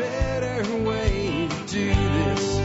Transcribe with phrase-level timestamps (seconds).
[0.00, 2.56] better way to do this.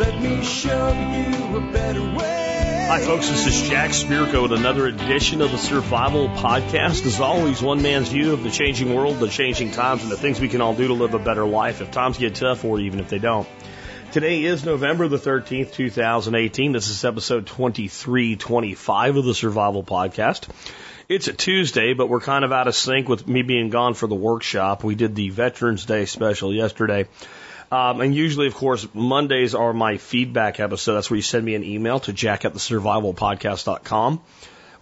[0.00, 2.86] Let me show you a better way.
[2.88, 3.28] Hi, folks.
[3.28, 7.06] This is Jack Spirko with another edition of the Survival Podcast.
[7.06, 10.40] As always, one man's view of the changing world, the changing times, and the things
[10.40, 12.98] we can all do to live a better life if times get tough or even
[12.98, 13.48] if they don't.
[14.10, 16.72] Today is November the 13th, 2018.
[16.72, 20.48] This is episode 2325 of the Survival Podcast.
[21.08, 24.06] It's a Tuesday, but we're kind of out of sync with me being gone for
[24.06, 24.84] the workshop.
[24.84, 27.08] We did the Veterans Day special yesterday.
[27.72, 30.96] Um, and usually, of course, Mondays are my feedback episode.
[30.96, 34.20] That's where you send me an email to jack at the survivalpodcast.com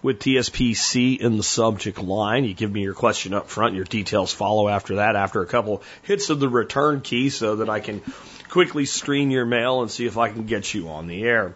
[0.03, 2.45] with TSPC in the subject line.
[2.45, 3.77] You give me your question up front.
[3.77, 7.71] Your details follow after that, after a couple hits of the return key so that
[7.71, 8.03] I can
[8.49, 11.55] quickly screen your mail and see if I can get you on the air.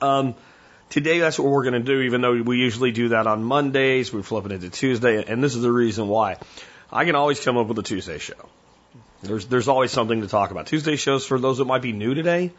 [0.00, 0.34] Um,
[0.90, 4.12] today, that's what we're going to do, even though we usually do that on Mondays.
[4.12, 6.36] We flip it into Tuesday, and this is the reason why.
[6.92, 8.48] I can always come up with a Tuesday show.
[9.22, 10.66] There's, there's always something to talk about.
[10.66, 12.52] Tuesday shows, for those that might be new today,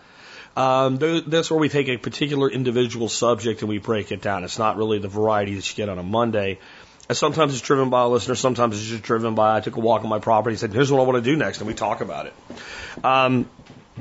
[0.56, 4.44] um, that's where we take a particular individual subject and we break it down.
[4.44, 6.60] It's not really the variety that you get on a Monday.
[7.08, 8.36] And sometimes it's driven by a listener.
[8.36, 10.92] Sometimes it's just driven by I took a walk on my property and said, "Here's
[10.92, 12.34] what I want to do next," and we talk about it.
[13.06, 13.48] Um,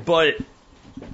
[0.03, 0.35] but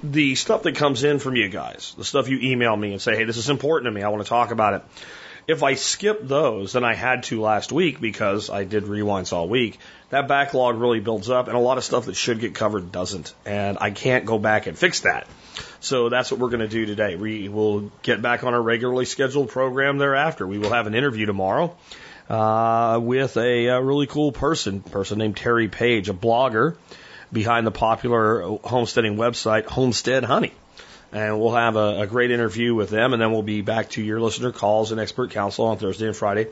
[0.02, 3.16] the stuff that comes in from you guys, the stuff you email me and say,
[3.16, 4.02] "Hey, this is important to me.
[4.02, 4.82] I want to talk about it."
[5.46, 9.46] If I skip those, and I had to last week because I did rewinds all
[9.46, 12.90] week, that backlog really builds up, and a lot of stuff that should get covered
[12.90, 15.26] doesn't, and I can't go back and fix that.
[15.80, 17.16] So that's what we're going to do today.
[17.16, 20.46] We will get back on our regularly scheduled program thereafter.
[20.46, 21.76] We will have an interview tomorrow
[22.28, 26.76] uh, with a, a really cool person, person named Teri Page, a blogger
[27.34, 30.52] behind the popular homesteading website Homestead Honey.
[31.12, 34.02] And we'll have a, a great interview with them, and then we'll be back to
[34.02, 36.48] your listener calls and expert counsel on Thursday and Friday.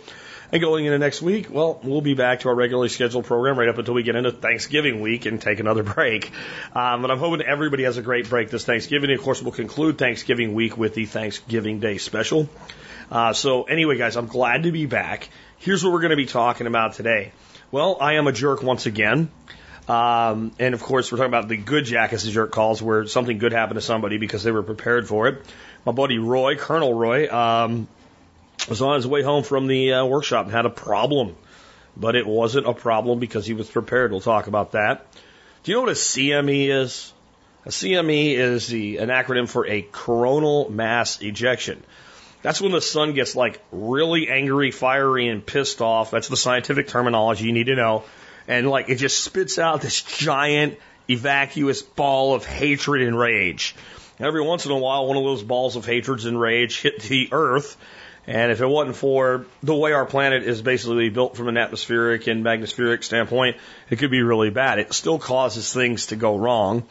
[0.52, 3.70] And going into next week, well, we'll be back to our regularly scheduled program right
[3.70, 6.30] up until we get into Thanksgiving week and take another break.
[6.74, 9.11] Um, but I'm hoping everybody has a great break this Thanksgiving.
[9.11, 12.51] And of course, we'll conclude Thanksgiving week with the Thanksgiving Day special.
[13.11, 15.30] Uh, so anyway, guys, I'm glad to be back.
[15.57, 17.33] Here's what we're going to be talking about today.
[17.70, 19.30] Well, I am a jerk once again.
[19.89, 23.53] Um, and of course, we're talking about the good jackass jerk calls where something good
[23.53, 25.43] happened to somebody because they were prepared for it.
[25.85, 27.89] My buddy Roy, Colonel Roy, um,
[28.69, 31.35] was on his way home from the uh, workshop and had a problem.
[31.97, 34.13] But it wasn't a problem because he was prepared.
[34.13, 35.07] We'll talk about that.
[35.65, 37.13] Do you know what a CME is?
[37.67, 41.83] A CME is the, an acronym for a coronal mass ejection.
[42.41, 46.11] That's when the sun gets like really angry, fiery, and pissed off.
[46.11, 48.05] That's the scientific terminology you need to know
[48.48, 50.79] and like it just spits out this giant
[51.11, 53.75] evacuous ball of hatred and rage.
[54.19, 57.29] Every once in a while, one of those balls of hatred and rage hit the
[57.33, 57.77] earth.
[58.27, 62.29] And if it wasn't for the way our planet is basically built from an atmospheric
[62.29, 63.57] and magnetospheric standpoint,
[63.91, 64.79] it could be really bad.
[64.79, 66.85] It still causes things to go wrong.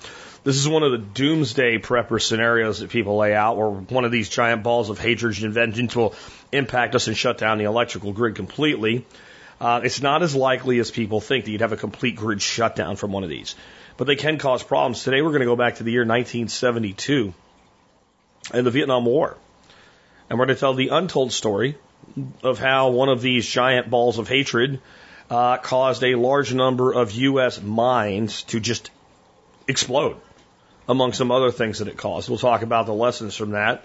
[0.44, 4.12] This is one of the doomsday prepper scenarios that people lay out where one of
[4.12, 6.16] these giant balls of hatred and vengeance will
[6.52, 9.06] impact us and shut down the electrical grid completely.
[9.62, 12.96] Uh, it's not as likely as people think that you'd have a complete grid shutdown
[12.96, 13.54] from one of these,
[13.96, 15.04] but they can cause problems.
[15.04, 17.32] Today we're going to go back to the year 1972
[18.52, 19.38] and the Vietnam War.
[20.28, 21.78] And we're going to tell the untold story
[22.42, 24.82] of how one of these giant balls of hatred
[25.30, 27.62] uh, caused a large number of U.S.
[27.62, 28.90] mines to just
[29.68, 30.18] explode,
[30.90, 32.30] among some other things that it caused.
[32.30, 33.84] We'll talk about the lessons from that.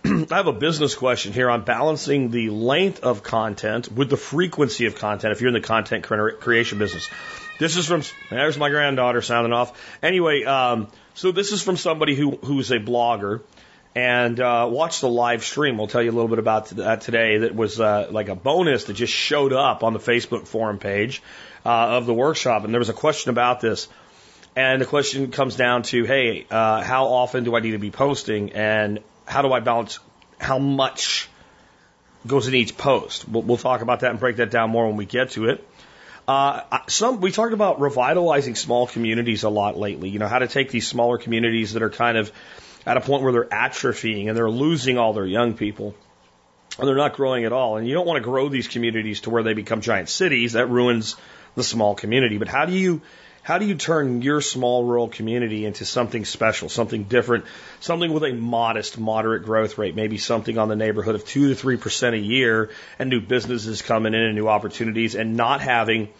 [0.04, 4.86] I have a business question here on balancing the length of content with the frequency
[4.86, 7.08] of content if you're in the content creation business.
[7.58, 9.76] This is from, there's my granddaughter sounding off.
[10.02, 13.42] Anyway, um, so this is from somebody who, who's a blogger
[13.96, 15.76] and uh, watch the live stream.
[15.76, 17.38] We'll tell you a little bit about that today.
[17.38, 21.20] That was uh, like a bonus that just showed up on the Facebook forum page
[21.66, 22.64] uh, of the workshop.
[22.64, 23.88] And there was a question about this.
[24.54, 27.90] And the question comes down to, hey, uh, how often do I need to be
[27.90, 28.52] posting?
[28.52, 29.98] And how do I balance
[30.40, 31.28] how much
[32.26, 33.28] goes in each post?
[33.28, 35.66] We'll, we'll talk about that and break that down more when we get to it.
[36.26, 40.10] Uh, some we talked about revitalizing small communities a lot lately.
[40.10, 42.32] You know how to take these smaller communities that are kind of
[42.84, 45.94] at a point where they're atrophying and they're losing all their young people
[46.78, 47.76] and they're not growing at all.
[47.76, 50.52] And you don't want to grow these communities to where they become giant cities.
[50.52, 51.16] That ruins
[51.54, 52.38] the small community.
[52.38, 53.00] But how do you
[53.48, 57.46] how do you turn your small rural community into something special, something different,
[57.80, 61.54] something with a modest, moderate growth rate, maybe something on the neighborhood of two to
[61.54, 62.68] three percent a year,
[62.98, 66.10] and new businesses coming in and new opportunities, and not having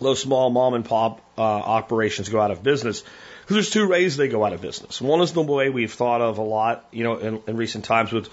[0.00, 3.04] those small mom and pop uh, operations go out of business?
[3.42, 5.00] Because there's two ways they go out of business.
[5.00, 8.10] One is the way we've thought of a lot, you know, in, in recent times
[8.10, 8.28] with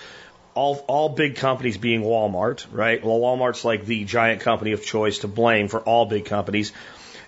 [0.55, 3.05] all all big companies being Walmart, right?
[3.05, 6.73] Well, Walmart's like the giant company of choice to blame for all big companies,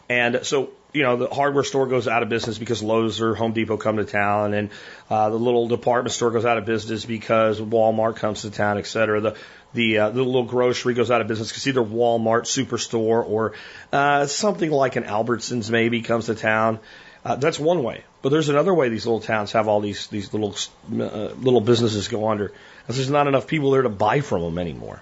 [0.09, 3.53] and so you know, the hardware store goes out of business because Lowe's or Home
[3.53, 4.69] Depot come to town, and
[5.09, 8.87] uh, the little department store goes out of business because Walmart comes to town, et
[8.87, 9.21] cetera.
[9.21, 9.37] The
[9.71, 13.53] the, uh, the little grocery goes out of business because either Walmart Superstore or
[13.93, 16.79] uh, something like an Albertsons maybe comes to town.
[17.23, 20.33] Uh, that's one way, but there's another way these little towns have all these these
[20.33, 20.55] little
[20.91, 22.51] uh, little businesses go under.
[22.81, 25.01] Because there's not enough people there to buy from them anymore.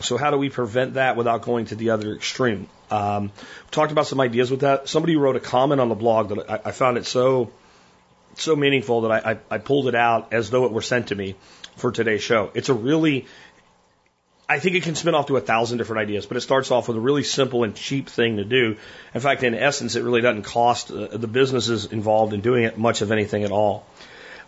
[0.00, 2.68] So how do we prevent that without going to the other extreme?
[2.90, 3.32] Um,
[3.70, 4.88] talked about some ideas with that.
[4.88, 7.50] Somebody wrote a comment on the blog that I, I found it so
[8.36, 11.14] so meaningful that I, I, I pulled it out as though it were sent to
[11.14, 11.34] me
[11.76, 12.50] for today's show.
[12.54, 13.26] It's a really
[14.50, 16.88] I think it can spin off to a thousand different ideas, but it starts off
[16.88, 18.78] with a really simple and cheap thing to do.
[19.12, 22.78] In fact, in essence, it really doesn't cost uh, the businesses involved in doing it
[22.78, 23.84] much of anything at all.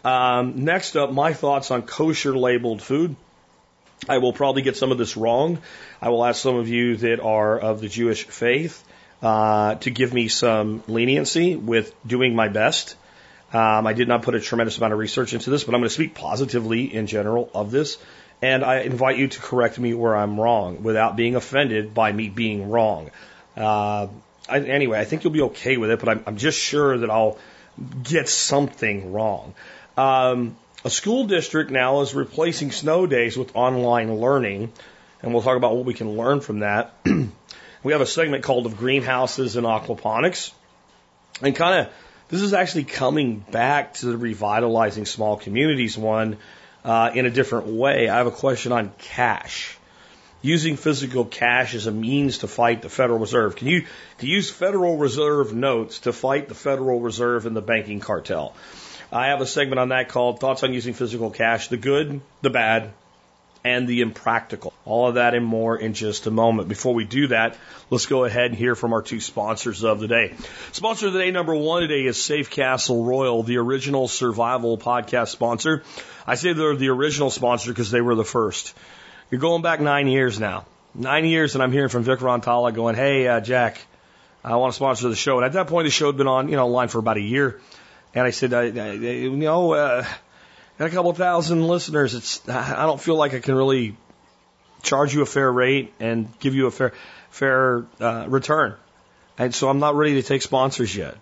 [0.02, 3.14] Um, next up, my thoughts on kosher labeled food.
[4.08, 5.58] I will probably get some of this wrong.
[6.00, 8.82] I will ask some of you that are of the Jewish faith
[9.22, 12.96] uh, to give me some leniency with doing my best.
[13.52, 15.88] Um, I did not put a tremendous amount of research into this, but I'm going
[15.88, 17.98] to speak positively in general of this.
[18.42, 22.30] And I invite you to correct me where I'm wrong without being offended by me
[22.30, 23.10] being wrong.
[23.56, 24.06] Uh,
[24.48, 27.10] I, anyway, I think you'll be okay with it, but I'm, I'm just sure that
[27.10, 27.38] I'll
[28.02, 29.54] get something wrong.
[29.96, 34.72] Um, a school district now is replacing snow days with online learning,
[35.22, 36.94] and we'll talk about what we can learn from that.
[37.82, 40.52] we have a segment called of greenhouses and aquaponics,
[41.42, 41.92] and kind of
[42.28, 46.38] this is actually coming back to the revitalizing small communities one
[46.84, 48.08] uh, in a different way.
[48.08, 49.76] I have a question on cash.
[50.42, 53.56] Using physical cash as a means to fight the Federal Reserve.
[53.56, 53.82] Can you,
[54.16, 58.54] can you use Federal Reserve notes to fight the Federal Reserve and the banking cartel?
[59.12, 62.50] I have a segment on that called Thoughts on Using Physical Cash, the good, the
[62.50, 62.92] bad,
[63.64, 64.72] and the impractical.
[64.84, 66.68] All of that and more in just a moment.
[66.68, 67.56] Before we do that,
[67.90, 70.34] let's go ahead and hear from our two sponsors of the day.
[70.70, 75.28] Sponsor of the day number one today is Safe Castle Royal, the original survival podcast
[75.28, 75.82] sponsor.
[76.24, 78.74] I say they're the original sponsor because they were the first.
[79.30, 80.66] You're going back nine years now.
[80.94, 83.84] Nine years, and I'm hearing from Vic Rantala going, "Hey, uh, Jack,
[84.44, 86.48] I want to sponsor the show." And at that point, the show had been on,
[86.48, 87.60] you know, line for about a year.
[88.14, 90.04] And I said, I, I, you know, uh,
[90.78, 92.14] got a couple thousand listeners.
[92.14, 93.96] It's I don't feel like I can really
[94.82, 96.92] charge you a fair rate and give you a fair
[97.30, 98.74] fair uh, return.
[99.38, 101.16] And so I'm not ready to take sponsors yet.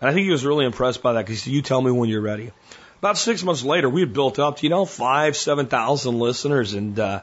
[0.00, 1.90] And I think he was really impressed by that because he said, "You tell me
[1.90, 2.50] when you're ready."
[2.98, 6.98] About six months later, we had built up, you know, five, seven thousand listeners, and
[6.98, 7.20] uh,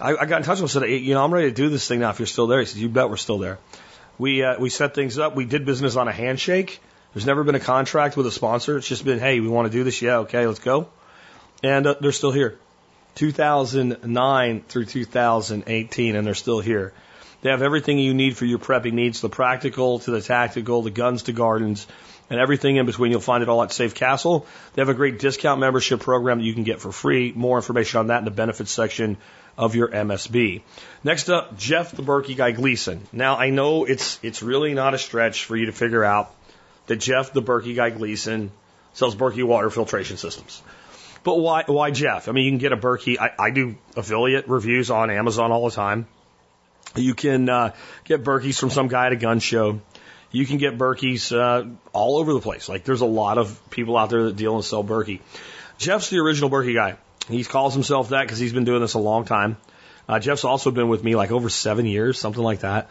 [0.00, 1.68] I, I got in touch with him and said, "You know, I'm ready to do
[1.68, 2.10] this thing now.
[2.10, 3.58] If you're still there," he said, "You bet we're still there."
[4.18, 5.36] We uh, we set things up.
[5.36, 6.80] We did business on a handshake.
[7.14, 8.78] There's never been a contract with a sponsor.
[8.78, 10.00] It's just been, hey, we want to do this.
[10.00, 10.88] Yeah, okay, let's go.
[11.62, 12.58] And uh, they're still here.
[13.16, 16.92] 2009 through 2018, and they're still here.
[17.42, 20.90] They have everything you need for your prepping needs, the practical to the tactical, the
[20.90, 21.86] guns to gardens,
[22.30, 23.10] and everything in between.
[23.10, 24.46] You'll find it all at Safe Castle.
[24.72, 27.32] They have a great discount membership program that you can get for free.
[27.34, 29.18] More information on that in the benefits section
[29.58, 30.62] of your MSB.
[31.04, 33.02] Next up, Jeff the Berkey guy Gleason.
[33.12, 36.32] Now I know it's it's really not a stretch for you to figure out
[36.92, 38.50] that Jeff, the Berkey guy Gleason,
[38.92, 40.62] sells Berkey water filtration systems.
[41.24, 42.28] But why, why Jeff?
[42.28, 43.18] I mean, you can get a Berkey.
[43.18, 46.06] I, I do affiliate reviews on Amazon all the time.
[46.94, 47.72] You can uh,
[48.04, 49.80] get Berkeys from some guy at a gun show.
[50.32, 52.68] You can get Berkeys uh, all over the place.
[52.68, 55.20] Like there's a lot of people out there that deal and sell Berkey.
[55.78, 56.96] Jeff's the original Berkey guy.
[57.26, 59.56] He calls himself that because he's been doing this a long time.
[60.06, 62.90] Uh, Jeff's also been with me like over seven years, something like that.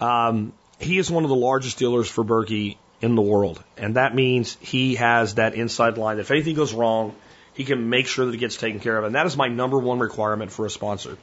[0.00, 3.62] Um, he is one of the largest dealers for Berkey in the world.
[3.76, 6.18] And that means he has that inside line.
[6.18, 7.14] If anything goes wrong,
[7.52, 9.04] he can make sure that it gets taken care of.
[9.04, 11.18] And that is my number one requirement for a sponsor.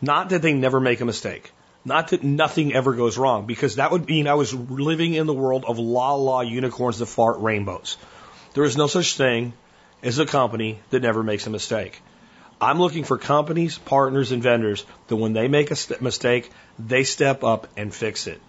[0.00, 1.50] Not that they never make a mistake.
[1.84, 5.32] Not that nothing ever goes wrong, because that would mean I was living in the
[5.32, 7.96] world of la la unicorns that fart rainbows.
[8.54, 9.52] There is no such thing
[10.02, 12.02] as a company that never makes a mistake.
[12.60, 17.44] I'm looking for companies, partners, and vendors that when they make a mistake, they step
[17.44, 18.40] up and fix it.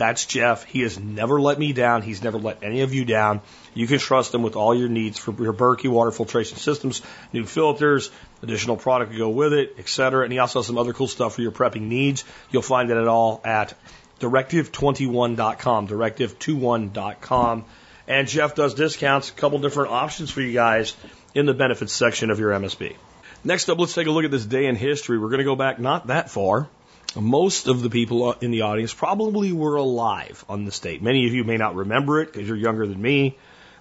[0.00, 0.64] That's Jeff.
[0.64, 2.00] He has never let me down.
[2.00, 3.42] He's never let any of you down.
[3.74, 7.02] You can trust him with all your needs for your Berkey water filtration systems,
[7.34, 8.10] new filters,
[8.42, 10.24] additional product to go with it, etc.
[10.24, 12.24] And he also has some other cool stuff for your prepping needs.
[12.50, 13.74] You'll find it all at
[14.20, 17.64] directive21.com, directive21.com.
[18.08, 20.96] And Jeff does discounts, a couple different options for you guys
[21.34, 22.96] in the benefits section of your MSB.
[23.44, 25.18] Next up, let's take a look at this day in history.
[25.18, 26.70] We're going to go back not that far,
[27.16, 31.02] most of the people in the audience probably were alive on the state.
[31.02, 33.36] Many of you may not remember it because you're younger than me,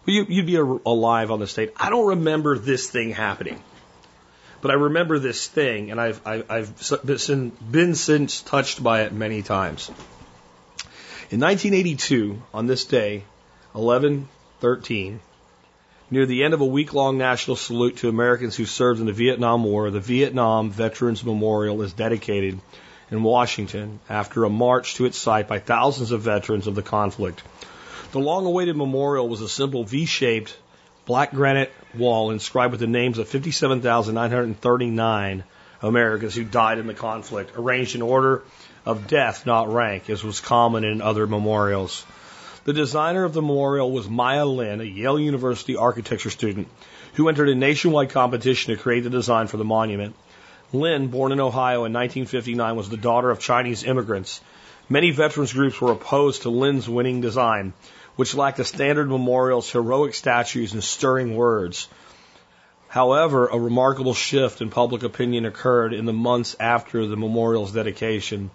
[0.06, 1.72] but you, would be alive on the state.
[1.76, 3.62] I don't remember this thing happening.
[4.62, 9.14] But I remember this thing, and I've, I've, I've been, been since touched by it
[9.14, 9.90] many times.
[11.30, 13.24] In 1982, on this day,
[13.74, 15.20] 1113,
[16.12, 19.14] near the end of a week long national salute to Americans who served in the
[19.14, 22.60] Vietnam War, the Vietnam Veterans Memorial is dedicated
[23.12, 27.42] in Washington after a march to its site by thousands of veterans of the conflict.
[28.12, 30.56] The long awaited memorial was a simple V shaped
[31.06, 35.44] black granite wall inscribed with the names of 57,939
[35.82, 38.44] Americans who died in the conflict, arranged in order
[38.86, 42.06] of death, not rank, as was common in other memorials.
[42.66, 46.68] The designer of the memorial was Maya Lin, a Yale University architecture student,
[47.14, 50.16] who entered a nationwide competition to create the design for the monument.
[50.72, 54.40] Lin, born in Ohio in 1959, was the daughter of Chinese immigrants.
[54.88, 57.74] Many veterans groups were opposed to Lin's winning design,
[58.16, 61.88] which lacked the standard memorial's heroic statues and stirring words.
[62.88, 68.52] However, a remarkable shift in public opinion occurred in the months after the memorial's dedication.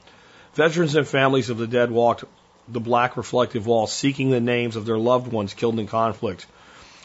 [0.54, 2.22] Veterans and families of the dead walked
[2.68, 6.46] the black reflective wall seeking the names of their loved ones killed in conflict.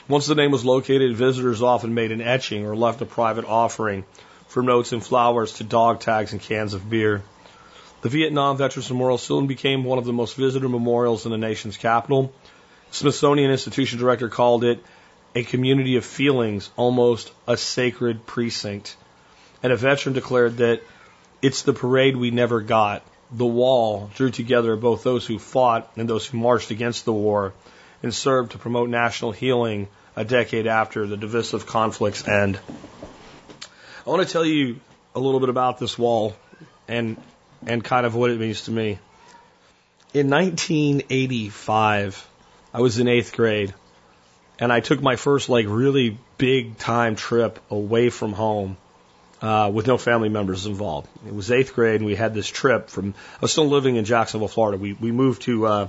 [0.08, 4.04] Once the name was located, visitors often made an etching or left a private offering
[4.50, 7.22] from notes and flowers to dog tags and cans of beer.
[8.02, 11.78] The Vietnam Veterans Memorial soon became one of the most visited memorials in the nation's
[11.78, 12.34] capital.
[12.92, 14.84] Smithsonian Institution director called it
[15.36, 18.96] a community of feelings, almost a sacred precinct.
[19.62, 20.82] And a veteran declared that
[21.42, 23.04] it's the parade we never got.
[23.32, 27.54] The wall drew together both those who fought and those who marched against the war
[28.02, 32.60] and served to promote national healing a decade after the divisive conflict's end.
[34.06, 34.80] I want to tell you
[35.14, 36.36] a little bit about this wall
[36.88, 37.18] and
[37.66, 39.00] and kind of what it means to me.
[40.14, 42.28] In 1985,
[42.74, 43.74] I was in eighth grade,
[44.58, 48.78] and I took my first like really big time trip away from home
[49.42, 51.10] uh, with no family members involved.
[51.28, 53.14] It was eighth grade, and we had this trip from.
[53.36, 54.78] I was still living in Jacksonville, Florida.
[54.78, 55.88] We we moved to uh,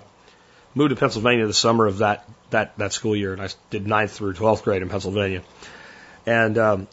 [0.74, 4.12] moved to Pennsylvania the summer of that that that school year, and I did ninth
[4.12, 5.42] through twelfth grade in Pennsylvania.
[6.26, 6.88] And um,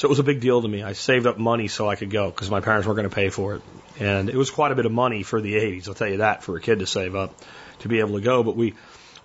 [0.00, 0.82] so it was a big deal to me.
[0.82, 3.28] I saved up money so I could go because my parents weren't going to pay
[3.28, 3.62] for it.
[3.98, 6.42] And it was quite a bit of money for the 80s, I'll tell you that,
[6.42, 7.34] for a kid to save up
[7.80, 8.42] to be able to go.
[8.42, 8.72] But we,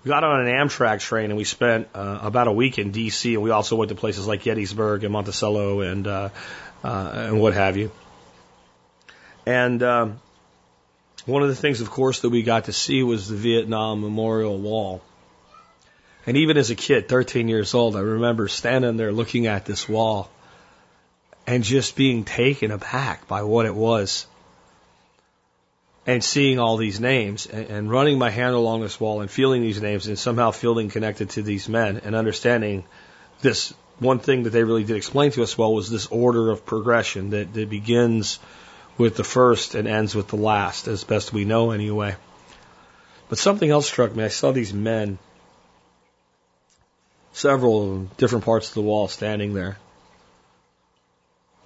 [0.04, 3.32] we got on an Amtrak train and we spent uh, about a week in D.C.
[3.32, 6.28] and we also went to places like Gettysburg and Monticello and, uh,
[6.84, 7.90] uh, and what have you.
[9.46, 10.20] And um,
[11.24, 14.58] one of the things, of course, that we got to see was the Vietnam Memorial
[14.58, 15.00] Wall.
[16.26, 19.88] And even as a kid, 13 years old, I remember standing there looking at this
[19.88, 20.30] wall
[21.46, 24.26] and just being taken aback by what it was
[26.06, 29.62] and seeing all these names and, and, running my hand along this wall and feeling
[29.62, 32.84] these names and somehow feeling connected to these men and understanding
[33.42, 36.66] this one thing that they really did explain to us well was this order of
[36.66, 38.38] progression that, that begins
[38.98, 42.14] with the first and ends with the last, as best we know anyway.
[43.28, 44.24] But something else struck me.
[44.24, 45.18] I saw these men,
[47.32, 49.76] several different parts of the wall standing there.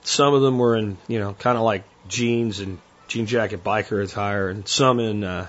[0.02, 2.78] Some of them were in, you know, kind of like jeans and
[3.08, 5.46] jean jacket biker attire, and some in, uh,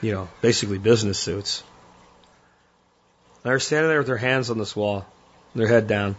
[0.00, 1.62] you know, basically business suits.
[3.42, 5.04] And they're standing there with their hands on this wall,
[5.54, 6.16] their head down.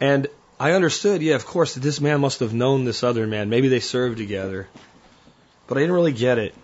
[0.00, 0.28] And
[0.58, 3.50] I understood, yeah, of course, that this man must have known this other man.
[3.50, 4.68] Maybe they served together.
[5.66, 6.54] But I didn't really get it.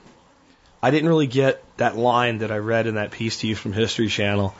[0.82, 3.72] I didn't really get that line that I read in that piece to you from
[3.72, 4.54] History Channel.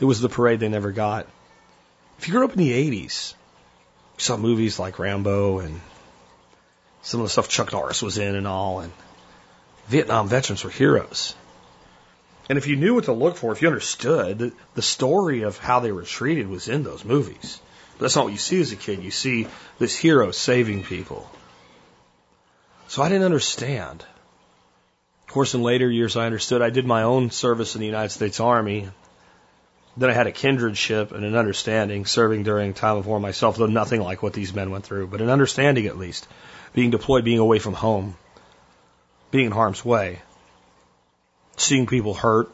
[0.00, 1.26] It was the parade they never got.
[2.24, 3.36] If you grew up in the 80s, you
[4.16, 5.78] saw movies like Rambo and
[7.02, 8.90] some of the stuff Chuck Norris was in and all, and
[9.88, 11.34] Vietnam veterans were heroes.
[12.48, 15.58] And if you knew what to look for, if you understood, the, the story of
[15.58, 17.60] how they were treated was in those movies.
[17.98, 19.02] But that's not what you see as a kid.
[19.02, 19.46] You see
[19.78, 21.30] this hero saving people.
[22.88, 24.02] So I didn't understand.
[25.28, 26.62] Of course, in later years, I understood.
[26.62, 28.88] I did my own service in the United States Army.
[29.96, 33.66] Then I had a kindredship and an understanding, serving during time of war myself, though
[33.66, 36.26] nothing like what these men went through, but an understanding at least.
[36.72, 38.16] Being deployed, being away from home,
[39.30, 40.20] being in harm's way,
[41.56, 42.50] seeing people hurt,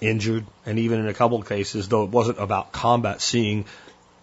[0.00, 3.64] injured, and even in a couple of cases, though it wasn't about combat, seeing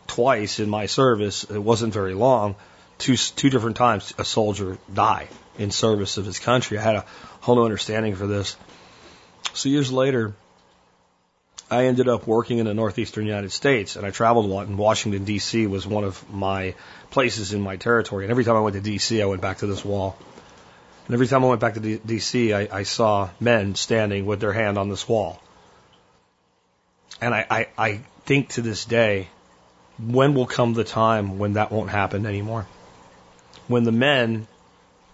[0.07, 2.55] twice in my service, it wasn't very long,
[2.97, 6.77] two, two different times a soldier die in service of his country.
[6.77, 7.05] I had a
[7.39, 8.57] whole new understanding for this.
[9.53, 10.35] So years later,
[11.71, 14.67] I ended up working in the northeastern United States, and I traveled a lot.
[14.67, 15.67] And Washington D.C.
[15.67, 16.73] was one of my
[17.11, 18.25] places in my territory.
[18.25, 20.17] And every time I went to D.C., I went back to this wall.
[21.05, 24.53] And every time I went back to D.C., I, I saw men standing with their
[24.53, 25.41] hand on this wall.
[27.21, 29.27] And I, I, I think to this day,
[29.99, 32.65] when will come the time when that won't happen anymore?
[33.67, 34.47] When the men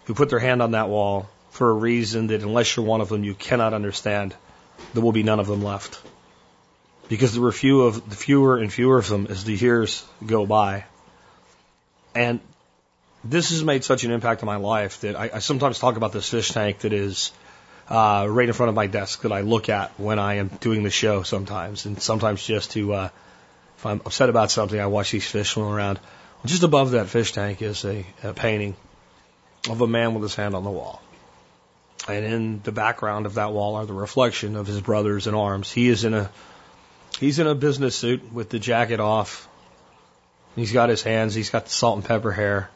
[0.05, 3.09] who put their hand on that wall for a reason that unless you're one of
[3.09, 4.35] them, you cannot understand,
[4.93, 5.99] there will be none of them left.
[7.07, 10.45] Because there were few of the fewer and fewer of them as the years go
[10.45, 10.85] by.
[12.15, 12.39] And
[13.23, 16.13] this has made such an impact on my life that I, I sometimes talk about
[16.13, 17.31] this fish tank that is
[17.89, 20.83] uh, right in front of my desk that I look at when I am doing
[20.83, 23.09] the show sometimes, and sometimes just to uh,
[23.77, 25.99] if I'm upset about something, I watch these fish swim around.
[26.45, 28.75] Just above that fish tank is a, a painting
[29.69, 31.01] of a man with his hand on the wall.
[32.07, 35.71] And in the background of that wall are the reflection of his brothers in arms.
[35.71, 36.29] He is in a
[37.19, 39.47] he's in a business suit with the jacket off.
[40.55, 42.69] He's got his hands, he's got the salt and pepper hair.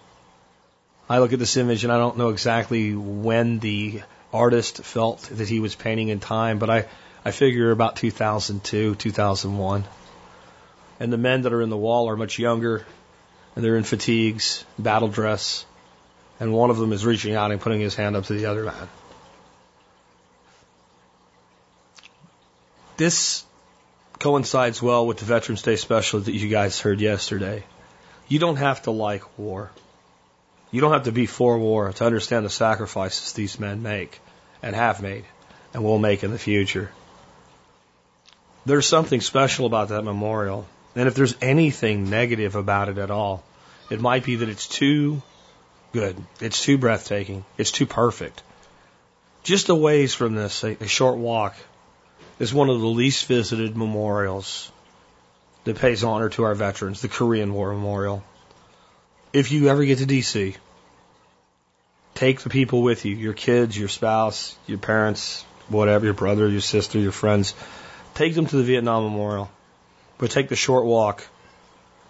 [1.09, 5.47] I look at this image and I don't know exactly when the artist felt that
[5.47, 6.85] he was painting in time, but I,
[7.25, 9.85] I figure about 2002, 2001.
[10.99, 12.85] And the men that are in the wall are much younger,
[13.55, 15.65] and they're in fatigues, battle dress,
[16.39, 18.65] and one of them is reaching out and putting his hand up to the other
[18.65, 18.89] man.
[22.97, 23.45] This
[24.19, 27.63] coincides well with the Veterans Day special that you guys heard yesterday.
[28.27, 29.71] You don't have to like war.
[30.71, 34.19] You don't have to be for war to understand the sacrifices these men make
[34.61, 35.25] and have made
[35.73, 36.91] and will make in the future.
[38.65, 40.67] There's something special about that memorial.
[40.95, 43.43] And if there's anything negative about it at all,
[43.89, 45.21] it might be that it's too
[45.93, 46.17] good.
[46.39, 47.45] It's too breathtaking.
[47.57, 48.43] It's too perfect.
[49.43, 51.55] Just a ways from this, a, short walk,
[52.39, 54.71] is one of the least visited memorials
[55.65, 58.23] that pays honor to our veterans, the Korean War Memorial.
[59.33, 60.55] If you ever get to DC,
[62.15, 66.61] take the people with you, your kids, your spouse, your parents, whatever, your brother, your
[66.61, 67.53] sister, your friends.
[68.15, 69.51] Take them to the Vietnam Memorial,
[70.17, 71.27] but take the short walk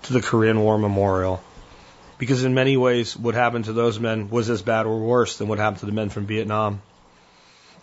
[0.03, 1.43] to the Korean War Memorial.
[2.19, 5.47] Because in many ways, what happened to those men was as bad or worse than
[5.47, 6.81] what happened to the men from Vietnam.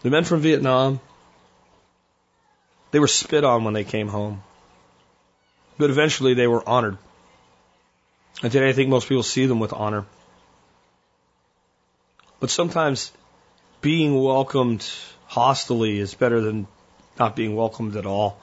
[0.03, 1.01] The men from Vietnam,
[2.91, 4.43] they were spit on when they came home.
[5.79, 6.99] But eventually they were honored.
[8.43, 10.05] And today I think most people see them with honor.
[12.41, 13.13] But sometimes
[13.81, 14.89] being welcomed
[15.29, 16.67] hostily is better than
[17.19, 18.39] not being welcomed at all.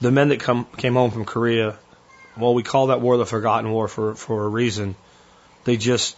[0.00, 1.78] The men that come came home from Korea,
[2.36, 4.96] well, we call that war the Forgotten War for for a reason.
[5.64, 6.16] They just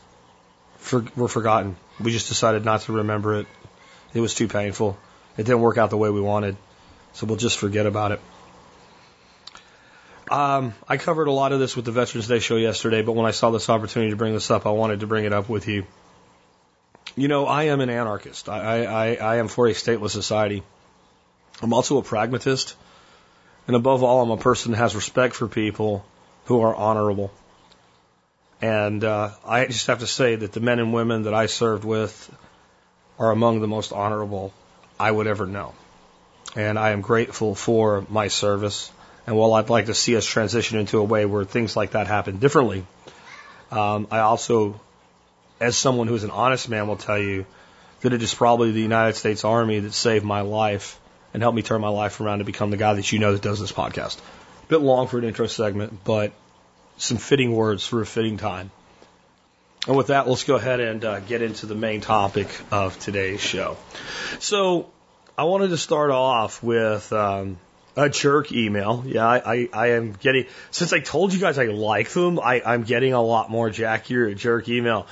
[0.78, 1.76] for, were forgotten.
[2.00, 3.46] We just decided not to remember it.
[4.14, 4.96] It was too painful.
[5.36, 6.56] It didn't work out the way we wanted,
[7.12, 8.20] so we'll just forget about it.
[10.30, 13.26] Um, I covered a lot of this with the Veterans Day show yesterday, but when
[13.26, 15.68] I saw this opportunity to bring this up, I wanted to bring it up with
[15.68, 15.84] you.
[17.16, 18.48] You know, I am an anarchist.
[18.48, 20.62] I, I, I am for a stateless society.
[21.60, 22.76] I'm also a pragmatist.
[23.66, 26.04] And above all, I'm a person that has respect for people
[26.46, 27.30] who are honorable.
[28.62, 31.84] And uh, I just have to say that the men and women that I served
[31.84, 32.34] with
[33.18, 34.54] are among the most honorable
[34.98, 35.74] I would ever know.
[36.54, 38.90] And I am grateful for my service.
[39.26, 42.06] And while I'd like to see us transition into a way where things like that
[42.06, 42.84] happen differently,
[43.70, 44.80] um, I also,
[45.60, 47.46] as someone who's an honest man, will tell you
[48.00, 50.98] that it is probably the United States Army that saved my life
[51.32, 53.42] and helped me turn my life around to become the guy that you know that
[53.42, 54.18] does this podcast.
[54.18, 56.32] A bit long for an intro segment, but
[56.98, 58.70] some fitting words for a fitting time.
[59.86, 63.40] And with that, let's go ahead and uh, get into the main topic of today's
[63.40, 63.76] show.
[64.38, 64.90] So,
[65.42, 67.58] I wanted to start off with um,
[67.96, 69.02] a jerk email.
[69.04, 72.62] Yeah, I, I, I, am getting, since I told you guys I like them, I,
[72.64, 75.08] I'm getting a lot more Jack, you're jerk email.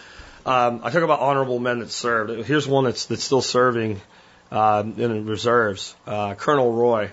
[0.47, 2.47] Um, I talk about honorable men that served.
[2.47, 4.01] Here's one that's, that's still serving
[4.53, 5.97] uh, in reserves.
[6.07, 7.11] Uh, Colonel Roy.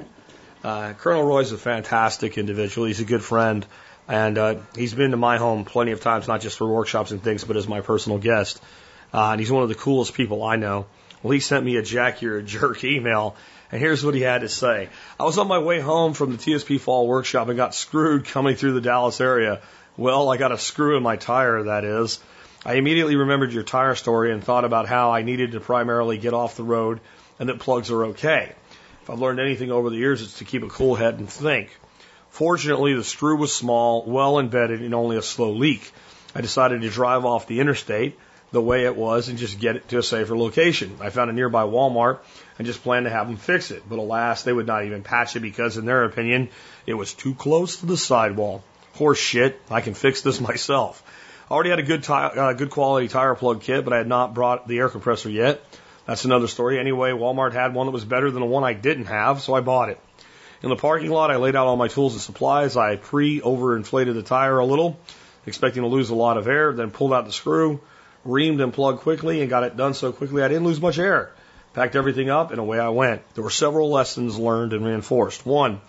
[0.64, 2.86] Uh, Colonel Roy is a fantastic individual.
[2.86, 3.66] He's a good friend,
[4.08, 7.24] and uh, he's been to my home plenty of times, not just for workshops and
[7.24, 8.62] things, but as my personal guest.
[9.12, 10.86] Uh, and he's one of the coolest people I know.
[11.28, 13.36] Well, he sent me a Jack, you're a jerk email,
[13.70, 14.88] and here's what he had to say.
[15.20, 18.56] I was on my way home from the TSP Fall Workshop and got screwed coming
[18.56, 19.60] through the Dallas area.
[19.98, 22.22] Well, I got a screw in my tire, that is.
[22.66, 26.34] I immediately remembered your tire story and thought about how I needed to primarily get
[26.34, 27.02] off the road
[27.40, 28.56] and that plugs are okay.
[29.02, 31.78] If I've learned anything over the years, it's to keep a cool head and think.
[32.30, 35.92] Fortunately, the screw was small, well embedded, and only a slow leak.
[36.34, 38.18] I decided to drive off the interstate
[38.52, 40.98] the way it was and just get it to a safer location.
[41.02, 42.20] I found a nearby Walmart
[42.58, 43.84] and just planned to have them fix it.
[43.88, 46.50] But alas, they would not even patch it because, in their opinion,
[46.86, 48.64] it was too close to the sidewall.
[48.96, 51.04] Horse shit, I can fix this myself.
[51.50, 54.34] I already had a good, uh, good quality tire plug kit, but I had not
[54.34, 55.64] brought the air compressor yet.
[56.06, 56.80] That's another story.
[56.80, 59.62] Anyway, Walmart had one that was better than the one I didn't have, so I
[59.62, 60.00] bought it.
[60.64, 62.76] In the parking lot, I laid out all my tools and supplies.
[62.76, 64.98] I pre overinflated the tire a little,
[65.46, 67.82] expecting to lose a lot of air, then pulled out the screw,
[68.26, 71.32] reamed and plugged quickly, and got it done so quickly I didn't lose much air.
[71.74, 73.22] Packed everything up, and away I went.
[73.36, 75.46] There were several lessons learned and reinforced.
[75.46, 75.82] One,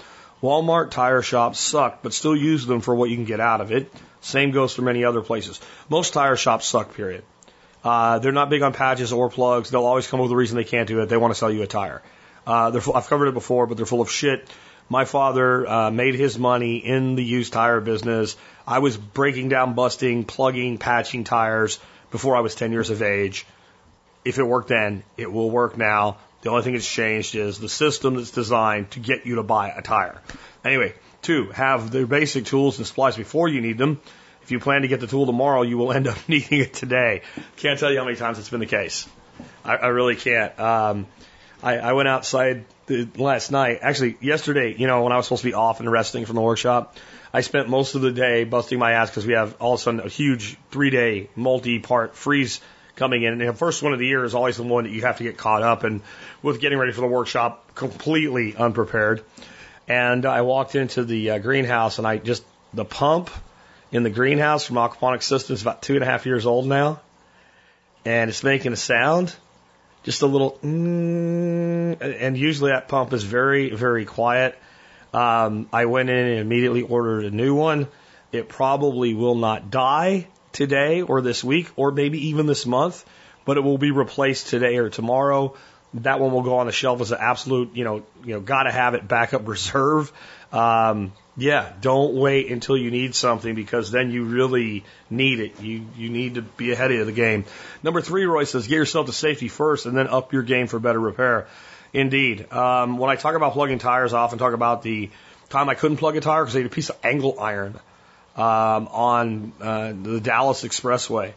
[0.43, 3.73] Walmart tire shops suck, but still use them for what you can get out of
[3.73, 3.93] it.
[4.21, 5.61] Same goes for many other places.
[5.89, 7.25] Most tire shops suck, period.
[7.83, 9.71] Uh, they're not big on patches or plugs.
[9.71, 11.07] They'll always come up with a reason they can't do it.
[11.07, 12.03] They want to sell you a tire.
[12.47, 14.49] Uh, full, I've covered it before, but they're full of shit.
[14.89, 18.37] My father uh, made his money in the used tire business.
[18.67, 21.79] I was breaking down, busting, plugging, patching tires
[22.11, 23.47] before I was 10 years of age.
[24.25, 26.19] If it worked then, it will work now.
[26.43, 29.71] The only thing that's changed is the system that's designed to get you to buy
[29.71, 30.21] a tire.
[30.65, 34.01] Anyway, two, have the basic tools and supplies before you need them.
[34.43, 37.23] If you plan to get the tool tomorrow, you will end up needing it today.
[37.57, 39.09] Can't tell you how many times it's been the case.
[39.65, 40.59] I, I really can't.
[40.59, 41.07] Um,
[41.63, 45.43] I, I went outside the, last night, actually yesterday, you know, when I was supposed
[45.43, 46.97] to be off and resting from the workshop,
[47.33, 49.83] I spent most of the day busting my ass because we have all of a
[49.83, 52.61] sudden a huge three day multi part freeze
[52.97, 53.33] coming in.
[53.33, 55.25] And the first one of the year is always the one that you have to
[55.25, 56.01] get caught up and
[56.43, 59.23] with getting ready for the workshop completely unprepared.
[59.87, 63.31] And I walked into the uh, greenhouse and I just, the pump
[63.91, 67.01] in the greenhouse from Aquaponics Systems is about two and a half years old now.
[68.05, 69.35] And it's making a sound
[70.03, 74.59] just a little, mm, and usually that pump is very, very quiet.
[75.13, 77.89] Um, I went in and immediately ordered a new one.
[78.33, 83.05] It probably will not die today or this week or maybe even this month,
[83.45, 85.57] but it will be replaced today or tomorrow.
[85.95, 88.71] That one will go on the shelf as an absolute, you know, you know, gotta
[88.71, 90.13] have it backup reserve.
[90.53, 95.61] Um, yeah, don't wait until you need something because then you really need it.
[95.61, 97.45] You you need to be ahead of the game.
[97.83, 100.79] Number three, Roy says, get yourself to safety first and then up your game for
[100.79, 101.47] better repair.
[101.93, 102.53] Indeed.
[102.53, 105.11] Um, when I talk about plugging tires, I often talk about the
[105.49, 107.79] time I couldn't plug a tire because I had a piece of angle iron
[108.37, 111.33] um, on uh, the Dallas Expressway,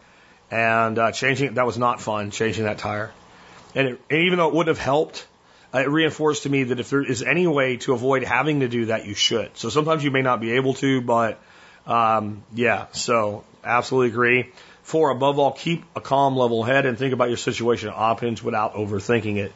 [0.50, 2.32] and uh, changing that was not fun.
[2.32, 3.12] Changing that tire,
[3.76, 5.26] and, it, and even though it would have helped
[5.74, 8.68] uh, it reinforced to me that if there is any way to avoid having to
[8.68, 9.56] do that, you should.
[9.58, 11.40] So sometimes you may not be able to, but
[11.88, 14.52] um, yeah, so absolutely agree.
[14.84, 18.42] Four, above all, keep a calm, level head and think about your situation at Oppinge
[18.42, 19.54] without overthinking it.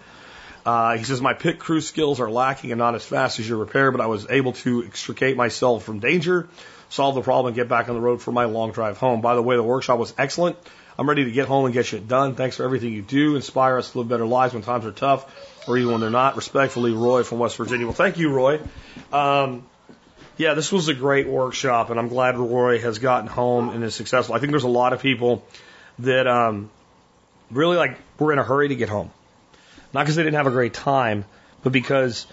[0.65, 3.57] Uh, he says, my pit crew skills are lacking and not as fast as your
[3.57, 6.47] repair, but I was able to extricate myself from danger,
[6.89, 9.21] solve the problem, and get back on the road for my long drive home.
[9.21, 10.57] By the way, the workshop was excellent.
[10.97, 12.35] I'm ready to get home and get shit done.
[12.35, 13.35] Thanks for everything you do.
[13.35, 15.29] Inspire us to live better lives when times are tough
[15.67, 16.35] or even when they're not.
[16.35, 17.85] Respectfully, Roy from West Virginia.
[17.85, 18.59] Well, thank you, Roy.
[19.11, 19.65] Um,
[20.37, 23.95] yeah, this was a great workshop, and I'm glad Roy has gotten home and is
[23.95, 24.35] successful.
[24.35, 25.45] I think there's a lot of people
[25.99, 26.69] that um,
[27.51, 29.11] really like were in a hurry to get home,
[29.93, 31.25] not because they didn't have a great time,
[31.63, 32.27] but because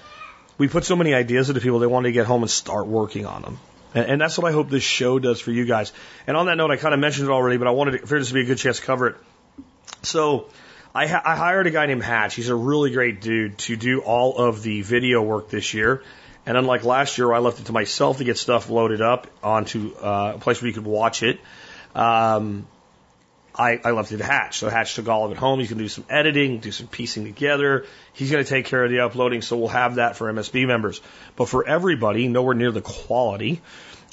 [0.59, 3.27] we put so many ideas into people they wanted to get home and start working
[3.27, 3.59] on them.
[3.95, 5.92] And, that's what I hope this show does for you guys.
[6.27, 8.18] And on that note, I kind of mentioned it already, but I wanted to, for
[8.18, 9.16] this to be a good chance to cover it.
[10.03, 10.49] So
[10.94, 12.35] I, ha- I hired a guy named Hatch.
[12.35, 16.02] He's a really great dude to do all of the video work this year.
[16.44, 19.94] And unlike last year, I left it to myself to get stuff loaded up onto
[19.94, 21.40] uh, a place where you could watch it.
[21.94, 22.66] Um,
[23.55, 24.59] I, I left it to Hatch.
[24.59, 25.61] So Hatch took all of it home.
[25.61, 27.87] He's going to do some editing, do some piecing together.
[28.12, 29.40] He's going to take care of the uploading.
[29.40, 31.00] So we'll have that for MSB members.
[31.37, 33.62] But for everybody, nowhere near the quality.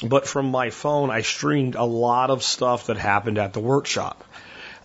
[0.06, 4.24] But from my phone, I streamed a lot of stuff that happened at the workshop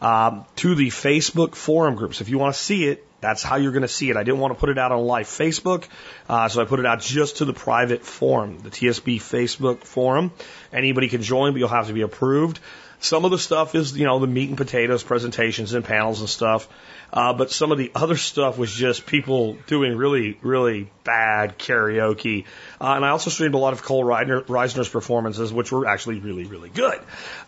[0.04, 2.20] um, to the Facebook forum groups.
[2.20, 4.18] If you want to see it, that's how you're going to see it.
[4.18, 5.88] I didn't want to put it out on live Facebook,
[6.28, 10.30] uh, so I put it out just to the private forum, the TSP Facebook forum.
[10.74, 12.60] Anybody can join, but you'll have to be approved.
[13.04, 16.28] Some of the stuff is, you know, the meat and potatoes presentations and panels and
[16.28, 16.66] stuff.
[17.12, 22.46] Uh, but some of the other stuff was just people doing really, really bad karaoke.
[22.80, 26.44] Uh, and I also streamed a lot of Cole Reisner's performances, which were actually really,
[26.44, 26.98] really good.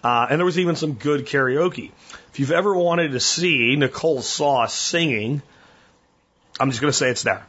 [0.04, 1.90] Uh, and there was even some good karaoke.
[2.32, 5.40] If you've ever wanted to see Nicole Sauce singing,
[6.60, 7.46] I'm just going to say it's there.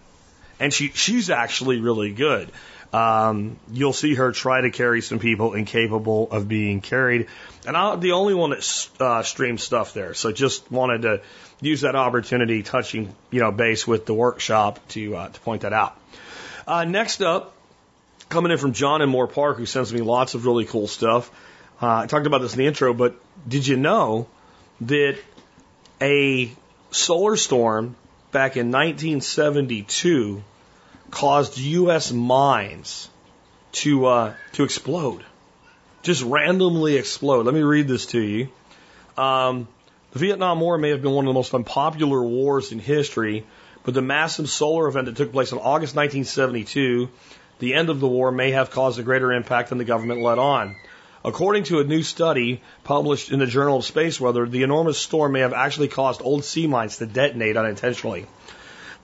[0.61, 2.53] And she, she's actually really good.
[2.93, 7.27] Um, you'll see her try to carry some people incapable of being carried.
[7.65, 10.13] And I'm the only one that uh, streams stuff there.
[10.13, 11.21] So just wanted to
[11.59, 15.73] use that opportunity, touching you know base with the workshop to uh, to point that
[15.73, 15.99] out.
[16.65, 17.53] Uh, next up,
[18.29, 21.29] coming in from John in Moore Park, who sends me lots of really cool stuff.
[21.81, 23.15] Uh, I talked about this in the intro, but
[23.47, 24.27] did you know
[24.81, 25.17] that
[26.01, 26.51] a
[26.91, 27.95] solar storm
[28.31, 30.43] back in 1972
[31.11, 32.11] caused U.S.
[32.11, 33.09] mines
[33.73, 35.23] to uh, to explode,
[36.03, 37.45] just randomly explode.
[37.45, 38.49] Let me read this to you.
[39.17, 39.67] Um,
[40.11, 43.45] the Vietnam War may have been one of the most unpopular wars in history,
[43.87, 47.07] But the massive solar event that took place in August 1972,
[47.59, 50.37] the end of the war, may have caused a greater impact than the government let
[50.37, 50.75] on.
[51.23, 55.31] According to a new study published in the Journal of Space Weather, the enormous storm
[55.31, 58.25] may have actually caused old sea mines to detonate unintentionally.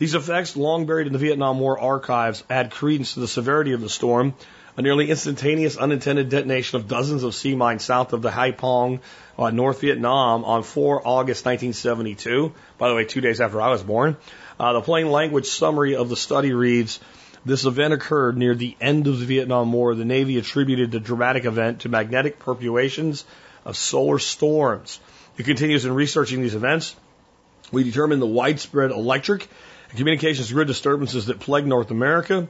[0.03, 3.79] These effects, long buried in the Vietnam War archives, add credence to the severity of
[3.79, 4.33] the storm.
[4.75, 8.99] A nearly instantaneous unintended detonation of dozens of sea mines south of the Haiphong,
[9.39, 12.51] uh, North Vietnam, on 4 August 1972.
[12.77, 14.17] By the way, two days after I was born.
[14.59, 16.99] Uh, the plain language summary of the study reads
[17.45, 19.95] this event occurred near the end of the Vietnam War.
[19.95, 23.23] The Navy attributed the dramatic event to magnetic perpetuations
[23.63, 24.99] of solar storms.
[25.37, 26.93] It continues in researching these events.
[27.71, 29.47] We determined the widespread electric
[29.95, 32.47] communications grid disturbances that plague North America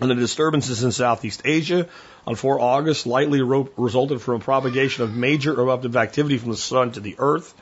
[0.00, 1.88] and the disturbances in Southeast Asia
[2.26, 6.92] on 4 August likely resulted from a propagation of major eruptive activity from the sun
[6.92, 7.54] to the earth.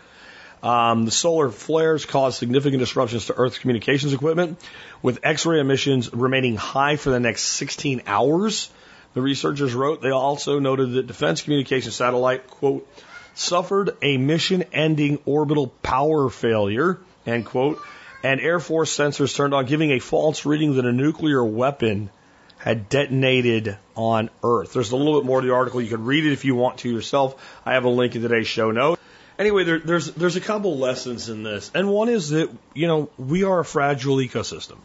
[0.63, 4.61] Um, the solar flares caused significant disruptions to Earth's communications equipment,
[5.01, 8.71] with X-ray emissions remaining high for the next 16 hours.
[9.15, 12.87] The researchers wrote they also noted that defense communication satellite quote
[13.35, 17.81] suffered a mission-ending orbital power failure end quote,
[18.23, 22.11] and Air Force sensors turned on, giving a false reading that a nuclear weapon
[22.59, 24.75] had detonated on Earth.
[24.75, 25.81] There's a little bit more to the article.
[25.81, 27.61] You can read it if you want to yourself.
[27.65, 29.01] I have a link in today's show notes.
[29.39, 33.09] Anyway, there, there's there's a couple lessons in this, and one is that you know
[33.17, 34.77] we are a fragile ecosystem,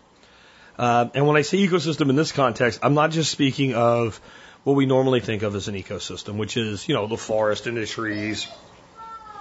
[0.80, 4.22] uh, and when I say ecosystem in this context, I'm not just speaking of
[4.64, 7.76] what we normally think of as an ecosystem, which is you know the forest and
[7.76, 8.48] the trees,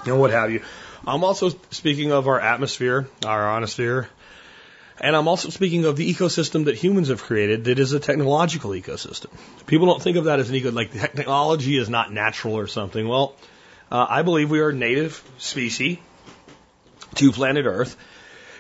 [0.05, 0.63] and what have you.
[1.07, 4.09] I'm also speaking of our atmosphere, our ionosphere,
[5.01, 8.71] and I'm also speaking of the ecosystem that humans have created that is a technological
[8.71, 9.29] ecosystem.
[9.67, 13.07] People don't think of that as an eco, like technology is not natural or something.
[13.07, 13.35] Well,
[13.91, 15.99] uh, I believe we are a native species
[17.17, 17.97] to planet Earth.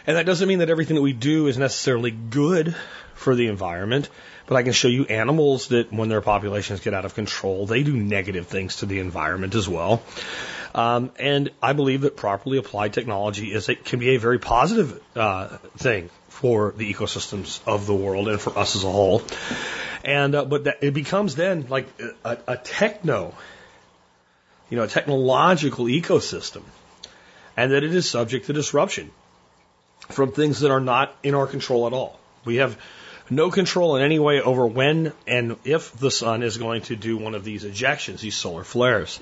[0.07, 2.76] And that doesn't mean that everything that we do is necessarily good
[3.14, 4.11] for the environment,
[4.46, 7.83] but I can show you animals that when their populations get out of control, they
[7.83, 10.02] do negative things to the environment as well.
[10.74, 15.00] Um, and I believe that properly applied technology is it can be a very positive
[15.14, 19.22] uh, thing for the ecosystems of the world and for us as a whole.
[20.04, 21.87] And uh, but that, it becomes then like
[22.24, 23.34] a, a techno
[24.70, 26.62] you know, a technological ecosystem
[27.56, 29.10] and that it is subject to disruption
[30.08, 32.18] from things that are not in our control at all.
[32.44, 32.76] We have
[33.30, 37.16] no control in any way over when and if the sun is going to do
[37.16, 39.20] one of these ejections, these solar flares.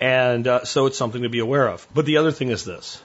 [0.00, 1.86] And uh, so it's something to be aware of.
[1.92, 3.02] But the other thing is this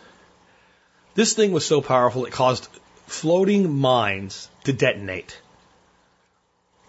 [1.16, 2.68] this thing was so powerful it caused
[3.08, 5.40] floating mines to detonate.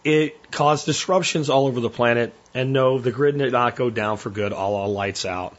[0.05, 4.17] It caused disruptions all over the planet and no, the grid did not go down
[4.17, 5.57] for good, all, all lights out,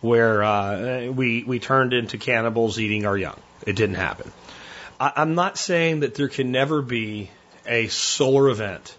[0.00, 3.40] where uh, we, we turned into cannibals eating our young.
[3.66, 4.30] It didn't happen.
[5.00, 7.30] I, I'm not saying that there can never be
[7.66, 8.94] a solar event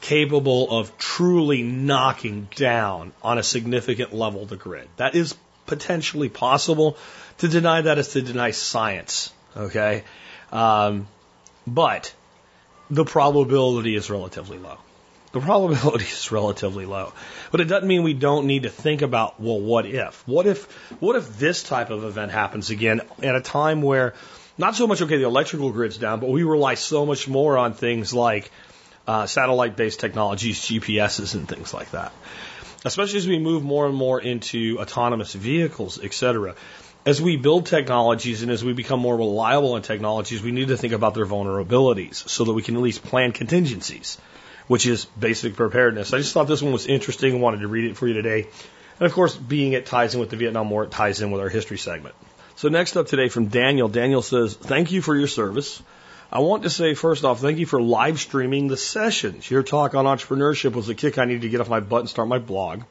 [0.00, 4.88] capable of truly knocking down on a significant level the grid.
[4.96, 5.34] That is
[5.66, 6.96] potentially possible.
[7.38, 9.32] To deny that is to deny science.
[9.56, 10.04] Okay?
[10.52, 11.08] Um,
[11.66, 12.14] but
[12.88, 14.78] the probability is relatively low.
[15.32, 17.12] The probability is relatively low.
[17.50, 20.26] But it doesn't mean we don't need to think about, well, what if?
[20.26, 20.64] What if,
[21.00, 24.14] what if this type of event happens again at a time where
[24.58, 27.74] not so much, okay, the electrical grid's down, but we rely so much more on
[27.74, 28.50] things like
[29.06, 32.12] uh, satellite based technologies, GPSs, and things like that.
[32.84, 36.54] Especially as we move more and more into autonomous vehicles, et cetera.
[37.04, 40.76] As we build technologies and as we become more reliable in technologies, we need to
[40.76, 44.18] think about their vulnerabilities so that we can at least plan contingencies
[44.66, 46.12] which is basic preparedness.
[46.12, 48.48] I just thought this one was interesting and wanted to read it for you today.
[48.98, 51.40] And of course, being it ties in with the Vietnam War, it ties in with
[51.40, 52.14] our history segment.
[52.56, 53.88] So next up today from Daniel.
[53.88, 55.82] Daniel says, thank you for your service.
[56.30, 59.48] I want to say first off, thank you for live streaming the sessions.
[59.48, 62.08] Your talk on entrepreneurship was a kick I needed to get off my butt and
[62.08, 62.82] start my blog.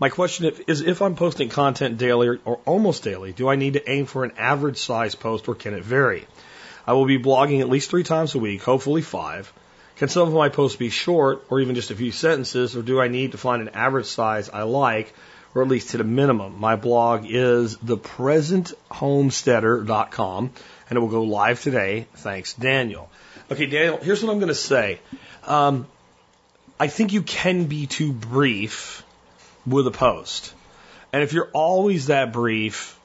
[0.00, 3.88] My question is if I'm posting content daily or almost daily, do I need to
[3.88, 6.26] aim for an average size post or can it vary?
[6.84, 9.52] I will be blogging at least three times a week, hopefully five.
[9.96, 13.00] Can some of my posts be short or even just a few sentences, or do
[13.00, 15.14] I need to find an average size I like,
[15.54, 16.58] or at least hit a minimum?
[16.58, 20.50] My blog is thepresenthomesteader.com,
[20.88, 22.06] and it will go live today.
[22.14, 23.10] Thanks, Daniel.
[23.50, 25.00] Okay, Daniel, here's what I'm going to say.
[25.46, 25.86] Um,
[26.78, 29.04] I think you can be too brief
[29.66, 30.54] with a post.
[31.12, 32.98] And if you're always that brief,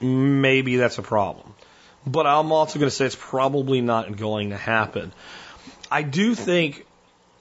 [0.00, 1.54] maybe that's a problem.
[2.06, 5.12] But I'm also going to say it's probably not going to happen.
[5.90, 6.86] I do think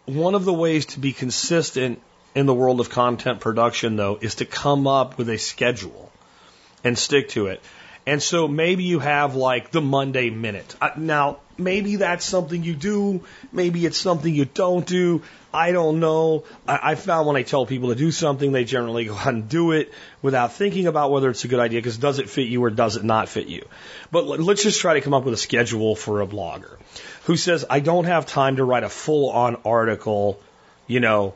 [0.05, 2.01] one of the ways to be consistent
[2.35, 6.11] in the world of content production, though, is to come up with a schedule
[6.83, 7.61] and stick to it.
[8.09, 10.75] And so maybe you have like the Monday minute.
[10.81, 13.23] Uh, now, maybe that's something you do.
[13.51, 15.21] Maybe it's something you don't do.
[15.53, 16.45] I don't know.
[16.67, 19.73] I, found when I tell people to do something, they generally go out and do
[19.73, 19.93] it
[20.23, 22.95] without thinking about whether it's a good idea because does it fit you or does
[22.95, 23.67] it not fit you?
[24.09, 26.77] But let's just try to come up with a schedule for a blogger
[27.25, 30.41] who says, I don't have time to write a full on article,
[30.87, 31.35] you know,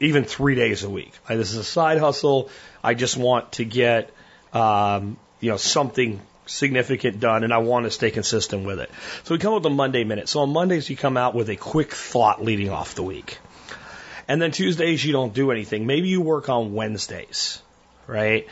[0.00, 1.14] even three days a week.
[1.30, 2.50] This is a side hustle.
[2.84, 4.10] I just want to get,
[4.52, 8.90] um, you know, something significant done and I want to stay consistent with it.
[9.24, 10.28] So we come up with a Monday minute.
[10.28, 13.38] So on Mondays you come out with a quick thought leading off the week.
[14.28, 15.86] And then Tuesdays you don't do anything.
[15.86, 17.62] Maybe you work on Wednesdays,
[18.06, 18.46] right?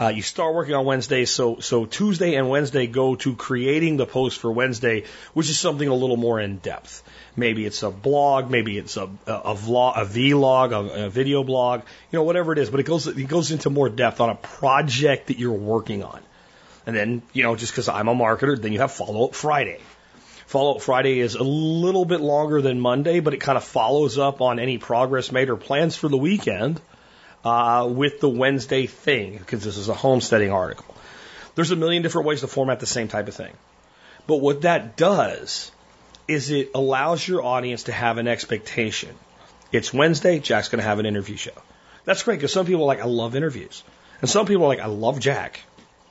[0.00, 4.06] Uh, you start working on Wednesdays, so so Tuesday and Wednesday go to creating the
[4.06, 5.04] post for Wednesday,
[5.34, 7.04] which is something a little more in depth.
[7.36, 11.44] Maybe it's a blog, maybe it's a a, a vlog, a vlog, a, a video
[11.44, 12.70] blog, you know, whatever it is.
[12.70, 16.20] But it goes it goes into more depth on a project that you're working on.
[16.86, 19.80] And then, you know, just because I'm a marketer, then you have Follow Up Friday.
[20.46, 24.18] Follow Up Friday is a little bit longer than Monday, but it kind of follows
[24.18, 26.80] up on any progress made or plans for the weekend
[27.44, 30.94] uh, with the Wednesday thing, because this is a homesteading article.
[31.54, 33.52] There's a million different ways to format the same type of thing.
[34.26, 35.70] But what that does
[36.28, 39.14] is it allows your audience to have an expectation.
[39.72, 41.52] It's Wednesday, Jack's going to have an interview show.
[42.04, 43.82] That's great because some people are like, I love interviews.
[44.20, 45.60] And some people are like, I love Jack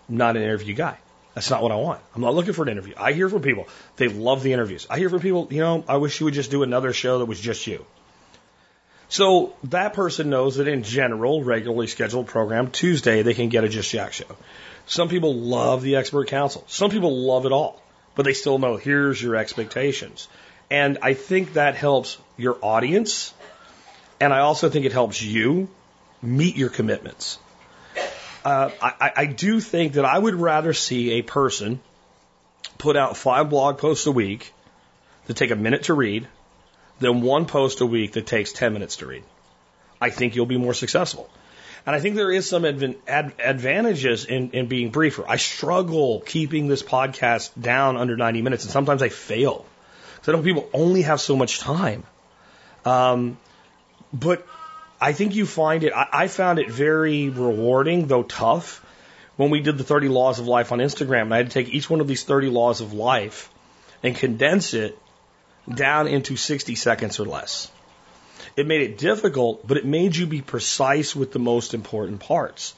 [0.10, 0.98] not an interview guy.
[1.34, 2.00] That's not what I want.
[2.16, 2.94] I'm not looking for an interview.
[2.96, 3.68] I hear from people.
[3.96, 4.86] They love the interviews.
[4.90, 7.26] I hear from people, you know, I wish you would just do another show that
[7.26, 7.86] was just you.
[9.10, 13.70] So that person knows that in general, regularly scheduled program, Tuesday, they can get a
[13.70, 14.38] Just Jack show.
[14.86, 16.64] Some people love the expert council.
[16.68, 17.82] Some people love it all,
[18.16, 20.28] but they still know here's your expectations.
[20.70, 23.34] And I think that helps your audience.
[24.20, 25.70] And I also think it helps you
[26.22, 27.38] meet your commitments.
[28.44, 31.80] Uh, I, I do think that I would rather see a person
[32.78, 34.54] put out five blog posts a week
[35.28, 36.28] that take a minute to read
[37.00, 39.24] than one post a week that takes 10 minutes to read.
[40.02, 41.30] I think you'll be more successful.
[41.86, 45.26] And I think there is some ad- advantages in, in being briefer.
[45.28, 49.66] I struggle keeping this podcast down under 90 minutes, and sometimes I fail.
[50.16, 52.04] Because I know people only have so much time.
[52.86, 53.38] Um,
[54.14, 54.48] but
[55.04, 58.80] I think you find it, I, I found it very rewarding, though tough,
[59.36, 61.24] when we did the 30 laws of life on Instagram.
[61.24, 63.50] And I had to take each one of these 30 laws of life
[64.02, 64.98] and condense it
[65.68, 67.70] down into 60 seconds or less.
[68.56, 72.74] It made it difficult, but it made you be precise with the most important parts.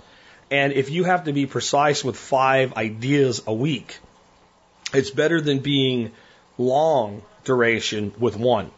[0.49, 3.99] And if you have to be precise with five ideas a week,
[4.95, 6.11] it's better than being
[6.57, 8.71] long duration with one.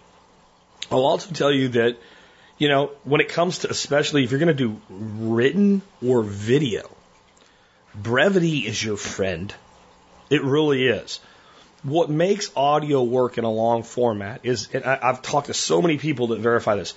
[0.92, 1.98] I'll also tell you that
[2.58, 6.90] you know, when it comes to, especially if you're going to do written or video,
[7.94, 9.54] brevity is your friend.
[10.30, 11.20] It really is.
[11.84, 15.82] What makes audio work in a long format is, and I, I've talked to so
[15.82, 16.94] many people that verify this,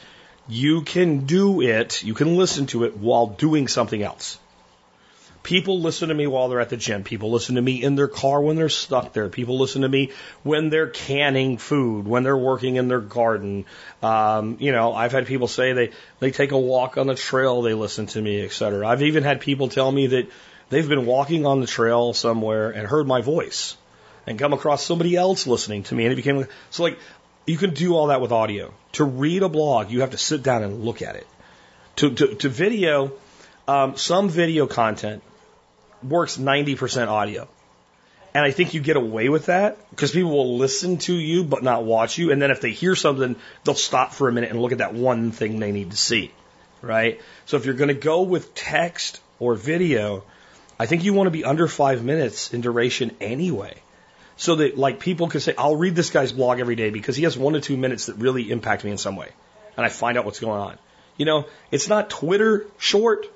[0.49, 4.39] you can do it, you can listen to it while doing something else.
[5.43, 7.03] People listen to me while they're at the gym.
[7.03, 9.29] People listen to me in their car when they're stuck there.
[9.31, 10.11] People listen to me
[10.43, 13.65] when they're canning food, when they're working in their garden.
[14.03, 17.63] Um, you know, I've had people say they, they take a walk on the trail,
[17.63, 18.87] they listen to me, et cetera.
[18.87, 20.29] I've even had people tell me that
[20.69, 23.77] they've been walking on the trail somewhere and heard my voice
[24.27, 26.99] and come across somebody else listening to me and it became, so like,
[27.47, 28.75] you can do all that with audio.
[28.93, 31.27] To read a blog, you have to sit down and look at it.
[31.97, 33.13] To, to, to video,
[33.67, 35.23] um, some video content
[36.03, 37.49] works 90% audio.
[38.33, 41.63] And I think you get away with that because people will listen to you but
[41.63, 42.31] not watch you.
[42.31, 44.95] And then if they hear something, they'll stop for a minute and look at that
[44.95, 46.33] one thing they need to see.
[46.81, 47.21] Right?
[47.47, 50.23] So if you're going to go with text or video,
[50.79, 53.83] I think you want to be under five minutes in duration anyway.
[54.37, 57.25] So that like people can say, I'll read this guy's blog every day because he
[57.25, 59.29] has one to two minutes that really impact me in some way.
[59.77, 60.79] And I find out what's going on.
[61.19, 63.27] You know, it's not Twitter short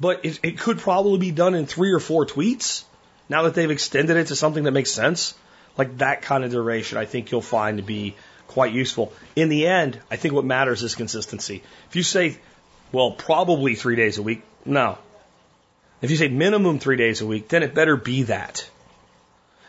[0.00, 2.84] but it, it could probably be done in three or four tweets
[3.28, 5.34] now that they've extended it to something that makes sense.
[5.76, 8.16] Like that kind of duration, I think you'll find to be
[8.48, 9.12] quite useful.
[9.36, 11.62] In the end, I think what matters is consistency.
[11.88, 12.38] If you say,
[12.90, 14.98] well, probably three days a week, no.
[16.02, 18.68] If you say minimum three days a week, then it better be that.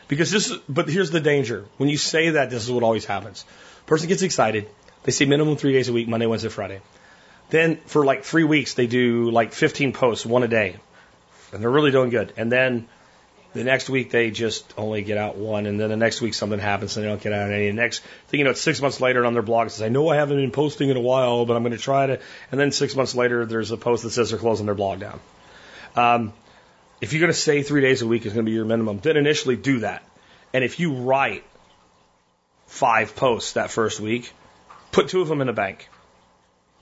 [0.07, 1.65] Because this, but here's the danger.
[1.77, 3.45] When you say that, this is what always happens.
[3.85, 4.69] Person gets excited.
[5.03, 6.81] They say minimum three days a week, Monday, Wednesday, Friday.
[7.51, 10.77] Then for like three weeks, they do like 15 posts, one a day.
[11.53, 12.33] And they're really doing good.
[12.37, 12.87] And then
[13.53, 15.67] the next week, they just only get out one.
[15.67, 17.67] And then the next week, something happens and they don't get out any.
[17.67, 17.99] And next
[18.29, 20.07] thing you know, it's six months later and on their blog, it says, I know
[20.09, 22.19] I haven't been posting in a while, but I'm going to try to.
[22.51, 25.19] And then six months later, there's a post that says they're closing their blog down.
[25.95, 26.33] Um,
[27.01, 28.99] If you're going to say three days a week is going to be your minimum,
[28.99, 30.03] then initially do that.
[30.53, 31.43] And if you write
[32.67, 34.31] five posts that first week,
[34.91, 35.89] put two of them in the bank.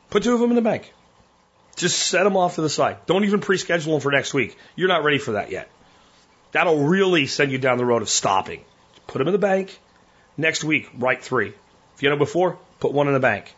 [0.09, 0.91] Put two of them in the bank.
[1.75, 2.97] Just set them off to the side.
[3.05, 4.57] Don't even pre-schedule them for next week.
[4.75, 5.69] You're not ready for that yet.
[6.51, 8.63] That'll really send you down the road of stopping.
[9.07, 9.77] Put them in the bank.
[10.35, 11.53] Next week, write three.
[11.95, 13.53] If you know before, put one in the bank.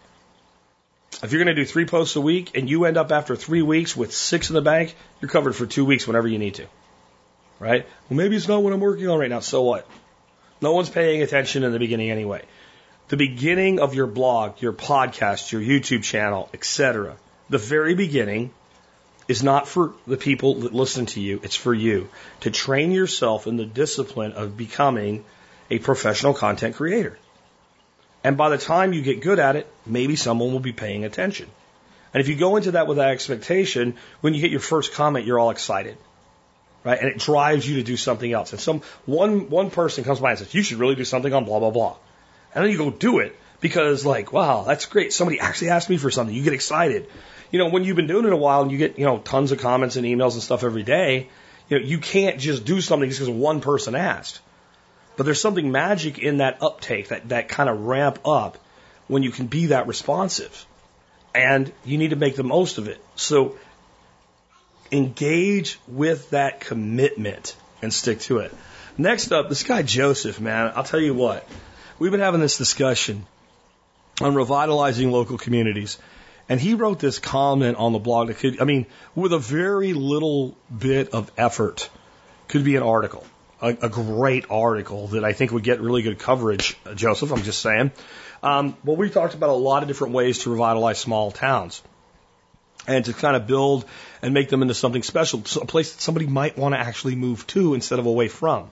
[1.23, 3.61] If you're going to do three posts a week and you end up after three
[3.61, 6.67] weeks with six in the bank, you're covered for two weeks whenever you need to.
[7.59, 7.85] Right?
[8.09, 9.39] Well, maybe it's not what I'm working on right now.
[9.39, 9.87] So what?
[10.61, 12.43] No one's paying attention in the beginning anyway.
[13.11, 17.17] The beginning of your blog, your podcast, your YouTube channel, etc.
[17.49, 18.51] The very beginning
[19.27, 21.41] is not for the people that listen to you.
[21.43, 22.07] It's for you
[22.39, 25.25] to train yourself in the discipline of becoming
[25.69, 27.19] a professional content creator.
[28.23, 31.49] And by the time you get good at it, maybe someone will be paying attention.
[32.13, 35.25] And if you go into that with that expectation, when you get your first comment,
[35.25, 35.97] you're all excited.
[36.85, 36.97] Right?
[36.97, 38.53] And it drives you to do something else.
[38.53, 41.43] And some one one person comes by and says, You should really do something on
[41.43, 41.97] blah blah blah.
[42.53, 45.13] And then you go do it because like, wow, that's great.
[45.13, 46.35] Somebody actually asked me for something.
[46.35, 47.07] You get excited.
[47.51, 49.51] You know, when you've been doing it a while and you get, you know, tons
[49.51, 51.29] of comments and emails and stuff every day,
[51.69, 54.41] you know, you can't just do something just because one person asked.
[55.17, 58.57] But there's something magic in that uptake, that, that kind of ramp up
[59.07, 60.65] when you can be that responsive.
[61.35, 63.03] And you need to make the most of it.
[63.15, 63.57] So
[64.91, 68.53] engage with that commitment and stick to it.
[68.97, 71.47] Next up, this guy Joseph, man, I'll tell you what.
[72.01, 73.27] We've been having this discussion
[74.19, 75.99] on revitalizing local communities.
[76.49, 79.93] And he wrote this comment on the blog that could, I mean, with a very
[79.93, 81.91] little bit of effort,
[82.47, 83.23] could be an article
[83.61, 87.31] a, a great article that I think would get really good coverage, Joseph.
[87.31, 87.91] I'm just saying.
[88.41, 91.83] Um, well, we talked about a lot of different ways to revitalize small towns
[92.87, 93.85] and to kind of build
[94.23, 97.45] and make them into something special, a place that somebody might want to actually move
[97.45, 98.71] to instead of away from.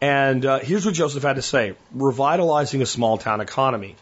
[0.00, 3.96] And uh, here's what Joseph had to say revitalizing a small town economy.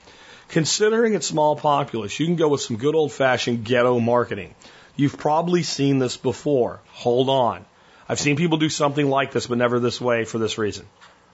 [0.48, 4.54] Considering its small populace, you can go with some good old fashioned ghetto marketing.
[4.96, 6.80] You've probably seen this before.
[6.92, 7.66] Hold on.
[8.08, 10.86] I've seen people do something like this, but never this way for this reason.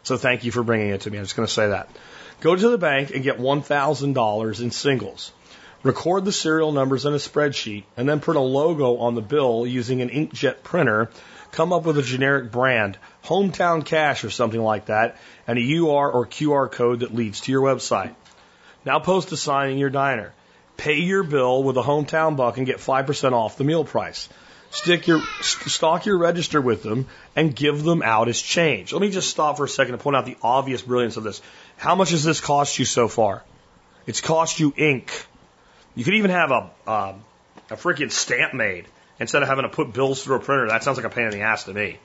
[0.02, 1.18] So thank you for bringing it to me.
[1.18, 1.88] I'm just going to say that.
[2.40, 5.32] Go to the bank and get $1,000 in singles.
[5.84, 9.66] Record the serial numbers in a spreadsheet and then put a logo on the bill
[9.66, 11.10] using an inkjet printer.
[11.52, 15.16] Come up with a generic brand, hometown cash or something like that,
[15.46, 18.14] and a UR or QR code that leads to your website.
[18.84, 20.32] Now post a sign in your diner.
[20.76, 24.28] Pay your bill with a hometown buck and get 5% off the meal price
[24.74, 27.06] stick your stock your register with them
[27.36, 28.92] and give them out as change.
[28.92, 31.40] Let me just stop for a second to point out the obvious brilliance of this.
[31.76, 33.42] How much has this cost you so far?
[34.06, 35.26] It's cost you ink.
[35.94, 37.14] You could even have a a,
[37.70, 38.86] a freaking stamp made
[39.18, 40.68] instead of having to put bills through a printer.
[40.68, 41.98] That sounds like a pain in the ass to me,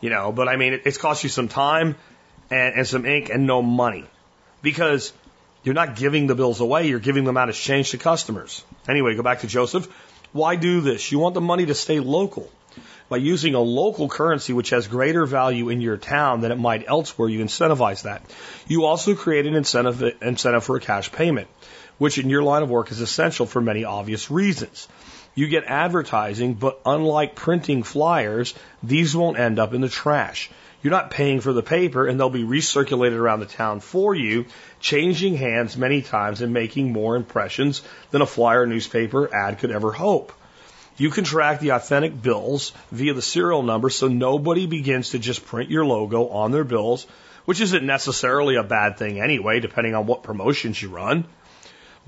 [0.00, 0.32] you know.
[0.32, 1.96] But I mean, it, it's cost you some time
[2.50, 4.04] and, and some ink and no money
[4.62, 5.12] because
[5.62, 6.88] you're not giving the bills away.
[6.88, 8.64] You're giving them out as change to customers.
[8.88, 9.86] Anyway, go back to Joseph.
[10.32, 11.10] Why do this?
[11.10, 12.50] You want the money to stay local.
[13.08, 16.84] By using a local currency which has greater value in your town than it might
[16.86, 18.22] elsewhere, you incentivize that.
[18.66, 21.48] You also create an incentive, incentive for a cash payment,
[21.96, 24.88] which in your line of work is essential for many obvious reasons.
[25.38, 30.50] You get advertising, but unlike printing flyers, these won't end up in the trash.
[30.82, 34.46] You're not paying for the paper and they'll be recirculated around the town for you,
[34.80, 39.92] changing hands many times and making more impressions than a flyer newspaper ad could ever
[39.92, 40.32] hope.
[40.96, 45.46] You can track the authentic bills via the serial number so nobody begins to just
[45.46, 47.06] print your logo on their bills,
[47.44, 51.26] which isn't necessarily a bad thing anyway, depending on what promotions you run.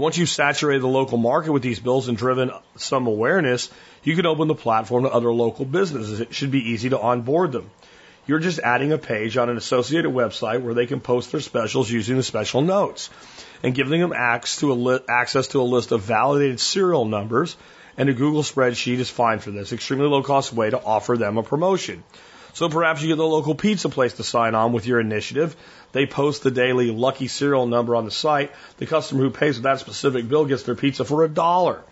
[0.00, 3.70] Once you've saturated the local market with these bills and driven some awareness,
[4.02, 6.20] you can open the platform to other local businesses.
[6.20, 7.70] It should be easy to onboard them.
[8.26, 11.90] You're just adding a page on an associated website where they can post their specials
[11.90, 13.10] using the special notes
[13.62, 17.58] and giving them access to a, list of validated serial numbers.
[17.98, 19.74] And a Google spreadsheet is fine for this.
[19.74, 22.04] Extremely low cost way to offer them a promotion.
[22.52, 25.56] So perhaps you get the local pizza place to sign on with your initiative.
[25.92, 28.52] They post the daily lucky serial number on the site.
[28.78, 31.82] The customer who pays with that specific bill gets their pizza for a dollar.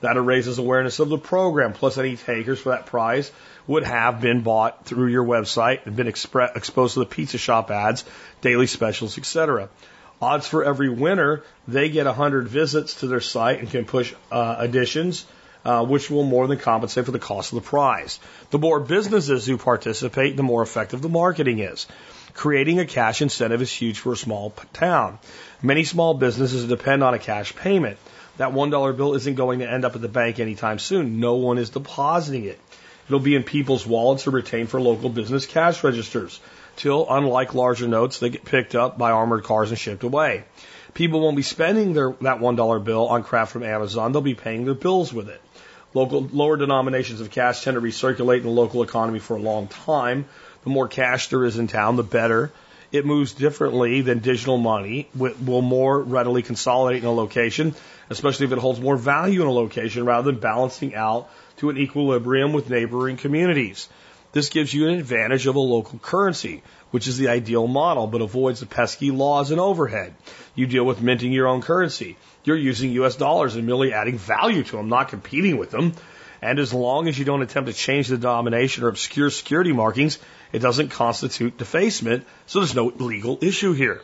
[0.00, 3.32] That raises awareness of the program, plus any takers for that prize
[3.66, 7.70] would have been bought through your website and been expre- exposed to the pizza shop
[7.70, 8.04] ads,
[8.42, 9.70] daily specials, etc.
[10.20, 14.56] Odds for every winner, they get 100 visits to their site and can push uh,
[14.58, 15.24] additions,
[15.64, 18.18] uh, which will more than compensate for the cost of the prize.
[18.50, 21.86] The more businesses who participate, the more effective the marketing is.
[22.34, 25.18] Creating a cash incentive is huge for a small town.
[25.62, 27.96] Many small businesses depend on a cash payment.
[28.36, 31.20] That $1 bill isn't going to end up at the bank anytime soon.
[31.20, 32.58] No one is depositing it.
[33.06, 36.40] It'll be in people's wallets or retained for local business cash registers.
[36.76, 40.44] Till, unlike larger notes, they get picked up by armored cars and shipped away.
[40.94, 44.10] People won't be spending their, that $1 bill on crap from Amazon.
[44.10, 45.40] They'll be paying their bills with it.
[45.94, 49.68] Local, lower denominations of cash tend to recirculate in the local economy for a long
[49.68, 50.26] time.
[50.64, 52.50] The more cash there is in town, the better.
[52.90, 57.74] It moves differently than digital money, will more readily consolidate in a location,
[58.10, 61.28] especially if it holds more value in a location rather than balancing out
[61.58, 63.88] to an equilibrium with neighboring communities.
[64.32, 68.20] This gives you an advantage of a local currency, which is the ideal model, but
[68.20, 70.14] avoids the pesky laws and overhead.
[70.56, 72.16] You deal with minting your own currency.
[72.44, 75.94] You're using US dollars and merely adding value to them, not competing with them.
[76.42, 80.18] And as long as you don't attempt to change the denomination or obscure security markings,
[80.52, 84.02] it doesn't constitute defacement, so there's no legal issue here.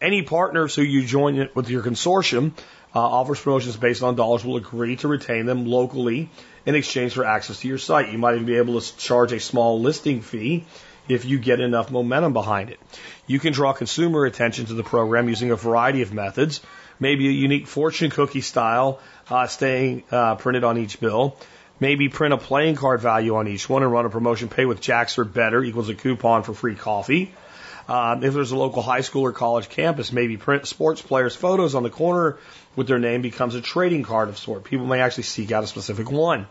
[0.00, 2.52] Any partners who you join with your consortium
[2.94, 6.28] uh, offers promotions based on dollars will agree to retain them locally
[6.66, 8.12] in exchange for access to your site.
[8.12, 10.66] You might even be able to charge a small listing fee
[11.08, 12.78] if you get enough momentum behind it.
[13.26, 16.60] You can draw consumer attention to the program using a variety of methods,
[17.00, 21.36] maybe a unique fortune cookie style uh, staying uh, printed on each bill.
[21.80, 24.48] Maybe print a playing card value on each one and run a promotion.
[24.50, 27.32] Pay with Jacks or better equals a coupon for free coffee.
[27.88, 31.74] Um, if there's a local high school or college campus, maybe print sports players' photos
[31.74, 32.38] on the corner
[32.76, 34.62] with their name becomes a trading card of sort.
[34.62, 36.46] People may actually seek out a specific one.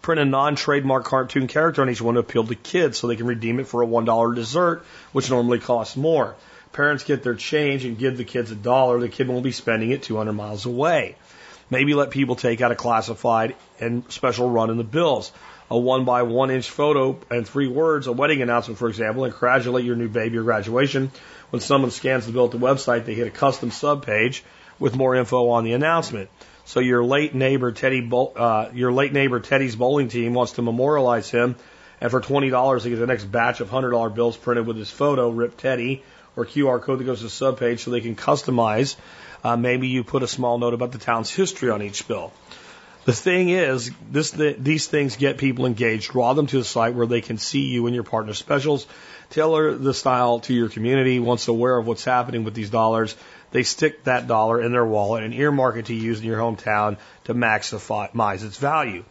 [0.00, 3.26] Print a non-trademark cartoon character on each one to appeal to kids so they can
[3.26, 6.36] redeem it for a $1 dessert, which normally costs more.
[6.72, 9.00] Parents get their change and give the kids a dollar.
[9.00, 11.16] The kid won't be spending it 200 miles away.
[11.70, 15.32] Maybe let people take out a classified and special run in the bills.
[15.70, 19.32] A one by one inch photo and three words, a wedding announcement, for example, and
[19.32, 21.10] congratulate your new baby or graduation.
[21.50, 24.44] When someone scans the bill at the website, they hit a custom sub page
[24.78, 26.30] with more info on the announcement.
[26.64, 31.30] So your late neighbor Teddy, uh, your late neighbor Teddy's bowling team wants to memorialize
[31.30, 31.56] him,
[32.00, 34.76] and for twenty dollars they get the next batch of hundred dollar bills printed with
[34.76, 36.02] his photo, Rip Teddy,
[36.38, 38.96] or QR code that goes to the sub page, so they can customize
[39.44, 42.32] uh, maybe you put a small note about the town's history on each bill.
[43.04, 46.10] The thing is, this, the, these things get people engaged.
[46.12, 48.86] Draw them to the site where they can see you and your partner specials.
[49.30, 51.18] Tailor the style to your community.
[51.18, 53.16] Once aware of what's happening with these dollars,
[53.50, 56.98] they stick that dollar in their wallet and earmark it to use in your hometown
[57.24, 59.04] to maximize its value.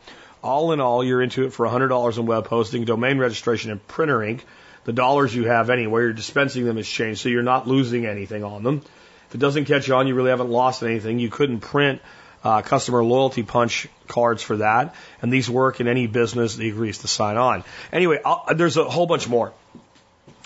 [0.43, 4.23] All in all, you're into it for $100 in web hosting, domain registration, and printer
[4.23, 4.45] ink.
[4.87, 8.45] The dollars you have anyway, you're dispensing them as change, so you're not losing anything
[8.45, 8.81] on them.
[9.27, 11.19] If it doesn't catch on, you really haven't lost anything.
[11.19, 12.01] You couldn't print
[12.41, 16.99] uh, customer loyalty punch cards for that, and these work in any business that agrees
[16.99, 17.65] to sign on.
[17.91, 19.51] Anyway, I'll, there's a whole bunch more.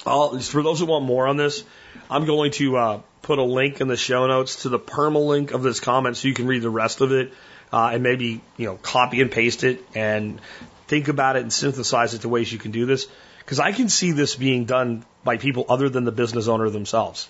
[0.07, 1.63] I'll, for those who want more on this,
[2.09, 5.61] I'm going to uh, put a link in the show notes to the permalink of
[5.61, 7.31] this comment so you can read the rest of it
[7.71, 10.41] uh, and maybe you know copy and paste it and
[10.87, 13.07] think about it and synthesize it to ways you can do this
[13.41, 17.27] because I can see this being done by people other than the business owner themselves.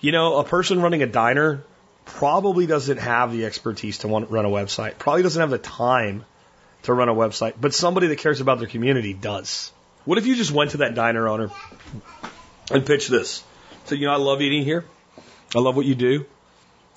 [0.00, 1.64] You know, a person running a diner
[2.04, 6.24] probably doesn't have the expertise to run a website, probably doesn't have the time
[6.82, 9.72] to run a website, but somebody that cares about their community does.
[10.04, 11.50] What if you just went to that diner owner
[12.70, 13.42] and pitched this?
[13.84, 14.84] So, you know, I love eating here.
[15.54, 16.26] I love what you do.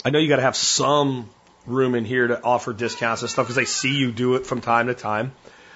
[0.05, 1.29] I know you got to have some
[1.65, 4.61] room in here to offer discounts and stuff because I see you do it from
[4.61, 5.33] time to time.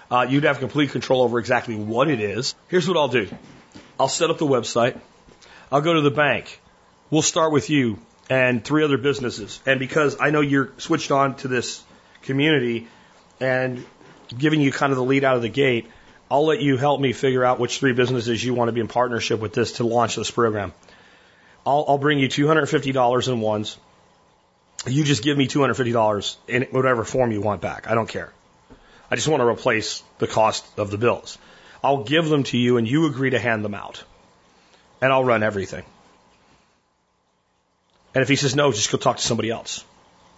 [0.09, 2.55] Uh, you'd have complete control over exactly what it is.
[2.67, 3.27] Here's what I'll do
[3.99, 4.99] I'll set up the website,
[5.71, 6.59] I'll go to the bank,
[7.09, 7.99] we'll start with you
[8.29, 9.61] and three other businesses.
[9.65, 11.83] And because I know you're switched on to this
[12.23, 12.87] community
[13.39, 13.85] and
[14.35, 15.87] giving you kind of the lead out of the gate,
[16.29, 18.87] I'll let you help me figure out which three businesses you want to be in
[18.87, 20.73] partnership with this to launch this program.
[21.65, 23.77] I'll, I'll bring you $250 in ones.
[24.87, 27.87] You just give me $250 in whatever form you want back.
[27.87, 28.31] I don't care.
[29.15, 31.37] I just want to replace the cost of the bills.
[31.81, 34.03] I'll give them to you and you agree to hand them out.
[35.01, 35.85] And I'll run everything.
[38.13, 39.85] And if he says no, just go talk to somebody else.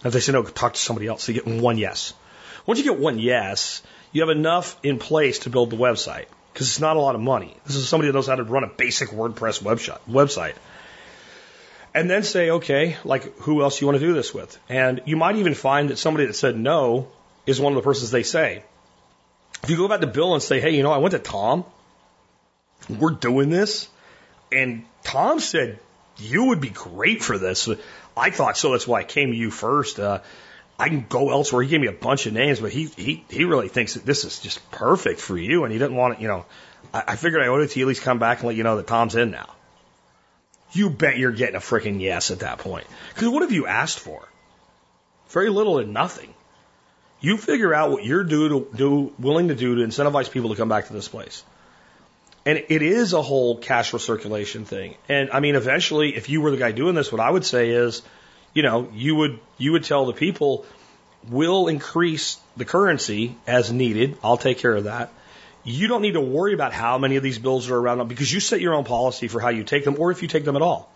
[0.04, 1.24] if they say no, go talk to somebody else.
[1.24, 2.14] So you get one yes.
[2.66, 6.68] Once you get one yes, you have enough in place to build the website because
[6.68, 7.56] it's not a lot of money.
[7.66, 10.54] This is somebody that knows how to run a basic WordPress website.
[11.94, 14.56] And then say, okay, like who else you want to do this with?
[14.68, 17.08] And you might even find that somebody that said no
[17.48, 18.62] is one of the persons they say.
[19.62, 21.64] If you go back to Bill and say, hey, you know, I went to Tom,
[22.88, 23.88] we're doing this,
[24.52, 25.78] and Tom said
[26.18, 27.68] you would be great for this.
[28.16, 28.72] I thought so.
[28.72, 29.98] That's why I came to you first.
[29.98, 30.20] Uh,
[30.78, 31.62] I can go elsewhere.
[31.62, 34.24] He gave me a bunch of names, but he he he really thinks that this
[34.24, 36.20] is just perfect for you, and he doesn't want it.
[36.20, 36.46] You know,
[36.94, 38.62] I, I figured I owed it to you at least come back and let you
[38.62, 39.54] know that Tom's in now.
[40.72, 42.86] You bet you're getting a freaking yes at that point.
[43.14, 44.28] Because what have you asked for?
[45.30, 46.32] Very little and nothing.
[47.20, 50.56] You figure out what you're do to, do willing to do to incentivize people to
[50.56, 51.42] come back to this place.
[52.46, 54.94] And it is a whole cash recirculation thing.
[55.08, 57.70] And I mean, eventually, if you were the guy doing this, what I would say
[57.70, 58.02] is,
[58.54, 60.64] you know, you would you would tell the people,
[61.28, 64.16] we'll increase the currency as needed.
[64.22, 65.12] I'll take care of that.
[65.64, 68.40] You don't need to worry about how many of these bills are around because you
[68.40, 70.62] set your own policy for how you take them or if you take them at
[70.62, 70.90] all.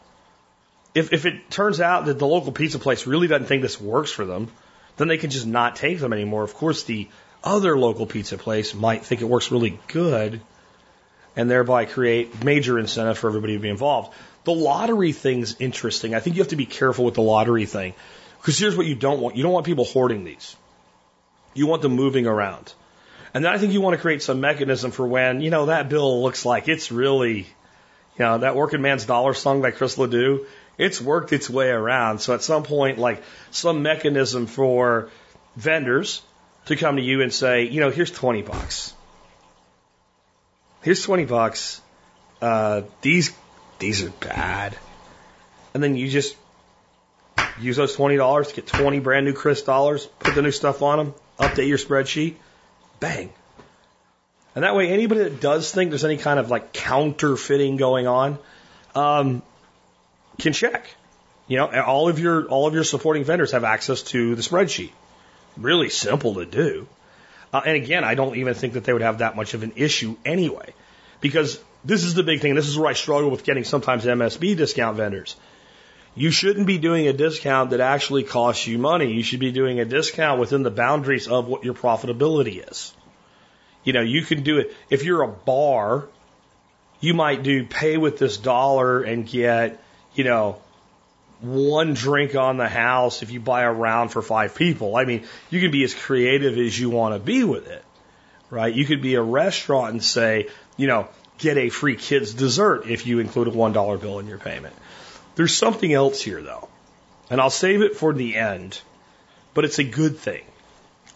[0.95, 4.11] If, if it turns out that the local pizza place really doesn't think this works
[4.11, 4.51] for them,
[4.97, 6.43] then they can just not take them anymore.
[6.43, 7.09] Of course, the
[7.43, 10.41] other local pizza place might think it works really good
[11.35, 14.13] and thereby create major incentive for everybody to be involved.
[14.45, 16.15] The lottery thing's interesting.
[16.15, 17.95] I think you have to be careful with the lottery thing
[18.39, 19.37] because here's what you don't want.
[19.37, 20.57] You don't want people hoarding these.
[21.55, 22.73] You want them moving around.
[23.35, 25.89] And then I think you want to create some mechanism for when, you know, that
[25.89, 30.47] bill looks like it's really, you know, that working man's dollar song by Chris LeDoux,
[30.79, 32.21] it's worked its way around.
[32.21, 35.11] So at some point, like some mechanism for
[35.57, 36.23] vendors
[36.67, 38.95] to come to you and say, you know, here's 20 bucks.
[40.83, 41.81] Here's 20 bucks.
[42.41, 43.33] Uh, these,
[43.79, 44.77] these are bad.
[45.75, 46.37] And then you just
[47.61, 50.99] use those $20 to get 20 brand new Chris dollars, put the new stuff on
[50.99, 52.35] them, update your spreadsheet,
[53.01, 53.33] bang.
[54.55, 58.39] And that way, anybody that does think there's any kind of like counterfeiting going on,
[58.95, 59.43] um,
[60.39, 60.87] can check.
[61.49, 64.93] You know, all of your all of your supporting vendors have access to the spreadsheet.
[65.57, 66.87] Really simple to do.
[67.53, 69.73] Uh, and again, I don't even think that they would have that much of an
[69.77, 70.73] issue anyway,
[71.21, 72.55] because this is the big thing.
[72.55, 75.37] This is where I struggle with getting sometimes MSB discount vendors.
[76.15, 79.13] You shouldn't be doing a discount that actually costs you money.
[79.13, 82.95] You should be doing a discount within the boundaries of what your profitability is.
[83.85, 84.75] You know, you can do it.
[84.91, 86.07] If you're a bar,
[87.01, 89.82] you might do pay with this dollar and get,
[90.15, 90.61] you know,
[91.41, 94.97] one drink on the house if you buy a round for five people.
[94.97, 97.85] I mean, you can be as creative as you want to be with it,
[98.51, 98.73] right?
[98.73, 101.09] You could be a restaurant and say, you know,
[101.39, 104.75] get a free kids dessert if you include a $1 bill in your payment.
[105.35, 106.69] There's something else here though,
[107.31, 108.81] and I'll save it for the end,
[109.55, 110.45] but it's a good thing.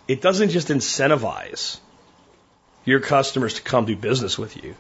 [0.08, 1.78] It doesn't just incentivize
[2.84, 4.74] your customers to come do business with you.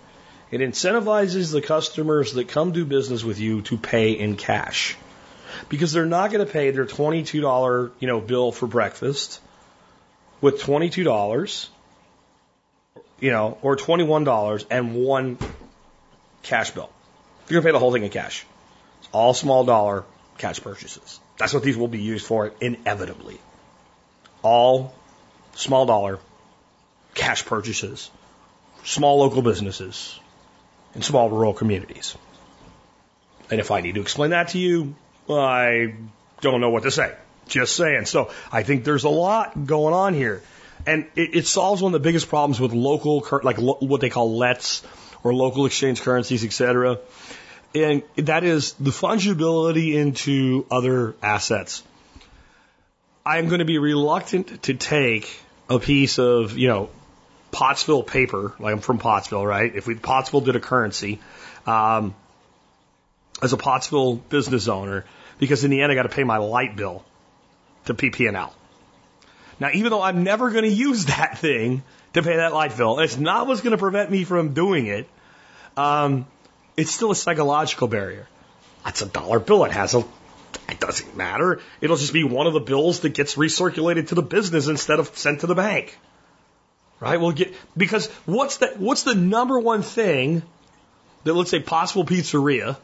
[0.50, 4.96] It incentivizes the customers that come do business with you to pay in cash
[5.68, 9.40] because they're not going to pay their $22, you know, bill for breakfast
[10.40, 11.68] with $22,
[13.20, 15.38] you know, or $21 and one
[16.42, 16.90] cash bill.
[17.48, 18.46] You're going to pay the whole thing in cash.
[19.00, 20.04] It's all small dollar
[20.38, 21.18] cash purchases.
[21.38, 23.40] That's what these will be used for inevitably.
[24.42, 24.94] All
[25.54, 26.20] small dollar
[27.14, 28.10] cash purchases,
[28.84, 30.20] small local businesses,
[30.96, 32.16] in small rural communities.
[33.50, 34.96] And if I need to explain that to you,
[35.30, 35.94] I
[36.40, 37.14] don't know what to say.
[37.46, 38.06] Just saying.
[38.06, 40.42] So I think there's a lot going on here.
[40.84, 44.10] And it, it solves one of the biggest problems with local, like lo, what they
[44.10, 44.82] call LETs
[45.22, 46.98] or local exchange currencies, et cetera.
[47.74, 51.82] And that is the fungibility into other assets.
[53.24, 56.90] I'm going to be reluctant to take a piece of, you know,
[57.56, 59.74] Pottsville paper, like I'm from Pottsville, right?
[59.74, 61.20] If we Pottsville did a currency,
[61.66, 62.14] um,
[63.42, 65.06] as a Pottsville business owner,
[65.38, 67.02] because in the end I got to pay my light bill
[67.86, 68.54] to PP&L.
[69.58, 71.82] Now, even though I'm never going to use that thing
[72.12, 75.08] to pay that light bill, it's not what's going to prevent me from doing it.
[75.78, 76.26] Um,
[76.76, 78.28] it's still a psychological barrier.
[78.84, 79.64] That's a dollar bill.
[79.64, 80.04] It has a.
[80.68, 81.60] It doesn't matter.
[81.80, 85.16] It'll just be one of the bills that gets recirculated to the business instead of
[85.16, 85.98] sent to the bank.
[86.98, 87.20] Right?
[87.20, 90.42] We'll get because what's the what's the number one thing
[91.24, 92.78] that let's say Pottsville Pizzeria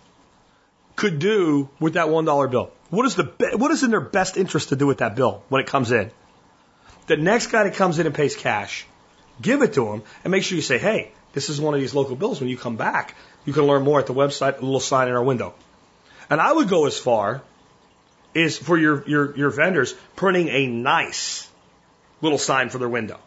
[0.97, 2.71] could do with that one dollar bill?
[2.91, 3.25] What is the
[3.57, 6.11] what is in their best interest to do with that bill when it comes in?
[7.07, 8.87] The next guy that comes in and pays cash,
[9.41, 11.95] give it to him and make sure you say, "Hey, this is one of these
[11.95, 12.39] local bills.
[12.39, 13.15] When you come back,
[13.47, 14.59] you can learn more at the website.
[14.59, 15.55] A little sign in our window."
[16.29, 17.43] And I would go as far
[18.35, 21.49] is for your your your vendors printing a nice
[22.21, 23.19] little sign for their window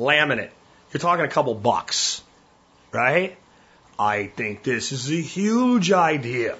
[0.00, 0.50] laminate.
[0.92, 2.22] You're talking a couple bucks,
[2.90, 3.36] right?
[3.98, 6.56] I think this is a huge idea.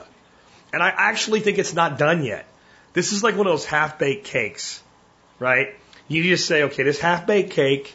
[0.73, 2.47] And I actually think it's not done yet.
[2.93, 4.83] This is like one of those half baked cakes,
[5.39, 5.75] right?
[6.07, 7.95] You just say, okay, this half baked cake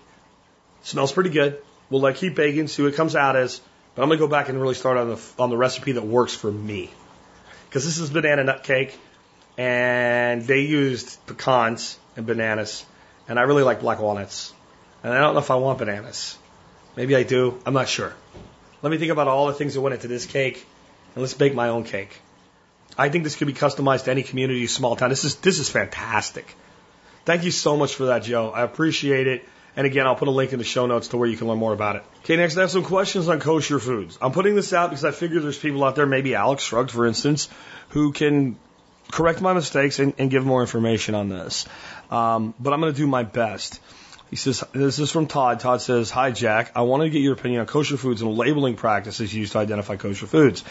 [0.82, 1.62] smells pretty good.
[1.90, 3.62] We'll like keep baking, see what it comes out as.
[3.94, 6.34] But I'm gonna go back and really start on the on the recipe that works
[6.34, 6.90] for me,
[7.70, 8.98] because this is banana nut cake,
[9.58, 12.86] and they used pecans and bananas,
[13.30, 14.54] and I really like black walnuts.
[15.06, 16.36] And I don't know if I want bananas.
[16.96, 17.62] Maybe I do.
[17.64, 18.12] I'm not sure.
[18.82, 20.66] Let me think about all the things that went into this cake,
[21.14, 22.20] and let's bake my own cake.
[22.98, 25.12] I think this could be customized to any community, small town.
[25.12, 26.56] This is this is fantastic.
[27.24, 28.50] Thank you so much for that, Joe.
[28.50, 29.48] I appreciate it.
[29.76, 31.60] And again, I'll put a link in the show notes to where you can learn
[31.60, 32.04] more about it.
[32.24, 34.18] Okay, next I have some questions on kosher foods.
[34.20, 37.06] I'm putting this out because I figure there's people out there, maybe Alex Shrugged, for
[37.06, 37.48] instance,
[37.90, 38.58] who can
[39.12, 41.68] correct my mistakes and, and give more information on this.
[42.10, 43.80] Um, but I'm going to do my best.
[44.30, 45.60] He says, this is from Todd.
[45.60, 46.72] Todd says, Hi, Jack.
[46.76, 49.98] I want to get your opinion on kosher foods and labeling practices used to identify
[49.98, 50.64] kosher foods.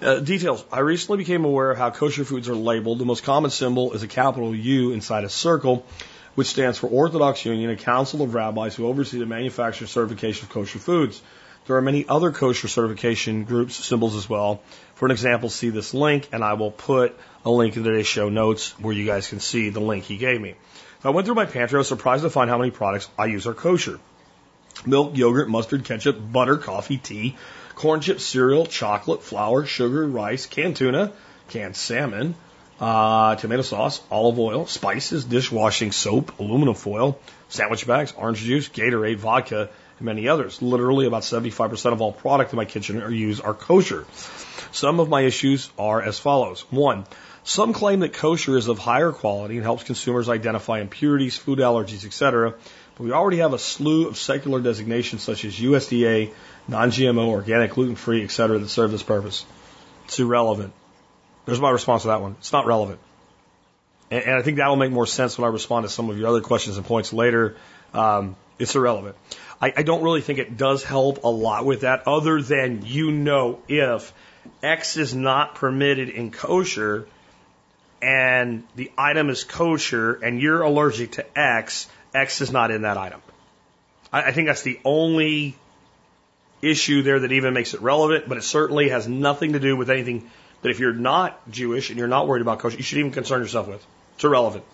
[0.00, 0.64] Uh, details.
[0.72, 2.98] I recently became aware of how kosher foods are labeled.
[2.98, 5.86] The most common symbol is a capital U inside a circle,
[6.34, 10.46] which stands for Orthodox Union, a council of rabbis who oversee the manufacture and certification
[10.46, 11.20] of kosher foods.
[11.66, 14.62] There are many other kosher certification groups, symbols as well.
[14.96, 18.28] For an example, see this link, and I will put a link in today's show
[18.28, 20.56] notes where you guys can see the link he gave me.
[21.04, 21.76] I went through my pantry.
[21.76, 24.00] I was surprised to find how many products I use are kosher.
[24.86, 27.36] Milk, yogurt, mustard, ketchup, butter, coffee, tea,
[27.74, 31.12] corn chips, cereal, chocolate, flour, sugar, rice, canned tuna,
[31.48, 32.34] canned salmon,
[32.80, 37.18] uh, tomato sauce, olive oil, spices, dishwashing soap, aluminum foil,
[37.50, 40.62] sandwich bags, orange juice, Gatorade, vodka, and many others.
[40.62, 44.06] Literally about 75% of all product in my kitchen are used are kosher.
[44.72, 46.64] Some of my issues are as follows.
[46.70, 47.04] One,
[47.44, 52.06] some claim that kosher is of higher quality and helps consumers identify impurities, food allergies,
[52.06, 52.54] etc.
[52.96, 56.32] But we already have a slew of secular designations such as USDA,
[56.68, 58.58] non-GMO, organic, gluten-free, etc.
[58.58, 59.44] that serve this purpose.
[60.06, 60.72] It's irrelevant.
[61.44, 62.36] There's my response to that one.
[62.38, 62.98] It's not relevant.
[64.10, 66.28] And, and I think that'll make more sense when I respond to some of your
[66.28, 67.56] other questions and points later.
[67.92, 69.16] Um, it's irrelevant.
[69.60, 73.10] I, I don't really think it does help a lot with that, other than you
[73.10, 74.14] know if
[74.62, 77.06] X is not permitted in kosher
[78.04, 82.98] and the item is kosher and you're allergic to X, X is not in that
[82.98, 83.22] item.
[84.12, 85.56] I, I think that's the only
[86.60, 89.88] issue there that even makes it relevant, but it certainly has nothing to do with
[89.88, 90.30] anything
[90.60, 93.40] that if you're not Jewish and you're not worried about kosher, you should even concern
[93.40, 93.84] yourself with.
[94.16, 94.64] It's irrelevant.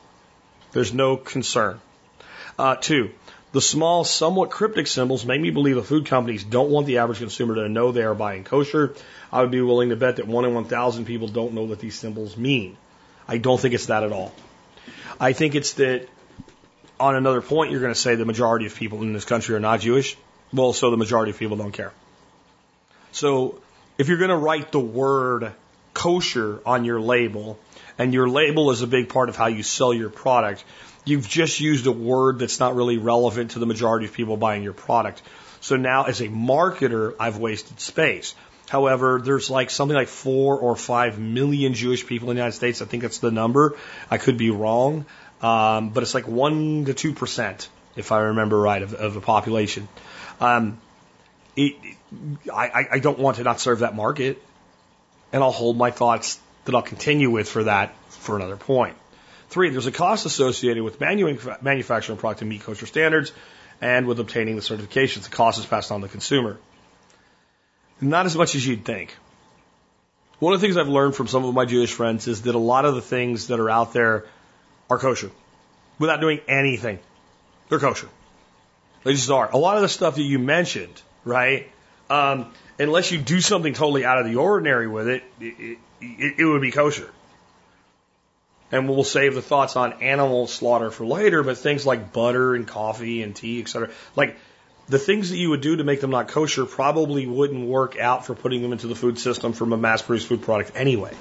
[0.73, 1.81] There's no concern.
[2.59, 3.11] Uh, two,
[3.53, 7.19] the small, somewhat cryptic symbols make me believe the food companies don't want the average
[7.19, 8.95] consumer to know they are buying kosher.
[9.33, 11.97] I would be willing to bet that one in 1,000 people don't know what these
[11.97, 12.77] symbols mean.
[13.29, 14.33] I don't think it's that at all.
[15.19, 16.09] I think it's that
[16.99, 19.61] on another point, you're going to say the majority of people in this country are
[19.61, 20.17] not Jewish.
[20.53, 21.93] Well, so the majority of people don't care.
[23.13, 23.61] So
[23.99, 25.53] if you're going to write the word
[25.95, 27.59] kosher on your label,
[27.99, 30.65] and your label is a big part of how you sell your product,
[31.05, 34.63] you've just used a word that's not really relevant to the majority of people buying
[34.63, 35.23] your product.
[35.61, 38.35] So now as a marketer, I've wasted space.
[38.71, 42.81] However, there's like something like four or five million Jewish people in the United States.
[42.81, 43.77] I think that's the number.
[44.09, 45.07] I could be wrong.
[45.43, 49.21] Um, but it's like one to two percent, if I remember right, of, of the
[49.21, 49.89] population.
[50.41, 50.81] Um,
[51.57, 51.75] it,
[52.55, 54.41] I, I don't want to not serve that market,
[55.33, 58.97] and I'll hold my thoughts that I'll continue with for that for another point.
[59.49, 63.33] Three, there's a cost associated with manu- manufacturing a product to meet kosher standards
[63.81, 65.25] and with obtaining the certifications.
[65.25, 66.59] The cost is passed on to the consumer.
[68.01, 69.15] Not as much as you'd think.
[70.39, 72.59] One of the things I've learned from some of my Jewish friends is that a
[72.59, 74.25] lot of the things that are out there
[74.89, 75.31] are kosher
[75.99, 76.99] without doing anything.
[77.69, 78.09] They're kosher.
[79.05, 79.51] They just are.
[79.51, 81.71] A lot of the stuff that you mentioned, right?
[82.09, 86.45] Um, unless you do something totally out of the ordinary with it, it, it, it
[86.45, 87.11] would be kosher.
[88.73, 92.67] And we'll save the thoughts on animal slaughter for later, but things like butter and
[92.67, 93.91] coffee and tea, etc.
[94.17, 94.37] Like
[94.91, 98.27] the things that you would do to make them not kosher probably wouldn't work out
[98.27, 101.13] for putting them into the food system from a mass produced food product anyway.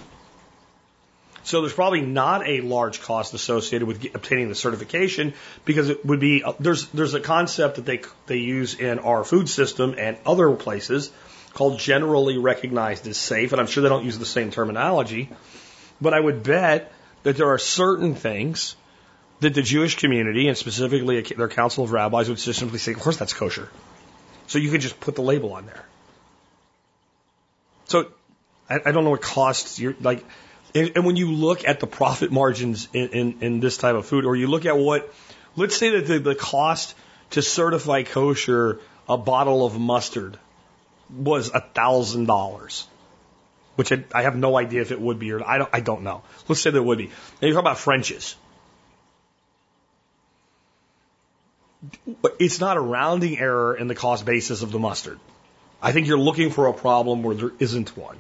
[1.43, 6.20] So there's probably not a large cost associated with obtaining the certification because it would
[6.20, 10.17] be uh, there's there's a concept that they they use in our food system and
[10.26, 11.11] other places
[11.53, 15.30] called generally recognized as safe, and I'm sure they don't use the same terminology,
[16.01, 16.91] but I would bet
[17.24, 18.76] that there are certain things
[19.39, 22.99] that the Jewish community and specifically their council of rabbis would just simply say, of
[22.99, 23.69] course that's kosher.
[24.47, 25.85] So you could just put the label on there.
[27.85, 28.07] So
[28.69, 30.25] I, I don't know what costs you're like
[30.75, 34.05] and, and when you look at the profit margins in, in, in, this type of
[34.05, 35.11] food, or you look at what,
[35.55, 36.95] let's say that the, the cost
[37.31, 40.37] to certify kosher a bottle of mustard
[41.09, 42.87] was a thousand dollars,
[43.75, 46.03] which I, I, have no idea if it would be or I don't, I don't
[46.03, 46.21] know.
[46.47, 47.05] Let's say there would be.
[47.05, 48.35] And you talk about French's.
[52.39, 55.19] It's not a rounding error in the cost basis of the mustard.
[55.82, 58.17] I think you're looking for a problem where there isn't one.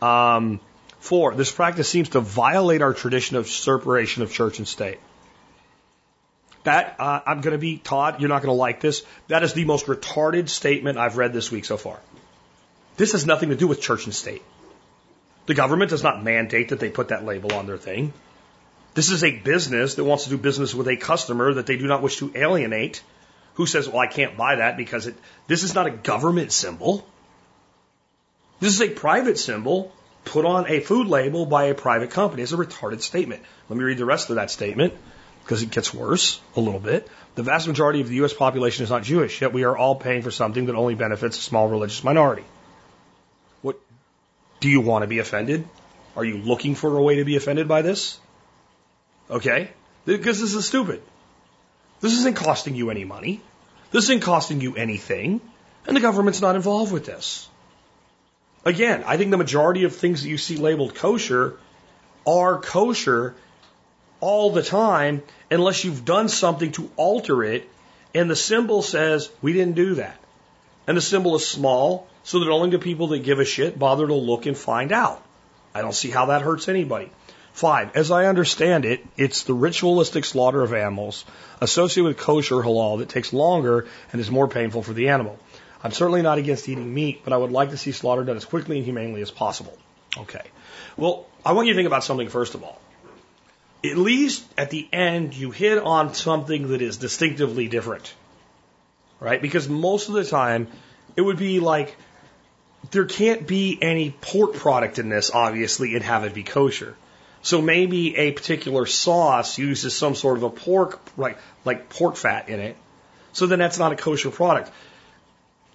[0.00, 0.60] Um,
[1.04, 4.98] Four, this practice seems to violate our tradition of separation of church and state.
[6.62, 9.04] That, uh, I'm going to be, Todd, you're not going to like this.
[9.28, 12.00] That is the most retarded statement I've read this week so far.
[12.96, 14.42] This has nothing to do with church and state.
[15.44, 18.14] The government does not mandate that they put that label on their thing.
[18.94, 21.86] This is a business that wants to do business with a customer that they do
[21.86, 23.02] not wish to alienate
[23.54, 25.16] who says, well, I can't buy that because it,
[25.46, 27.06] this is not a government symbol.
[28.60, 29.92] This is a private symbol
[30.24, 32.42] put on a food label by a private company.
[32.42, 33.42] It's a retarded statement.
[33.68, 34.94] Let me read the rest of that statement
[35.42, 37.08] because it gets worse a little bit.
[37.34, 38.32] The vast majority of the U.S.
[38.32, 41.42] population is not Jewish, yet we are all paying for something that only benefits a
[41.42, 42.44] small religious minority.
[43.60, 43.78] What
[44.60, 45.68] do you want to be offended?
[46.16, 48.18] Are you looking for a way to be offended by this?
[49.30, 49.70] Okay?
[50.04, 51.02] Because this is stupid.
[52.00, 53.40] This isn't costing you any money.
[53.90, 55.40] This isn't costing you anything.
[55.86, 57.48] And the government's not involved with this.
[58.64, 61.58] Again, I think the majority of things that you see labeled kosher
[62.26, 63.34] are kosher
[64.20, 67.68] all the time unless you've done something to alter it
[68.14, 70.18] and the symbol says, we didn't do that.
[70.86, 74.06] And the symbol is small so that only the people that give a shit bother
[74.06, 75.22] to look and find out.
[75.74, 77.10] I don't see how that hurts anybody.
[77.54, 81.24] Five, as I understand it, it's the ritualistic slaughter of animals
[81.60, 85.38] associated with kosher halal that takes longer and is more painful for the animal.
[85.80, 88.44] I'm certainly not against eating meat, but I would like to see slaughter done as
[88.44, 89.78] quickly and humanely as possible.
[90.18, 90.42] Okay.
[90.96, 92.80] Well, I want you to think about something first of all.
[93.84, 98.12] At least at the end, you hit on something that is distinctively different.
[99.20, 99.40] Right?
[99.40, 100.66] Because most of the time,
[101.14, 101.96] it would be like,
[102.90, 106.96] there can't be any pork product in this, obviously, and have it be kosher.
[107.44, 112.48] So maybe a particular sauce uses some sort of a pork, like, like pork fat
[112.48, 112.76] in it.
[113.32, 114.72] So then that's not a kosher product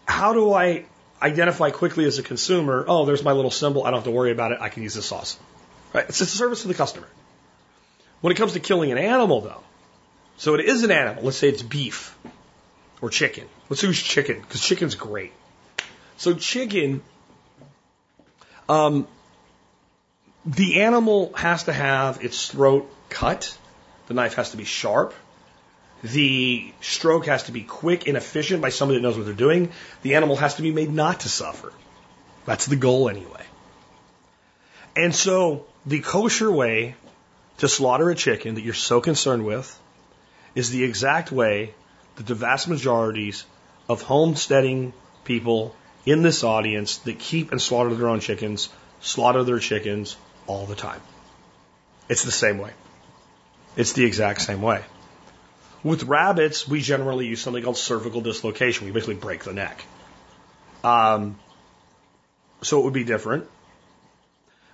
[0.09, 0.86] how do I
[1.22, 4.32] identify quickly as a consumer, oh, there's my little symbol, I don't have to worry
[4.32, 5.38] about it, I can use this sauce.
[5.93, 6.05] Right?
[6.09, 7.07] It's a service to the customer.
[8.22, 9.61] When it comes to killing an animal, though,
[10.38, 12.17] so it is an animal, let's say it's beef
[13.01, 13.45] or chicken.
[13.70, 15.32] Let's use chicken, because chicken's great.
[16.17, 17.01] So chicken,
[18.67, 19.07] um,
[20.50, 23.56] the animal has to have its throat cut,
[24.08, 25.14] the knife has to be sharp,
[26.02, 29.72] the stroke has to be quick and efficient by somebody that knows what they're doing.
[30.02, 31.72] The animal has to be made not to suffer.
[32.45, 33.43] That's the goal anyway.
[34.95, 36.95] And so the kosher way
[37.60, 39.80] to slaughter a chicken that you're so concerned with
[40.56, 41.76] is the exact way
[42.16, 43.45] that the vast majorities
[43.88, 44.93] of homesteading
[45.26, 45.76] people
[46.06, 48.70] in this audience that keep and slaughter their own chickens
[49.02, 50.18] slaughter their chickens
[50.50, 51.02] all the time.
[52.10, 52.72] It's the same way.
[53.76, 54.84] It's the exact same way.
[55.84, 58.88] With rabbits, we generally use something called cervical dislocation.
[58.88, 59.86] We basically break the neck.
[60.84, 61.39] Um,
[62.64, 63.47] so it would be different.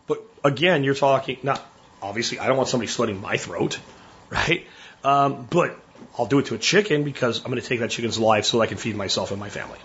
[0.07, 1.63] But again, you're talking, not
[2.01, 3.77] obviously, I don't want somebody slitting my throat,
[4.29, 4.65] right?
[5.03, 5.77] Um, but
[6.17, 8.61] I'll do it to a chicken because I'm going to take that chicken's life so
[8.61, 9.79] I can feed myself and my family.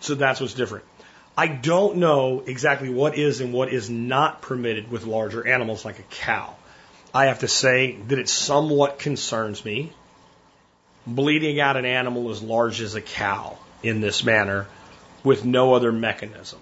[0.00, 0.84] So that's what's different.
[1.36, 5.98] I don't know exactly what is and what is not permitted with larger animals like
[5.98, 6.54] a cow.
[7.12, 9.92] I have to say that it somewhat concerns me.
[11.06, 14.66] Bleeding out an animal as large as a cow in this manner
[15.24, 16.60] with no other mechanism.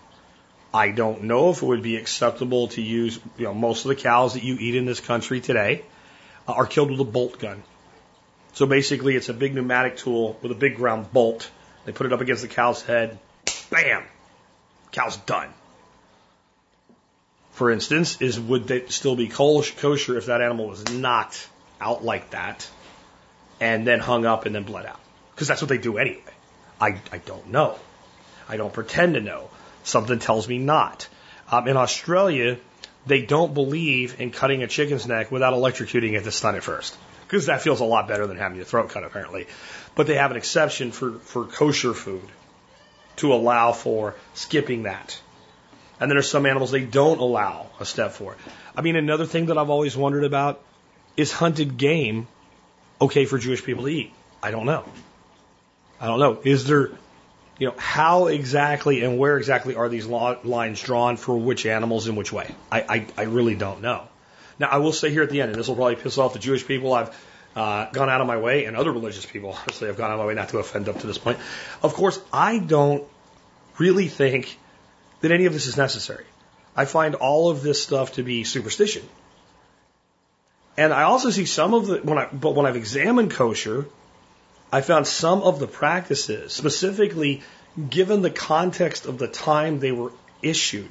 [0.74, 3.94] I don't know if it would be acceptable to use, you know, most of the
[3.94, 5.84] cows that you eat in this country today
[6.48, 7.62] uh, are killed with a bolt gun.
[8.54, 11.50] So basically, it's a big pneumatic tool with a big round bolt.
[11.84, 13.18] They put it up against the cow's head.
[13.70, 14.04] Bam!
[14.92, 15.52] Cow's done
[17.52, 21.48] for instance, is would they still be kosher if that animal was knocked
[21.80, 22.68] out like that
[23.60, 25.00] and then hung up and then bled out?
[25.34, 26.22] Because that's what they do anyway.
[26.80, 27.78] I, I don't know.
[28.48, 29.50] I don't pretend to know.
[29.84, 31.08] Something tells me not.
[31.50, 32.58] Um, in Australia,
[33.06, 36.96] they don't believe in cutting a chicken's neck without electrocuting it to stun it first.
[37.26, 39.46] Because that feels a lot better than having your throat cut, apparently.
[39.94, 42.28] But they have an exception for, for kosher food
[43.16, 45.20] to allow for skipping that.
[46.00, 48.36] And then there's some animals they don't allow a step for.
[48.76, 50.60] I mean, another thing that I've always wondered about
[51.16, 52.26] is hunted game
[53.00, 54.12] okay for Jewish people to eat?
[54.42, 54.84] I don't know.
[56.00, 56.40] I don't know.
[56.42, 56.90] Is there,
[57.58, 62.16] you know, how exactly and where exactly are these lines drawn for which animals in
[62.16, 62.52] which way?
[62.70, 64.08] I, I, I really don't know.
[64.58, 66.38] Now, I will say here at the end, and this will probably piss off the
[66.38, 67.16] Jewish people I've
[67.54, 70.20] uh, gone out of my way, and other religious people, honestly, I've gone out of
[70.20, 71.38] my way not to offend up to this point.
[71.82, 73.04] Of course, I don't
[73.78, 74.58] really think
[75.20, 76.24] that any of this is necessary.
[76.74, 79.02] I find all of this stuff to be superstition.
[80.76, 83.86] And I also see some of the when I but when I've examined kosher,
[84.72, 87.42] I found some of the practices, specifically
[87.90, 90.90] given the context of the time they were issued,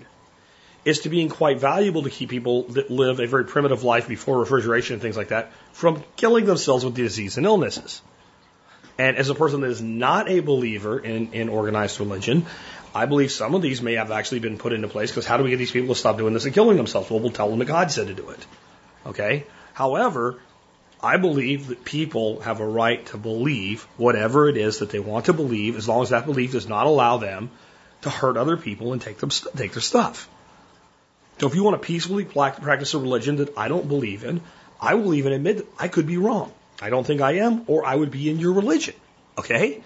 [0.84, 4.40] is to being quite valuable to keep people that live a very primitive life before
[4.40, 8.02] refrigeration and things like that from killing themselves with disease and illnesses.
[8.98, 12.46] And as a person that is not a believer in, in organized religion,
[12.94, 15.44] I believe some of these may have actually been put into place because how do
[15.44, 17.10] we get these people to stop doing this and killing themselves?
[17.10, 18.46] Well, we'll tell them that God said to do it.
[19.06, 19.46] Okay?
[19.74, 20.40] However,
[21.02, 25.26] I believe that people have a right to believe whatever it is that they want
[25.26, 27.50] to believe as long as that belief does not allow them
[28.02, 30.28] to hurt other people and take them take their stuff.
[31.40, 34.42] So if you want to peacefully practice a religion that I don't believe in,
[34.80, 36.52] I will even admit that I could be wrong.
[36.82, 38.96] I don't think I am, or I would be in your religion.
[39.38, 39.84] Okay?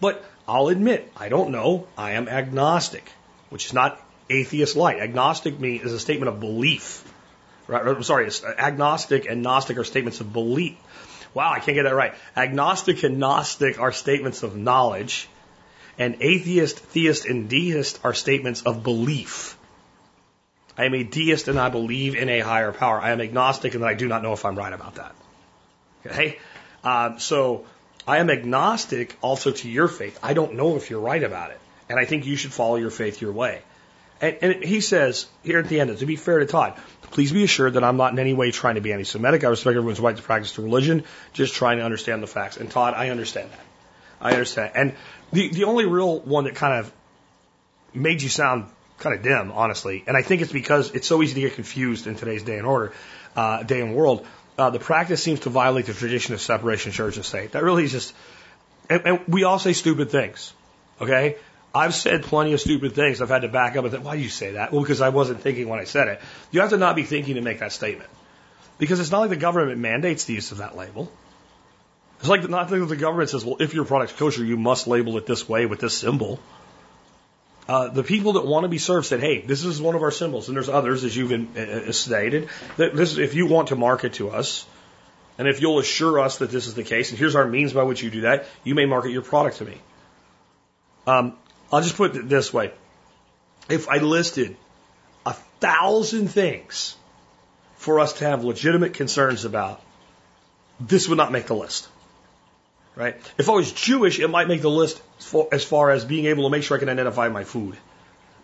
[0.00, 1.86] But I'll admit, I don't know.
[1.96, 3.10] I am agnostic,
[3.50, 4.98] which is not atheist light.
[4.98, 7.04] Agnostic means is a statement of belief.
[7.66, 7.86] Right?
[7.86, 10.76] I'm sorry, uh, agnostic and gnostic are statements of belief.
[11.34, 12.14] Wow, I can't get that right.
[12.34, 15.28] Agnostic and gnostic are statements of knowledge,
[15.98, 19.57] and atheist, theist, and deist are statements of belief.
[20.78, 23.00] I am a deist and I believe in a higher power.
[23.00, 25.14] I am agnostic and I do not know if I'm right about that.
[26.06, 26.38] Okay?
[26.84, 27.66] Uh, so
[28.06, 30.18] I am agnostic also to your faith.
[30.22, 31.60] I don't know if you're right about it.
[31.90, 33.62] And I think you should follow your faith your way.
[34.20, 36.78] And, and he says here at the end, to be fair to Todd,
[37.10, 39.42] please be assured that I'm not in any way trying to be anti Semitic.
[39.42, 42.56] I respect everyone's right to practice their religion, just trying to understand the facts.
[42.56, 43.60] And Todd, I understand that.
[44.20, 44.72] I understand.
[44.74, 44.94] And
[45.32, 46.92] the, the only real one that kind of
[47.94, 48.66] made you sound
[48.98, 52.06] kind of dim, honestly, and I think it's because it's so easy to get confused
[52.06, 52.92] in today's day and order,
[53.36, 54.26] uh, day and world.
[54.56, 57.52] Uh, the practice seems to violate the tradition of separation church and state.
[57.52, 58.14] That really is just,
[58.90, 60.52] and, and we all say stupid things,
[61.00, 61.36] okay?
[61.74, 63.20] I've said plenty of stupid things.
[63.20, 64.72] I've had to back up and think, why do you say that?
[64.72, 66.20] Well, because I wasn't thinking when I said it.
[66.50, 68.10] You have to not be thinking to make that statement.
[68.78, 71.12] Because it's not like the government mandates the use of that label.
[72.20, 75.16] It's like not that the government says, well, if your product's kosher, you must label
[75.18, 76.40] it this way with this symbol.
[77.68, 80.10] Uh, the people that want to be served said, hey, this is one of our
[80.10, 80.48] symbols.
[80.48, 82.48] And there's others, as you've been, uh, stated,
[82.78, 84.64] that this, if you want to market to us,
[85.36, 87.82] and if you'll assure us that this is the case, and here's our means by
[87.82, 89.76] which you do that, you may market your product to me.
[91.06, 91.36] Um,
[91.70, 92.72] I'll just put it this way.
[93.68, 94.56] If I listed
[95.26, 96.96] a thousand things
[97.76, 99.82] for us to have legitimate concerns about,
[100.80, 101.88] this would not make the list.
[102.98, 103.14] Right?
[103.38, 106.42] If I was Jewish, it might make the list for, as far as being able
[106.42, 107.76] to make sure I can identify my food.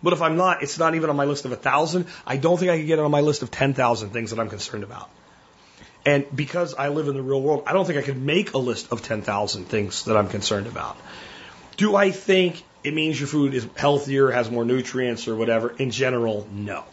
[0.01, 2.07] But if I'm not, it's not even on my list of a thousand.
[2.25, 4.49] I don't think I could get it on my list of 10,000 things that I'm
[4.49, 5.09] concerned about.
[6.05, 8.57] And because I live in the real world, I don't think I could make a
[8.57, 10.95] list of 10,000 things that I'm concerned about.
[11.75, 15.69] Do I think it means your food is healthier, has more nutrients or whatever.
[15.71, 16.85] In general, no.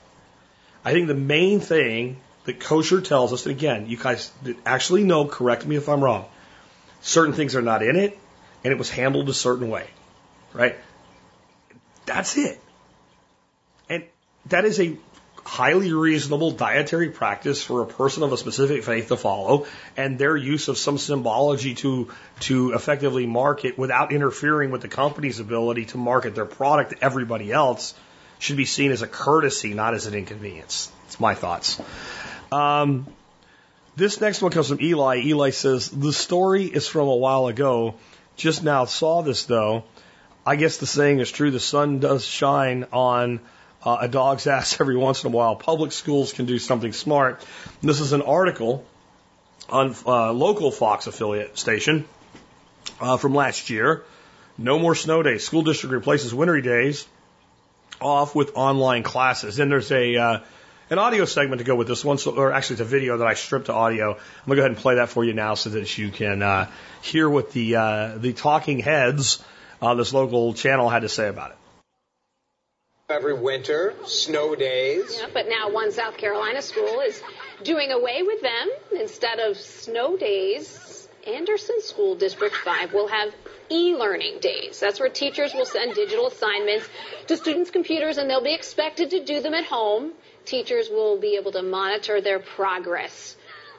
[0.84, 4.32] I think the main thing that kosher tells us, and again, you guys
[4.66, 6.24] actually know, correct me if I'm wrong,
[7.02, 8.18] certain things are not in it,
[8.64, 9.86] and it was handled a certain way,
[10.52, 10.76] right?
[12.06, 12.60] That's it.
[13.88, 14.04] And
[14.46, 14.96] that is a
[15.44, 20.36] highly reasonable dietary practice for a person of a specific faith to follow, and their
[20.36, 25.98] use of some symbology to to effectively market without interfering with the company's ability to
[25.98, 27.94] market their product to everybody else
[28.38, 30.90] should be seen as a courtesy, not as an inconvenience.
[31.06, 31.80] It's my thoughts.
[32.50, 33.06] Um,
[33.96, 35.18] this next one comes from Eli.
[35.18, 37.94] Eli says the story is from a while ago.
[38.36, 39.84] Just now saw this though.
[40.46, 41.50] I guess the saying is true.
[41.50, 43.40] The sun does shine on
[43.84, 45.56] uh, a dog's ass every once in a while.
[45.56, 47.44] Public schools can do something smart.
[47.82, 48.84] This is an article
[49.68, 52.06] on uh, local Fox affiliate station
[53.00, 54.04] uh, from last year.
[54.58, 55.44] No more snow days.
[55.44, 57.06] School district replaces wintry days
[58.00, 59.58] off with online classes.
[59.58, 60.38] And there's a uh,
[60.92, 63.26] an audio segment to go with this one, so, or actually it's a video that
[63.26, 64.12] I stripped to audio.
[64.12, 66.70] I'm gonna go ahead and play that for you now so that you can uh,
[67.00, 69.42] hear what the uh, the talking heads
[69.80, 71.56] on this local channel had to say about it
[73.08, 75.18] every winter, snow days.
[75.20, 77.22] Yeah, but now one South Carolina school is
[77.62, 78.70] doing away with them.
[78.98, 83.34] Instead of snow days, Anderson School District 5 will have
[83.70, 84.80] e-learning days.
[84.80, 86.88] That's where teachers will send digital assignments
[87.26, 90.12] to students' computers and they'll be expected to do them at home.
[90.44, 93.36] Teachers will be able to monitor their progress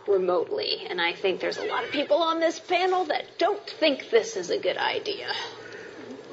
[0.08, 0.86] remotely.
[0.90, 4.36] And I think there's a lot of people on this panel that don't think this
[4.36, 5.28] is a good idea.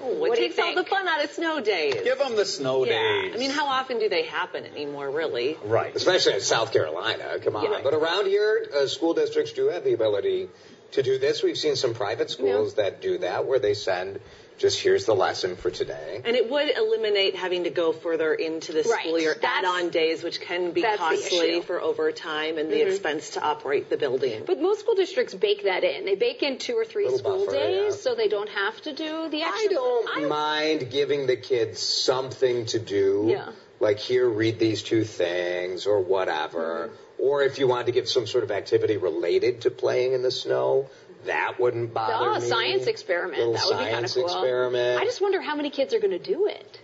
[0.03, 1.95] Oh, it takes all the fun out of snow days.
[2.03, 2.93] Give them the snow yeah.
[2.93, 3.35] days.
[3.35, 5.59] I mean, how often do they happen anymore, really?
[5.63, 5.95] Right.
[5.95, 7.39] Especially in South Carolina.
[7.43, 7.65] Come on.
[7.65, 7.81] Yeah.
[7.83, 10.49] But around here, uh, school districts do have the ability
[10.93, 11.43] to do this.
[11.43, 12.85] We've seen some private schools yeah.
[12.85, 14.21] that do that where they send
[14.61, 16.21] just here's the lesson for today.
[16.23, 19.01] And it would eliminate having to go further into the right.
[19.01, 22.79] school year, add-on days, which can be costly for overtime and mm-hmm.
[22.79, 24.43] the expense to operate the building.
[24.47, 26.05] But most school districts bake that in.
[26.05, 28.01] They bake in two or three school buffer, days, yeah.
[28.01, 29.71] so they don't have to do the extra.
[29.71, 33.29] I don't I, mind giving the kids something to do.
[33.31, 33.53] Yeah.
[33.81, 36.91] Like here, read these two things or whatever.
[36.91, 37.23] Mm-hmm.
[37.23, 40.31] Or if you want to give some sort of activity related to playing in the
[40.31, 40.91] snow,
[41.27, 42.49] that wouldn't bother oh, me.
[42.49, 43.39] science experiment.
[43.39, 44.29] Little that would be kind of cool.
[44.29, 45.01] Science experiment.
[45.01, 46.81] I just wonder how many kids are going to do it.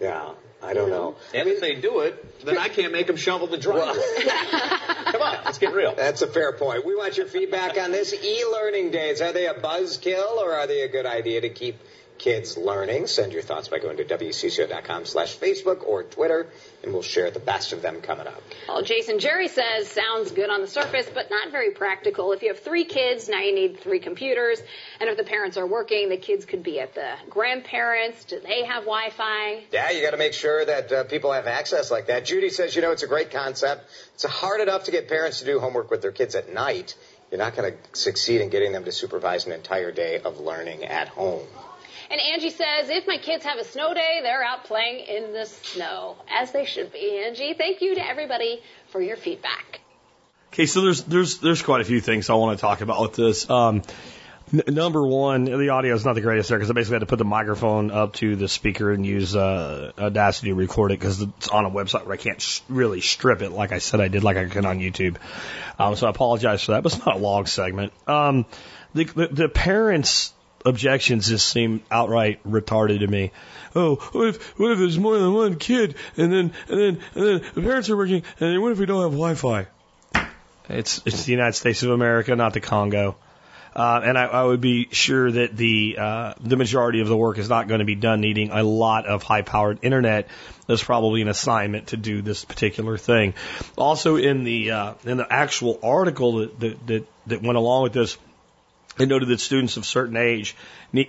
[0.00, 0.32] Yeah.
[0.64, 1.16] I don't know.
[1.34, 4.02] And if they do it, then I can't make them shovel the driveway.
[5.12, 5.94] Come on, let's get real.
[5.94, 6.86] That's a fair point.
[6.86, 8.14] We want your feedback on this.
[8.14, 11.78] E-learning days, are they a buzzkill or are they a good idea to keep
[12.24, 13.06] kids learning.
[13.06, 16.46] Send your thoughts by going to WCCO.com slash Facebook or Twitter,
[16.82, 18.42] and we'll share the best of them coming up.
[18.66, 22.32] Well, Jason Jerry says sounds good on the surface, but not very practical.
[22.32, 24.62] If you have three kids, now you need three computers,
[25.00, 28.24] and if the parents are working, the kids could be at the grandparents.
[28.24, 29.64] Do they have Wi-Fi?
[29.70, 32.24] Yeah, you got to make sure that uh, people have access like that.
[32.24, 33.84] Judy says, you know, it's a great concept.
[34.14, 36.94] It's hard enough to get parents to do homework with their kids at night.
[37.30, 40.84] You're not going to succeed in getting them to supervise an entire day of learning
[40.84, 41.46] at home.
[42.10, 45.46] And Angie says, if my kids have a snow day, they're out playing in the
[45.46, 47.22] snow, as they should be.
[47.24, 49.80] Angie, thank you to everybody for your feedback.
[50.52, 53.14] Okay, so there's there's there's quite a few things I want to talk about with
[53.14, 53.50] this.
[53.50, 53.82] Um,
[54.52, 57.06] n- number one, the audio is not the greatest there because I basically had to
[57.06, 61.20] put the microphone up to the speaker and use uh, Audacity to record it because
[61.22, 64.06] it's on a website where I can't sh- really strip it like I said I
[64.06, 65.16] did, like I can on YouTube.
[65.76, 67.92] Um, so I apologize for that, but it's not a long segment.
[68.06, 68.46] Um,
[68.94, 70.32] the, the, the parents
[70.64, 73.32] objections just seem outright retarded to me.
[73.74, 77.26] Oh, what if what if there's more than one kid, and then and then and
[77.26, 79.66] then the parents are working, and then what if we don't have Wi-Fi?
[80.68, 83.16] It's it's the United States of America, not the Congo.
[83.76, 87.38] Uh, and I, I would be sure that the uh, the majority of the work
[87.38, 90.28] is not going to be done needing a lot of high powered internet.
[90.68, 93.34] There's probably an assignment to do this particular thing.
[93.76, 97.92] Also, in the uh, in the actual article that, that that that went along with
[97.92, 98.16] this,
[98.98, 100.54] it noted that students of certain age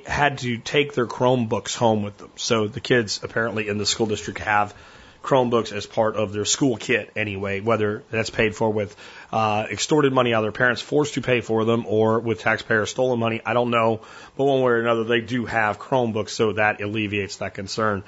[0.06, 2.32] had to take their Chromebooks home with them.
[2.36, 4.74] So the kids apparently in the school district have
[5.26, 8.96] Chromebooks as part of their school kit anyway, whether that's paid for with
[9.34, 12.86] uh, extorted money out of their parents, forced to pay for them, or with taxpayer
[12.86, 13.42] stolen money.
[13.44, 14.02] I don't know,
[14.38, 18.04] but one way or another, they do have Chromebooks, so that alleviates that concern.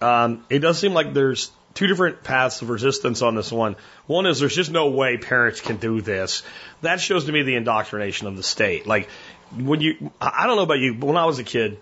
[0.00, 3.76] Um, it does seem like there's two different paths of resistance on this one.
[4.06, 6.42] One is there's just no way parents can do this.
[6.82, 8.86] That shows to me the indoctrination of the state.
[8.86, 9.08] Like
[9.56, 11.78] when you, I don't know about you, but when I was a kid,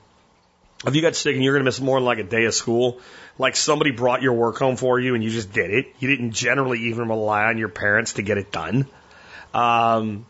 [0.86, 2.54] if you got sick and you're going to miss more than like a day of
[2.54, 3.00] school,
[3.38, 5.94] like somebody brought your work home for you and you just did it.
[6.00, 8.86] You didn't generally even rely on your parents to get it done.
[9.54, 10.26] Um,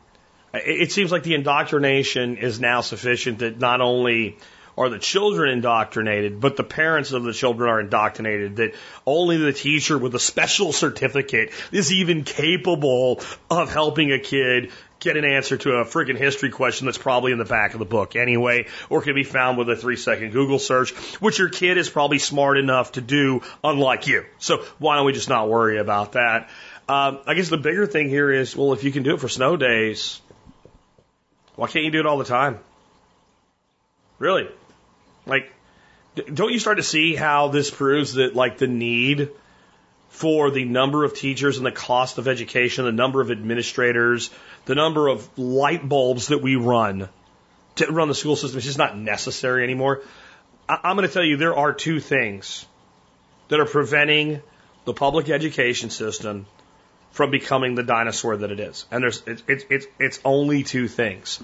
[0.53, 4.39] it, it seems like the indoctrination is now sufficient that not only
[4.83, 8.75] are the children indoctrinated, but the parents of the children are indoctrinated that
[9.07, 15.17] only the teacher with a special certificate is even capable of helping a kid get
[15.17, 18.17] an answer to a freaking history question that's probably in the back of the book
[18.17, 21.89] anyway, or can be found with a three second Google search, which your kid is
[21.89, 24.25] probably smart enough to do, unlike you.
[24.39, 26.51] So why don't we just not worry about that?
[26.89, 29.29] Um, I guess the bigger thing here is, well, if you can do it for
[29.29, 30.21] snow days,
[31.55, 32.59] why can't you do it all the time?
[34.19, 34.49] Really?
[35.27, 35.53] Like,
[36.33, 39.31] don't you start to see how this proves that, like, the need
[40.11, 44.31] for the number of teachers and the cost of education, the number of administrators,
[44.67, 47.09] the number of light bulbs that we run
[47.77, 50.03] to run the school system is just not necessary anymore.
[50.69, 52.67] I- I'm going to tell you there are two things
[53.49, 54.43] that are preventing
[54.85, 56.47] the public education system
[57.13, 58.87] from becoming the dinosaur that it is.
[58.91, 61.41] And there's it's it's it's, it's only two things.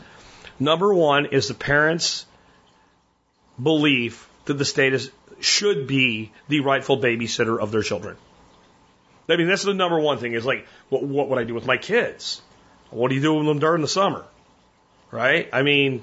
[0.58, 2.26] Number one is the parents'
[3.62, 8.16] belief that the state is should be the rightful babysitter of their children.
[9.28, 11.66] I mean, that's the number one thing is like, what, what would I do with
[11.66, 12.40] my kids?
[12.90, 14.24] What do you do with them during the summer?
[15.10, 15.48] Right?
[15.52, 16.02] I mean,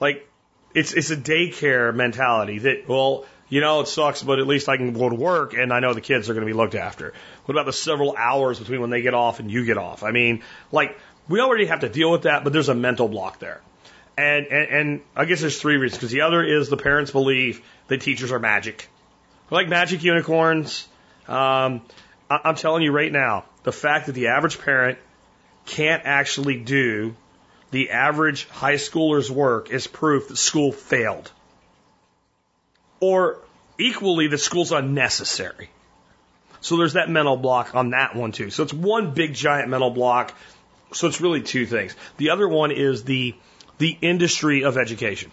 [0.00, 0.28] like,
[0.74, 4.76] it's, it's a daycare mentality that, well, you know, it sucks, but at least I
[4.76, 7.12] can go to work and I know the kids are going to be looked after.
[7.44, 10.02] What about the several hours between when they get off and you get off?
[10.02, 10.42] I mean,
[10.72, 10.98] like,
[11.28, 13.60] we already have to deal with that, but there's a mental block there.
[14.16, 15.98] And, and, and I guess there's three reasons.
[15.98, 18.88] Because the other is the parents' believe that teachers are magic.
[19.50, 20.86] Like magic unicorns.
[21.28, 21.82] Um,
[22.30, 24.98] I, I'm telling you right now, the fact that the average parent
[25.66, 27.16] can't actually do
[27.70, 31.30] the average high schooler's work is proof that school failed.
[33.00, 33.38] Or
[33.78, 35.70] equally, that school's unnecessary.
[36.60, 38.50] So there's that mental block on that one too.
[38.50, 40.34] So it's one big giant mental block.
[40.92, 41.96] So it's really two things.
[42.16, 43.34] The other one is the
[43.78, 45.32] the industry of education.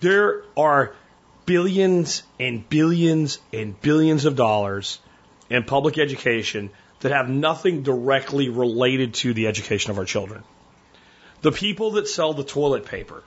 [0.00, 0.94] There are
[1.46, 4.98] billions and billions and billions of dollars
[5.50, 10.42] in public education that have nothing directly related to the education of our children.
[11.42, 13.22] The people that sell the toilet paper,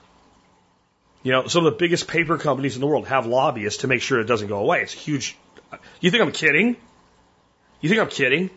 [1.22, 4.02] you know, some of the biggest paper companies in the world have lobbyists to make
[4.02, 4.82] sure it doesn't go away.
[4.82, 5.36] It's huge.
[6.00, 6.76] You think I'm kidding?
[7.80, 8.50] You think I'm kidding?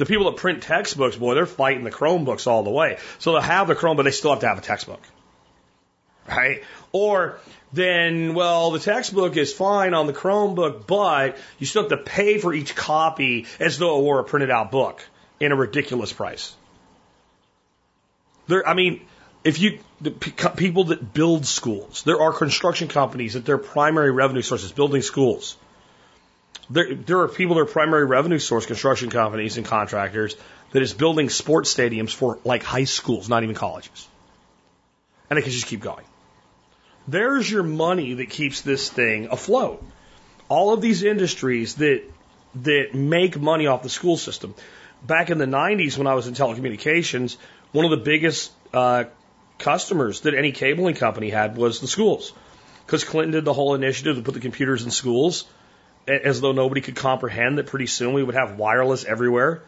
[0.00, 2.96] The people that print textbooks, boy, they're fighting the Chromebooks all the way.
[3.18, 5.02] So they'll have the Chrome, but they still have to have a textbook.
[6.26, 6.64] right?
[6.90, 7.38] Or
[7.74, 12.38] then, well, the textbook is fine on the Chromebook, but you still have to pay
[12.38, 15.06] for each copy as though it were a printed out book
[15.38, 16.54] in a ridiculous price.
[18.46, 19.02] There, I mean,
[19.44, 24.40] if you, the people that build schools, there are construction companies that their primary revenue
[24.40, 25.58] source is building schools.
[26.70, 30.36] There, there are people are primary revenue source, construction companies and contractors,
[30.72, 34.06] that is building sports stadiums for like high schools, not even colleges.
[35.28, 36.04] And it can just keep going.
[37.08, 39.84] There's your money that keeps this thing afloat.
[40.48, 42.02] All of these industries that
[42.56, 44.54] that make money off the school system.
[45.06, 47.36] Back in the 90s, when I was in telecommunications,
[47.72, 49.04] one of the biggest uh,
[49.58, 52.32] customers that any cabling company had was the schools.
[52.84, 55.44] Because Clinton did the whole initiative to put the computers in schools
[56.06, 59.62] as though nobody could comprehend that pretty soon we would have wireless everywhere.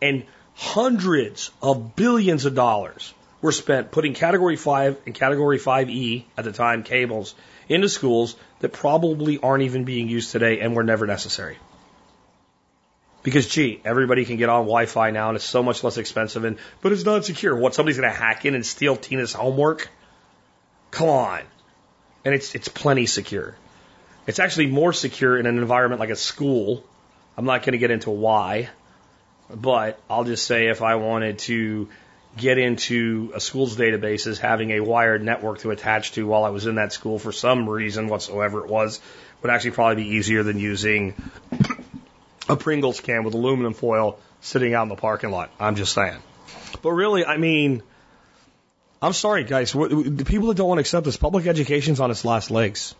[0.00, 0.24] And
[0.54, 6.52] hundreds of billions of dollars were spent putting Category 5 and Category 5E at the
[6.52, 7.34] time cables
[7.68, 11.58] into schools that probably aren't even being used today and were never necessary.
[13.22, 16.58] Because gee, everybody can get on Wi-Fi now and it's so much less expensive and
[16.80, 17.54] but it's not secure.
[17.54, 19.88] What somebody's gonna hack in and steal Tina's homework?
[20.90, 21.42] Come on.
[22.24, 23.56] And it's it's plenty secure.
[24.26, 26.84] It's actually more secure in an environment like a school.
[27.36, 28.68] I'm not gonna get into why,
[29.54, 31.88] but I'll just say if I wanted to
[32.36, 36.66] get into a school's databases, having a wired network to attach to while I was
[36.66, 39.00] in that school for some reason whatsoever it was,
[39.42, 41.14] would actually probably be easier than using
[42.48, 45.50] a Pringles can with aluminum foil sitting out in the parking lot.
[45.58, 46.18] I'm just saying.
[46.82, 47.82] But really, I mean,
[49.00, 49.72] I'm sorry, guys.
[49.72, 52.94] The people that don't want to accept this, public education's on its last legs.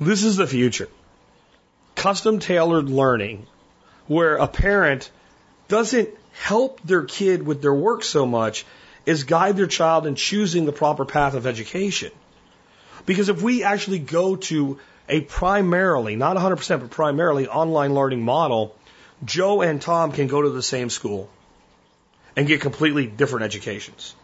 [0.00, 0.88] This is the future.
[1.94, 3.46] Custom tailored learning,
[4.06, 5.10] where a parent
[5.68, 8.64] doesn't help their kid with their work so much
[9.06, 12.12] as guide their child in choosing the proper path of education.
[13.04, 18.74] Because if we actually go to a primarily, not 100%, but primarily online learning model,
[19.22, 21.28] Joe and Tom can go to the same school
[22.36, 24.14] and get completely different educations.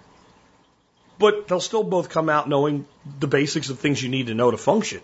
[1.19, 2.87] But they'll still both come out knowing
[3.21, 5.03] the basics of things you need to know to function.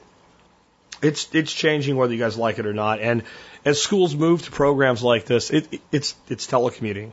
[1.03, 3.01] It's it's changing whether you guys like it or not.
[3.01, 3.25] And
[3.65, 7.11] as schools move to programs like this, it, it's it's telecommuting.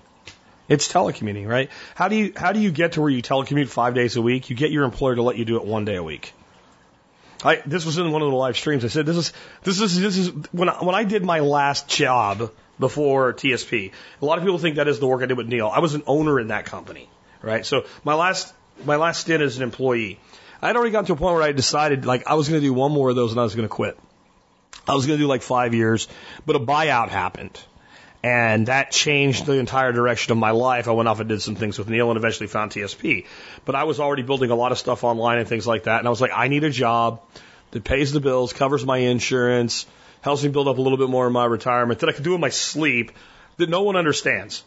[0.67, 1.69] It's telecommuting, right?
[1.95, 4.49] How do you how do you get to where you telecommute five days a week?
[4.49, 6.33] You get your employer to let you do it one day a week.
[7.43, 8.83] I, this was in one of the live streams.
[8.83, 9.33] I said, this is,
[9.63, 13.91] this is, this is, when I, when I did my last job before TSP,
[14.21, 15.67] a lot of people think that is the work I did with Neil.
[15.67, 17.09] I was an owner in that company,
[17.41, 17.65] right?
[17.65, 18.53] So my last,
[18.83, 20.19] my last stint as an employee,
[20.61, 22.67] I had already gotten to a point where I decided like I was going to
[22.67, 23.97] do one more of those and I was going to quit.
[24.87, 26.07] I was going to do like five years,
[26.45, 27.59] but a buyout happened.
[28.21, 30.89] And that changed the entire direction of my life.
[30.89, 33.25] I went off and did some things with Neil and eventually found TSP.
[33.63, 35.99] But I was already building a lot of stuff online and things like that.
[35.99, 37.21] And I was like, I need a job
[37.71, 39.85] that pays the bills, covers my insurance,
[40.21, 42.35] helps me build up a little bit more in my retirement that I can do
[42.35, 43.13] in my sleep
[43.55, 44.63] that no one understands.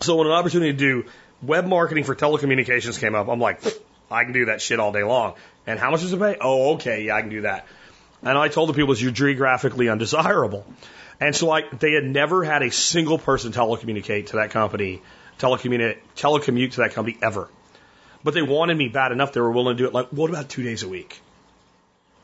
[0.00, 1.04] So when an opportunity to do
[1.42, 3.60] web marketing for telecommunications came up, I'm like,
[4.10, 5.34] I can do that shit all day long.
[5.66, 6.36] And how much does it pay?
[6.40, 7.66] Oh, okay, yeah, I can do that.
[8.22, 10.66] And I told the people, you're geographically undesirable.
[11.20, 15.02] And so like they had never had a single person telecommunicate to that company,
[15.38, 17.48] telecommute, telecommute to that company ever.
[18.22, 20.48] But they wanted me bad enough they were willing to do it like, what about
[20.48, 21.20] two days a week?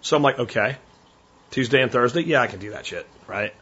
[0.01, 0.77] So I'm like, okay,
[1.51, 3.55] Tuesday and Thursday, yeah, I can do that shit, right?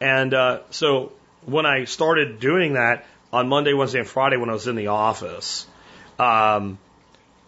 [0.00, 1.12] And uh, so
[1.44, 4.88] when I started doing that on Monday, Wednesday, and Friday when I was in the
[4.88, 5.66] office,
[6.18, 6.78] um,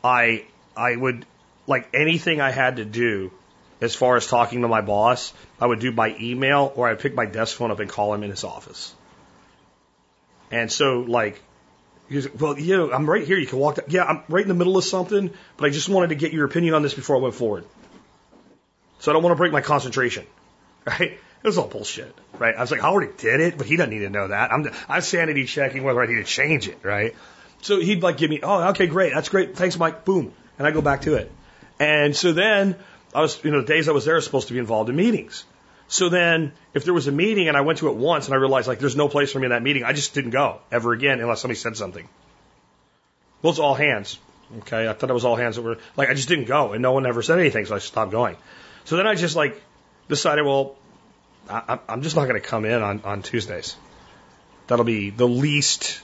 [0.02, 0.46] I
[0.76, 1.26] I would
[1.66, 3.32] like anything I had to do
[3.80, 7.14] as far as talking to my boss, I would do by email or I'd pick
[7.14, 8.92] my desk phone up and call him in his office.
[10.50, 11.40] And so, like,
[12.08, 13.38] he's well, you know, I'm right here.
[13.38, 13.76] You can walk.
[13.76, 13.84] Down.
[13.88, 16.46] Yeah, I'm right in the middle of something, but I just wanted to get your
[16.46, 17.64] opinion on this before I went forward.
[19.00, 20.26] So I don't want to break my concentration,
[20.86, 21.18] right?
[21.40, 22.54] It was all bullshit, right?
[22.56, 24.52] I was like, I already did it, but he doesn't need to know that.
[24.52, 27.14] I'm, I'm sanity checking whether I need to change it, right?
[27.62, 30.70] So he'd like give me, oh, okay, great, that's great, thanks, Mike, boom, and I
[30.70, 31.30] go back to it.
[31.80, 32.76] And so then
[33.14, 34.90] I was, you know, the days I was there, I was supposed to be involved
[34.90, 35.44] in meetings.
[35.90, 38.36] So then, if there was a meeting and I went to it once and I
[38.36, 40.92] realized like there's no place for me in that meeting, I just didn't go ever
[40.92, 42.06] again unless somebody said something.
[43.40, 44.18] Well, it's all hands.
[44.58, 46.82] Okay, I thought it was all hands that were like I just didn't go and
[46.82, 48.36] no one ever said anything, so I stopped going.
[48.84, 49.60] So then I just like
[50.08, 50.76] decided, well,
[51.48, 53.76] I, I'm just not going to come in on on Tuesdays.
[54.66, 56.02] That'll be the least,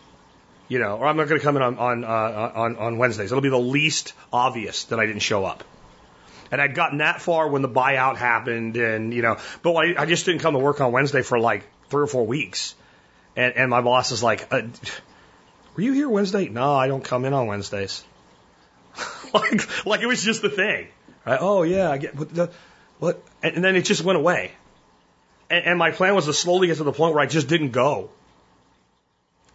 [0.69, 3.31] you know, or I'm not going to come in on on uh, on on Wednesdays.
[3.31, 5.65] It'll be the least obvious that I didn't show up.
[6.51, 10.07] And I'd gotten that far when the buyout happened, and you know, but I, I
[10.07, 12.75] just didn't come to work on Wednesday for like three or four weeks.
[13.37, 14.63] And, and my boss is like, uh,
[15.75, 18.05] "Were you here Wednesday?" No, I don't come in on Wednesdays.
[19.35, 20.89] like, like it was just the thing.
[21.27, 21.39] Right?
[21.41, 22.51] Oh yeah, I get what, the,
[22.99, 24.53] what, and, and then it just went away.
[25.51, 27.71] And, and my plan was to slowly get to the point where I just didn't
[27.71, 28.11] go.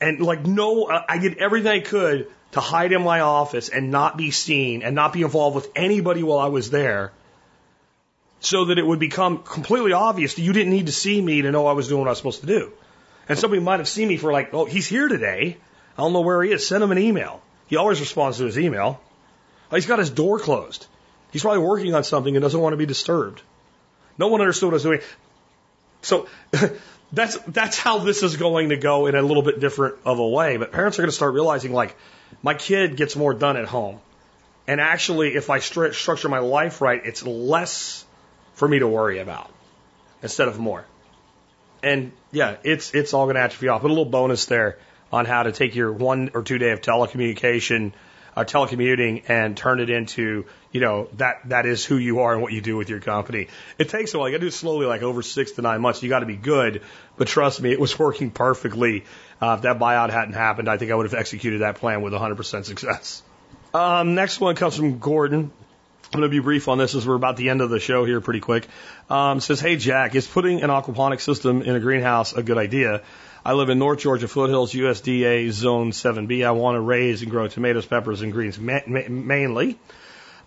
[0.01, 3.91] And like no, uh, I did everything I could to hide in my office and
[3.91, 7.11] not be seen and not be involved with anybody while I was there
[8.39, 11.51] so that it would become completely obvious that you didn't need to see me to
[11.51, 12.71] know I was doing what I was supposed to do.
[13.27, 15.57] And somebody might have seen me for like, oh, he's here today.
[15.97, 16.67] I don't know where he is.
[16.67, 17.41] Send him an email.
[17.67, 19.01] He always responds to his email.
[19.71, 20.87] Oh, he's got his door closed.
[21.31, 23.41] He's probably working on something and doesn't want to be disturbed.
[24.17, 25.01] No one understood what I was doing.
[26.01, 26.27] So
[27.11, 30.27] that's that's how this is going to go in a little bit different of a
[30.27, 30.57] way.
[30.57, 31.95] But parents are going to start realizing like
[32.43, 33.99] my kid gets more done at home.
[34.67, 38.05] And actually, if I stru- structure my life right, it's less
[38.53, 39.51] for me to worry about
[40.21, 40.85] instead of more.
[41.81, 43.81] And yeah, it's it's all going to atrophy off.
[43.81, 44.77] Put a little bonus there
[45.11, 47.93] on how to take your one or two day of telecommunication,
[48.35, 52.41] uh, telecommuting, and turn it into you know that that is who you are and
[52.41, 53.47] what you do with your company.
[53.77, 54.29] It takes a while.
[54.29, 56.03] You got to do it slowly, like over six to nine months.
[56.03, 56.81] You got to be good,
[57.17, 59.05] but trust me, it was working perfectly.
[59.41, 62.11] Uh, if that buyout hadn't happened, I think I would have executed that plan with
[62.11, 63.23] 100% success.
[63.73, 65.51] Um, next one comes from Gordon.
[66.11, 68.03] I'm going to be brief on this as we're about the end of the show
[68.03, 68.67] here pretty quick.
[69.11, 73.03] Um, says, Hey Jack, is putting an aquaponic system in a greenhouse a good idea?
[73.45, 76.45] I live in North Georgia foothills, USDA Zone 7B.
[76.45, 79.79] I want to raise and grow tomatoes, peppers, and greens ma- ma- mainly.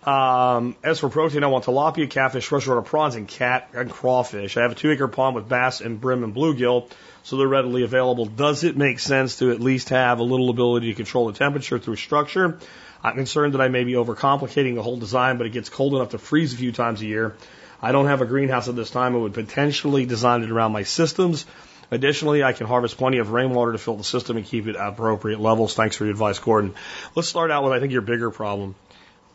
[0.03, 4.57] Um, as for protein, I want tilapia, catfish, freshwater prawns, and cat and crawfish.
[4.57, 6.91] I have a two acre pond with bass and brim and bluegill,
[7.23, 8.25] so they're readily available.
[8.25, 11.79] Does it make sense to at least have a little ability to control the temperature
[11.79, 12.59] through structure?
[13.03, 16.09] I'm concerned that I may be overcomplicating the whole design, but it gets cold enough
[16.09, 17.35] to freeze a few times a year.
[17.81, 19.15] I don't have a greenhouse at this time.
[19.15, 21.45] I would potentially design it around my systems.
[21.93, 24.89] Additionally, I can harvest plenty of rainwater to fill the system and keep it at
[24.89, 25.75] appropriate levels.
[25.75, 26.73] Thanks for your advice, Gordon.
[27.13, 28.73] Let's start out with, I think, your bigger problem.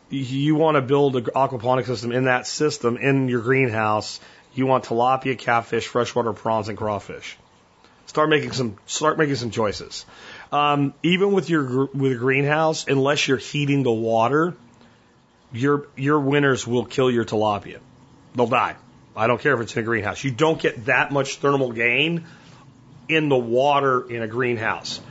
[0.09, 4.19] You want to build an aquaponic system in that system in your greenhouse.
[4.53, 7.37] You want tilapia, catfish, freshwater prawns, and crawfish.
[8.07, 10.05] Start making some, start making some choices.
[10.51, 14.57] Um, even with your with a greenhouse, unless you're heating the water,
[15.53, 17.79] your your winters will kill your tilapia.
[18.35, 18.75] They'll die.
[19.15, 20.23] I don't care if it's in a greenhouse.
[20.23, 22.25] You don't get that much thermal gain
[23.09, 25.01] in the water in a greenhouse.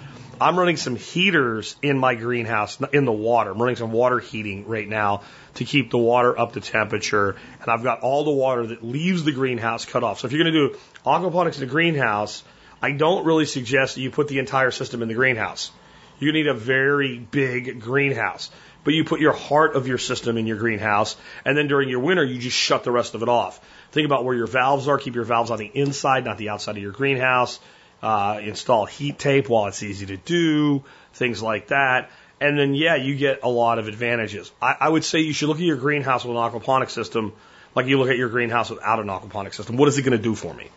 [0.41, 3.51] I'm running some heaters in my greenhouse in the water.
[3.51, 5.23] I'm running some water heating right now
[5.55, 7.35] to keep the water up to temperature.
[7.61, 10.21] And I've got all the water that leaves the greenhouse cut off.
[10.21, 12.45] So if you're going to do aquaponics in a greenhouse,
[12.81, 15.73] I don't really suggest that you put the entire system in the greenhouse.
[16.21, 18.51] You need a very big greenhouse.
[18.85, 22.01] But you put your heart of your system in your greenhouse, and then during your
[22.01, 23.61] winter, you just shut the rest of it off.
[23.91, 24.99] Think about where your valves are.
[24.99, 27.59] Keep your valves on the inside, not the outside of your greenhouse.
[28.01, 30.85] Uh, install heat tape while it's easy to do,
[31.15, 32.11] things like that.
[32.41, 34.53] And then, yeah, you get a lot of advantages.
[34.63, 37.33] I, I would say you should look at your greenhouse with an aquaponic system
[37.75, 39.77] like you look at your greenhouse without an aquaponic system.
[39.77, 40.69] What is it going to do for me?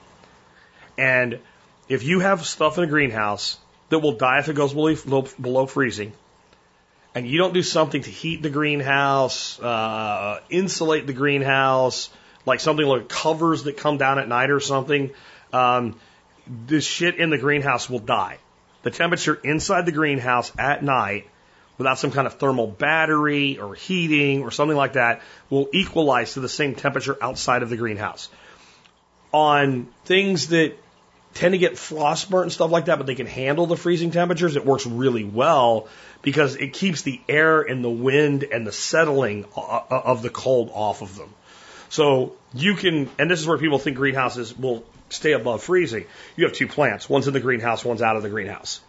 [0.97, 1.39] And
[1.87, 3.57] if you have stuff in a greenhouse
[3.89, 6.13] that will die if it goes below, below freezing,
[7.13, 12.09] and you don't do something to heat the greenhouse, uh, insulate the greenhouse,
[12.45, 15.11] like something like covers that come down at night or something,
[15.51, 15.99] um,
[16.67, 18.37] this shit in the greenhouse will die.
[18.83, 21.27] The temperature inside the greenhouse at night,
[21.77, 26.39] without some kind of thermal battery or heating or something like that, will equalize to
[26.39, 28.29] the same temperature outside of the greenhouse.
[29.31, 30.77] On things that
[31.33, 34.55] tend to get frostburnt and stuff like that, but they can handle the freezing temperatures.
[34.57, 35.87] It works really well
[36.21, 41.01] because it keeps the air and the wind and the settling of the cold off
[41.01, 41.33] of them.
[41.89, 46.05] So you can, and this is where people think greenhouses will stay above freezing.
[46.35, 47.09] You have two plants.
[47.09, 48.81] One's in the greenhouse, one's out of the greenhouse.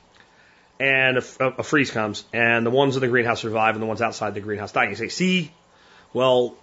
[0.80, 4.02] And a, a freeze comes, and the ones in the greenhouse survive, and the ones
[4.02, 4.88] outside the greenhouse die.
[4.88, 5.52] You say, see,
[6.12, 6.56] well,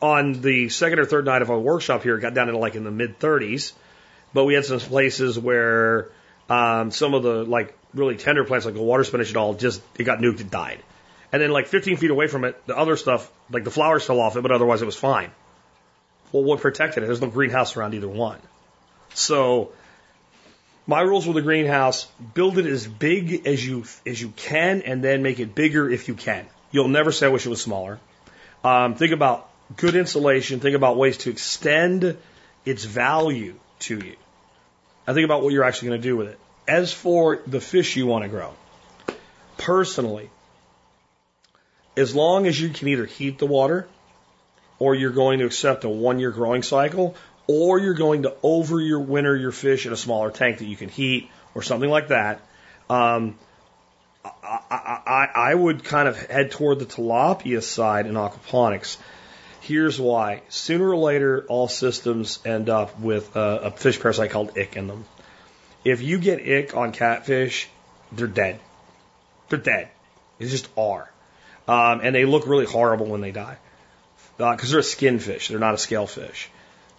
[0.00, 2.74] on the second or third night of our workshop here, it got down to like
[2.74, 3.72] in the mid 30s
[4.36, 6.10] but we had some places where
[6.50, 9.80] um, some of the like really tender plants, like the water spinach and all, just
[9.98, 10.78] it got nuked and died.
[11.32, 14.20] And then like 15 feet away from it, the other stuff, like the flowers fell
[14.20, 15.30] off it, but otherwise it was fine.
[16.32, 17.06] Well, what protected it?
[17.06, 18.38] There's no greenhouse around either one.
[19.14, 19.72] So
[20.86, 25.02] my rules with the greenhouse: build it as big as you as you can, and
[25.02, 26.46] then make it bigger if you can.
[26.70, 27.98] You'll never say I wish it was smaller.
[28.64, 30.60] Um, think about good insulation.
[30.60, 32.16] Think about ways to extend
[32.64, 34.16] its value to you.
[35.06, 36.38] I think about what you're actually going to do with it.
[36.66, 38.52] As for the fish you want to grow,
[39.56, 40.30] personally,
[41.96, 43.86] as long as you can either heat the water,
[44.78, 47.16] or you're going to accept a one year growing cycle,
[47.46, 50.76] or you're going to over your winter your fish in a smaller tank that you
[50.76, 52.40] can heat or something like that.
[52.90, 53.38] Um,
[54.24, 58.96] I, I, I would kind of head toward the tilapia side in aquaponics.
[59.60, 60.42] Here's why.
[60.48, 64.86] Sooner or later, all systems end up with a, a fish parasite called ick in
[64.86, 65.04] them.
[65.84, 67.68] If you get ick on catfish,
[68.12, 68.60] they're dead.
[69.48, 69.88] They're dead.
[70.38, 71.10] They just are.
[71.68, 73.58] Um, and they look really horrible when they die.
[74.36, 76.50] Because uh, they're a skin fish, they're not a scale fish.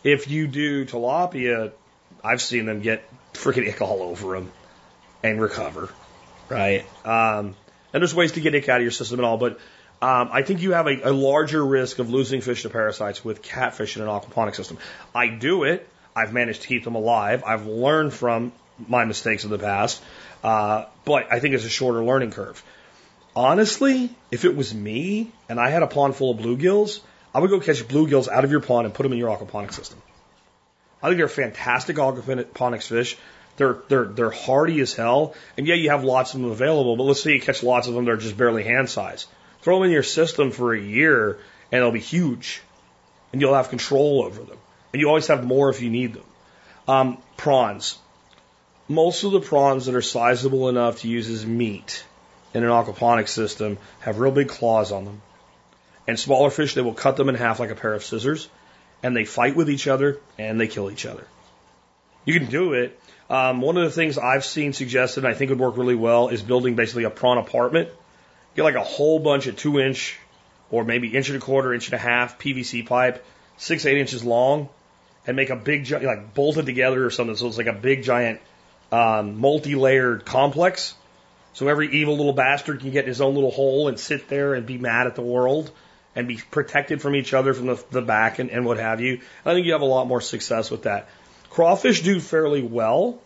[0.04, 1.72] If you do tilapia,
[2.24, 3.04] I've seen them get
[3.34, 4.52] freaking ick all over them
[5.24, 5.90] and recover,
[6.50, 6.86] right?
[7.06, 7.56] Um,
[7.94, 9.60] and there's ways to get ick out of your system and all, but
[10.02, 13.42] um, I think you have a, a larger risk of losing fish to parasites with
[13.42, 14.78] catfish in an aquaponic system.
[15.14, 15.88] I do it.
[16.16, 17.44] I've managed to keep them alive.
[17.44, 18.52] I've learned from
[18.88, 20.04] my mistakes of the past,
[20.44, 22.64] uh, but I think it's a shorter learning curve.
[23.36, 27.02] Honestly, if it was me and I had a pond full of bluegills,
[27.38, 29.72] I would go catch bluegills out of your pond and put them in your aquaponic
[29.72, 30.02] system.
[31.04, 33.16] I think they're fantastic aquaponics fish.
[33.58, 36.96] They're they're they're hardy as hell, and yeah, you have lots of them available.
[36.98, 39.28] But let's say you catch lots of them, they're just barely hand size.
[39.62, 41.38] Throw them in your system for a year,
[41.72, 42.64] and they'll be huge,
[43.32, 44.58] and you'll have control over them,
[44.92, 46.26] and you always have more if you need them.
[46.88, 48.00] Um, prawns.
[48.88, 52.04] Most of the prawns that are sizable enough to use as meat
[52.56, 55.22] in an aquaponic system have real big claws on them.
[56.08, 58.48] And smaller fish, they will cut them in half like a pair of scissors,
[59.04, 61.26] and they fight with each other and they kill each other.
[62.26, 63.00] You can do it.
[63.30, 66.30] Um, one of the things I've seen suggested, and I think would work really well,
[66.30, 67.90] is building basically a prawn apartment.
[68.56, 70.18] Get like a whole bunch of two inch
[70.72, 73.26] or maybe inch and a quarter, inch and a half PVC pipe,
[73.58, 74.70] six, eight inches long,
[75.26, 77.36] and make a big, like bolted together or something.
[77.36, 78.40] So it's like a big, giant,
[78.92, 80.96] um, multi layered complex.
[81.54, 84.54] So every evil little bastard can get in his own little hole and sit there
[84.54, 85.72] and be mad at the world
[86.18, 89.22] and be protected from each other from the, the back and, and what have you.
[89.46, 91.10] I think you have a lot more success with that.
[91.52, 93.22] Crawfish do fairly well.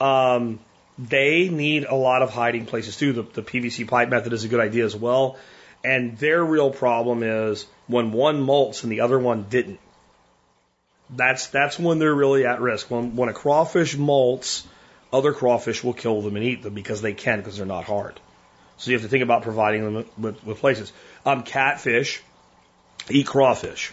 [0.00, 0.58] Um,
[0.98, 3.12] they need a lot of hiding places too.
[3.12, 5.36] The, the PVC pipe method is a good idea as well.
[5.84, 9.78] And their real problem is when one molts and the other one didn't.
[11.10, 12.90] That's that's when they're really at risk.
[12.90, 14.64] When when a crawfish molts,
[15.12, 18.18] other crawfish will kill them and eat them because they can because they're not hard.
[18.78, 20.90] So you have to think about providing them with, with places.
[21.26, 22.22] Um, catfish
[23.12, 23.92] eat crawfish.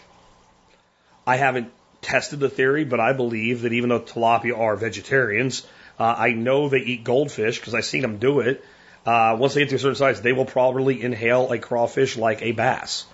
[1.26, 1.72] I haven't
[2.02, 5.66] tested the theory, but I believe that even though tilapia are vegetarians,
[6.00, 8.64] uh, I know they eat goldfish because I've seen them do it.
[9.06, 12.42] Uh, once they get to a certain size, they will probably inhale a crawfish like
[12.42, 13.06] a bass.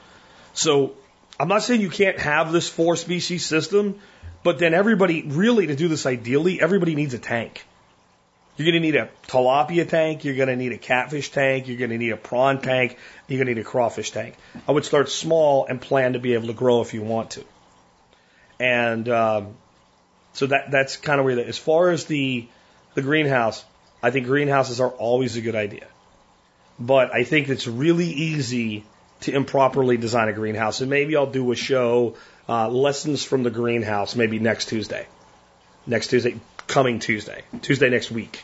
[0.54, 0.94] So
[1.40, 4.00] I'm not saying you can't have this four species system,
[4.44, 7.66] but then everybody, really, to do this ideally, everybody needs a tank.
[8.56, 10.24] You're going to need a tilapia tank.
[10.24, 11.68] You're going to need a catfish tank.
[11.68, 12.98] You're going to need a prawn tank.
[13.28, 14.36] You're going to need a crawfish tank.
[14.68, 17.44] I would start small and plan to be able to grow if you want to.
[18.60, 19.56] And um,
[20.34, 21.48] so that that's kind of where that.
[21.48, 22.48] As far as the
[22.94, 23.66] the greenhouse,
[24.04, 25.88] I think greenhouses are always a good idea.
[26.80, 28.84] But I think it's really easy
[29.22, 30.82] to improperly design a greenhouse.
[30.82, 32.16] And maybe I'll do a show,
[32.48, 35.08] uh, lessons from the greenhouse, maybe next Tuesday.
[35.88, 36.36] Next Tuesday,
[36.74, 38.44] coming Tuesday, Tuesday next week.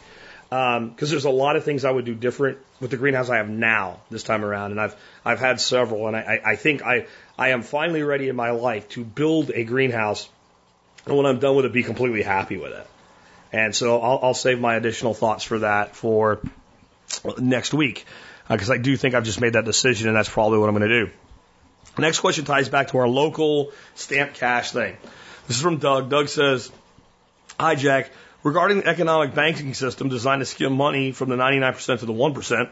[0.49, 3.37] Because um, there's a lot of things I would do different with the greenhouse I
[3.37, 4.95] have now this time around, and I've
[5.25, 7.05] I've had several, and I, I think I
[7.37, 10.29] I am finally ready in my life to build a greenhouse,
[11.05, 12.87] and when I'm done with it, be completely happy with it.
[13.51, 16.39] And so I'll, I'll save my additional thoughts for that for
[17.37, 18.05] next week,
[18.47, 20.75] because uh, I do think I've just made that decision, and that's probably what I'm
[20.75, 21.11] going to do.
[21.97, 24.97] Next question ties back to our local stamp cash thing.
[25.47, 26.09] This is from Doug.
[26.09, 26.71] Doug says,
[27.61, 28.09] Hi, Jack.
[28.43, 32.69] Regarding the economic banking system designed to skim money from the 99% to the 1%,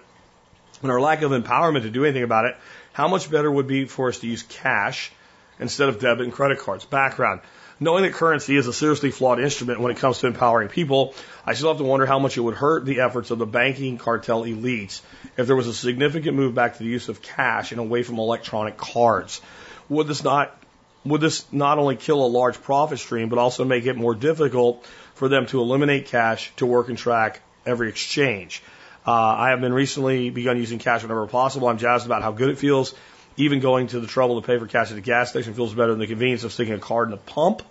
[0.81, 2.55] and our lack of empowerment to do anything about it,
[2.93, 5.11] how much better would be for us to use cash
[5.59, 6.85] instead of debit and credit cards?
[6.85, 7.41] Background.
[7.81, 11.13] Knowing that currency is a seriously flawed instrument when it comes to empowering people,
[11.45, 13.97] I still have to wonder how much it would hurt the efforts of the banking
[13.97, 15.01] cartel elites
[15.35, 18.19] if there was a significant move back to the use of cash and away from
[18.19, 19.41] electronic cards.
[19.89, 20.57] Would this not
[21.05, 24.85] would this not only kill a large profit stream, but also make it more difficult
[25.15, 28.61] for them to eliminate cash to work and track every exchange?
[29.05, 31.69] Uh, I have been recently begun using cash whenever possible.
[31.69, 32.93] I'm jazzed about how good it feels.
[33.37, 35.91] Even going to the trouble to pay for cash at the gas station feels better
[35.91, 37.61] than the convenience of sticking a card in the pump.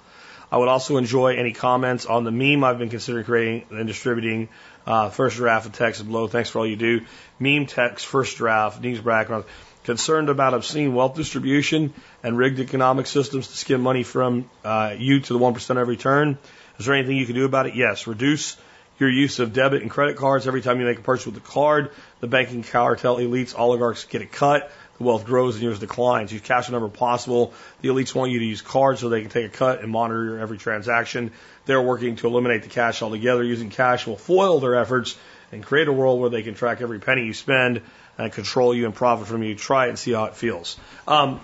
[0.50, 4.48] I would also enjoy any comments on the meme I've been considering creating and distributing.
[4.86, 6.28] Uh, first draft of text below.
[6.28, 7.00] Thanks for all you do.
[7.40, 9.44] Meme text, first draft, news background
[9.86, 11.94] concerned about obscene wealth distribution
[12.24, 16.36] and rigged economic systems to skim money from uh, you to the 1% every turn.
[16.78, 17.76] Is there anything you can do about it?
[17.76, 18.08] Yes.
[18.08, 18.56] Reduce
[18.98, 21.40] your use of debit and credit cards every time you make a purchase with a
[21.40, 21.92] card.
[22.18, 24.72] The banking cartel elites, oligarchs get a cut.
[24.98, 26.32] The wealth grows and yours declines.
[26.32, 27.54] Use cash whenever possible.
[27.80, 30.24] The elites want you to use cards so they can take a cut and monitor
[30.24, 31.30] your every transaction.
[31.66, 33.44] They're working to eliminate the cash altogether.
[33.44, 35.16] Using cash will foil their efforts
[35.52, 37.82] and create a world where they can track every penny you spend
[38.18, 39.54] and control you and profit from you.
[39.54, 40.78] Try it and see how it feels.
[41.06, 41.40] Um,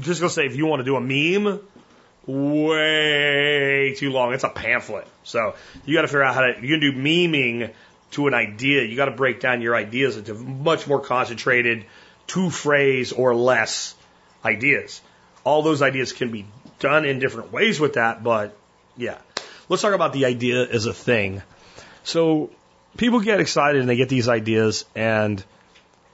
[0.00, 1.60] just gonna say, if you want to do a meme,
[2.26, 4.34] way too long.
[4.34, 5.06] It's a pamphlet.
[5.24, 5.54] So
[5.84, 6.54] you got to figure out how to.
[6.60, 7.72] You can do memeing
[8.12, 8.82] to an idea.
[8.82, 11.84] You got to break down your ideas into much more concentrated,
[12.26, 13.94] two phrase or less
[14.44, 15.00] ideas.
[15.44, 16.46] All those ideas can be
[16.78, 18.56] done in different ways with that, but
[18.96, 19.18] yeah.
[19.68, 21.42] Let's talk about the idea as a thing.
[22.04, 22.50] So
[22.96, 25.44] people get excited and they get these ideas and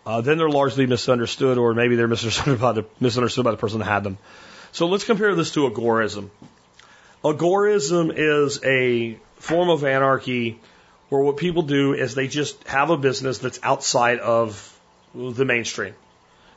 [0.04, 3.78] uh, then they're largely misunderstood, or maybe they're misunderstood by the misunderstood by the person
[3.78, 4.18] that had them.
[4.72, 6.30] So let's compare this to agorism.
[7.24, 10.58] Agorism is a form of anarchy
[11.08, 14.80] where what people do is they just have a business that's outside of
[15.14, 15.94] the mainstream.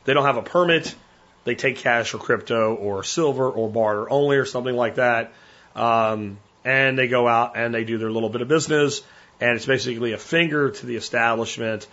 [0.06, 0.96] They don't have a permit.
[1.44, 5.34] They take cash or crypto or silver or barter only or something like that.
[5.76, 9.02] Um, and they go out and they do their little bit of business.
[9.42, 11.86] And it's basically a finger to the establishment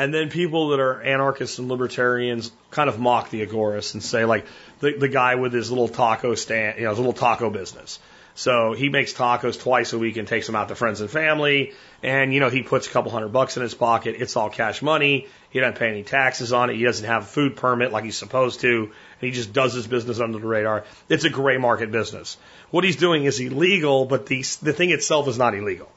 [0.00, 4.24] and then people that are anarchists and libertarians kind of mock the agorists and say,
[4.24, 4.46] like,
[4.78, 7.98] the, the guy with his little taco stand, you know, his little taco business.
[8.34, 11.74] So he makes tacos twice a week and takes them out to friends and family.
[12.02, 14.16] And, you know, he puts a couple hundred bucks in his pocket.
[14.18, 15.26] It's all cash money.
[15.50, 16.76] He doesn't pay any taxes on it.
[16.76, 18.84] He doesn't have a food permit like he's supposed to.
[18.84, 18.90] And
[19.20, 20.86] he just does his business under the radar.
[21.10, 22.38] It's a gray market business.
[22.70, 25.92] What he's doing is illegal, but the, the thing itself is not illegal.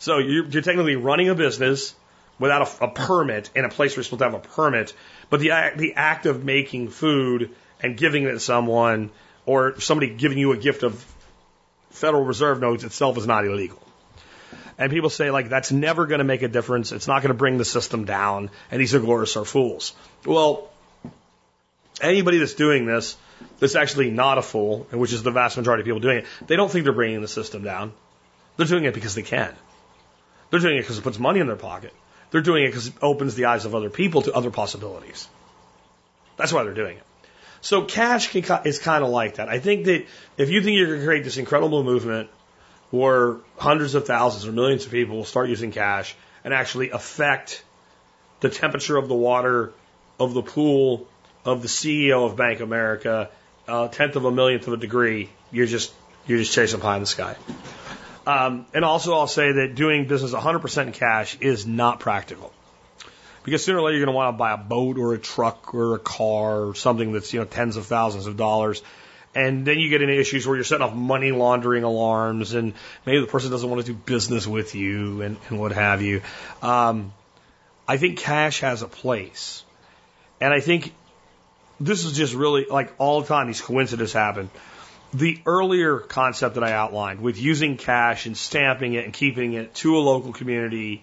[0.00, 1.94] So you're, you're technically running a business
[2.38, 4.92] without a, a permit in a place where you're supposed to have a permit.
[5.30, 7.50] But the act, the act of making food
[7.80, 9.10] and giving it to someone
[9.44, 11.04] or somebody giving you a gift of
[11.90, 13.82] Federal Reserve notes itself is not illegal.
[14.78, 16.92] And people say like that's never going to make a difference.
[16.92, 18.50] It's not going to bring the system down.
[18.70, 19.94] And these agorists are fools.
[20.24, 20.68] Well,
[22.00, 23.16] anybody that's doing this
[23.58, 26.56] that's actually not a fool, which is the vast majority of people doing it, they
[26.56, 27.92] don't think they're bringing the system down.
[28.56, 29.54] They're doing it because they can.
[30.50, 31.92] They're doing it because it puts money in their pocket.
[32.30, 35.28] They're doing it because it opens the eyes of other people to other possibilities.
[36.36, 37.02] That's why they're doing it.
[37.60, 39.48] So cash can, is kind of like that.
[39.48, 42.28] I think that if you think you're going to create this incredible movement
[42.90, 47.64] where hundreds of thousands or millions of people will start using cash and actually affect
[48.40, 49.72] the temperature of the water
[50.20, 51.08] of the pool
[51.44, 53.30] of the CEO of Bank America,
[53.68, 55.92] a tenth of a millionth of a degree, you're just
[56.26, 57.36] you're just chasing pie in the sky.
[58.26, 62.52] Um, and also, I'll say that doing business 100% in cash is not practical.
[63.44, 65.72] Because sooner or later, you're going to want to buy a boat or a truck
[65.72, 68.82] or a car or something that's, you know, tens of thousands of dollars.
[69.36, 72.72] And then you get into issues where you're setting off money laundering alarms and
[73.04, 76.22] maybe the person doesn't want to do business with you and, and what have you.
[76.62, 77.12] Um,
[77.86, 79.62] I think cash has a place.
[80.40, 80.92] And I think
[81.78, 84.50] this is just really like all the time these coincidences happen
[85.14, 89.74] the earlier concept that I outlined with using cash and stamping it and keeping it
[89.76, 91.02] to a local community,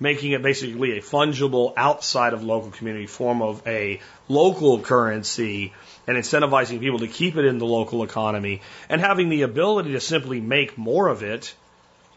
[0.00, 5.72] making it basically a fungible outside of local community form of a local currency
[6.06, 10.00] and incentivizing people to keep it in the local economy and having the ability to
[10.00, 11.54] simply make more of it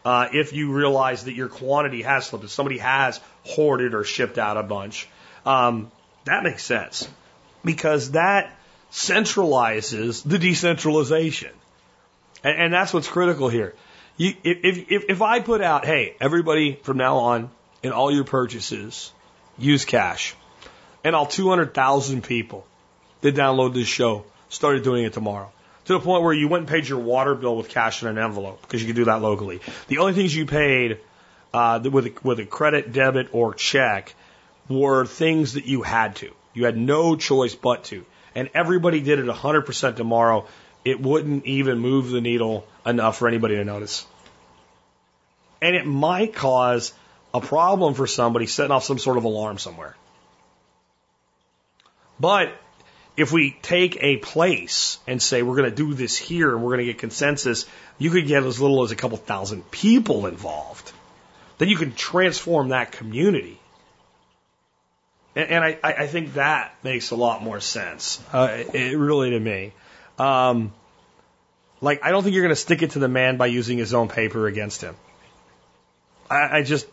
[0.04, 4.38] uh, if you realize that your quantity has slipped, if somebody has hoarded or shipped
[4.38, 5.08] out a bunch.
[5.44, 5.90] Um,
[6.24, 7.08] that makes sense
[7.64, 8.57] because that
[8.90, 11.52] centralizes the decentralization.
[12.42, 13.74] And, and that's what's critical here.
[14.16, 17.50] You, if, if, if I put out, hey, everybody from now on,
[17.82, 19.12] in all your purchases,
[19.56, 20.34] use cash.
[21.04, 22.66] And all 200,000 people
[23.20, 25.50] that download this show started doing it tomorrow.
[25.84, 28.18] To the point where you went and paid your water bill with cash in an
[28.18, 29.60] envelope because you could do that locally.
[29.86, 30.98] The only things you paid
[31.54, 34.14] uh, with, a, with a credit, debit, or check
[34.68, 36.30] were things that you had to.
[36.52, 38.04] You had no choice but to
[38.38, 40.46] and everybody did it 100% tomorrow,
[40.84, 44.06] it wouldn't even move the needle enough for anybody to notice.
[45.60, 46.92] And it might cause
[47.34, 49.96] a problem for somebody setting off some sort of alarm somewhere.
[52.20, 52.52] But
[53.16, 56.76] if we take a place and say we're going to do this here and we're
[56.76, 57.66] going to get consensus,
[57.98, 60.92] you could get as little as a couple thousand people involved.
[61.58, 63.57] Then you can transform that community.
[65.38, 69.72] And, I, I think that makes a lot more sense, uh, it, really to me.
[70.18, 70.72] Um,
[71.80, 73.94] like, I don't think you're going to stick it to the man by using his
[73.94, 74.96] own paper against him.
[76.28, 76.88] I, I just,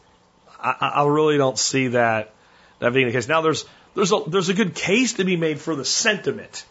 [0.60, 2.36] I, I really don't see that
[2.78, 3.28] that being the case.
[3.28, 3.66] Now, there's
[3.96, 6.66] there's a there's a good case to be made for the sentiment,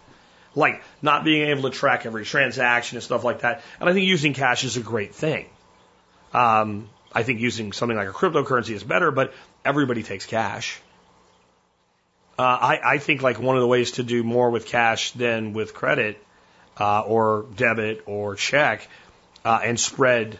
[0.54, 3.62] like not being able to track every transaction and stuff like that.
[3.80, 5.46] And I think using cash is a great thing.
[6.32, 9.34] Um, I think using something like a cryptocurrency is better, but
[9.64, 10.80] everybody takes cash.
[12.38, 15.52] Uh, I, I think like one of the ways to do more with cash than
[15.52, 16.22] with credit
[16.78, 18.88] uh, or debit or check
[19.44, 20.38] uh, and spread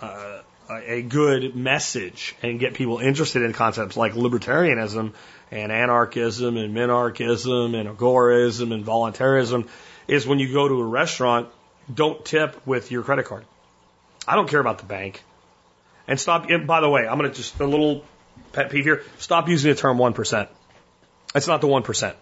[0.00, 5.12] uh, a good message and get people interested in concepts like libertarianism
[5.50, 9.68] and anarchism and minarchism and agorism and voluntarism
[10.08, 11.48] is when you go to a restaurant,
[11.92, 13.44] don't tip with your credit card.
[14.26, 15.22] I don't care about the bank.
[16.06, 18.04] And stop, and by the way, I'm going to just a little
[18.52, 19.02] pet peeve here.
[19.18, 20.48] Stop using the term 1%.
[21.34, 22.14] It's not the 1%.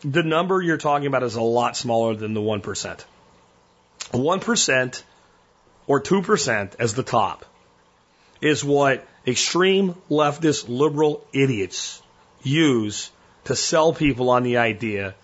[0.00, 3.04] The number you're talking about is a lot smaller than the 1%.
[4.12, 5.02] 1%
[5.86, 7.44] or 2% as the top
[8.40, 12.02] is what extreme leftist liberal idiots
[12.42, 13.10] use
[13.44, 15.14] to sell people on the idea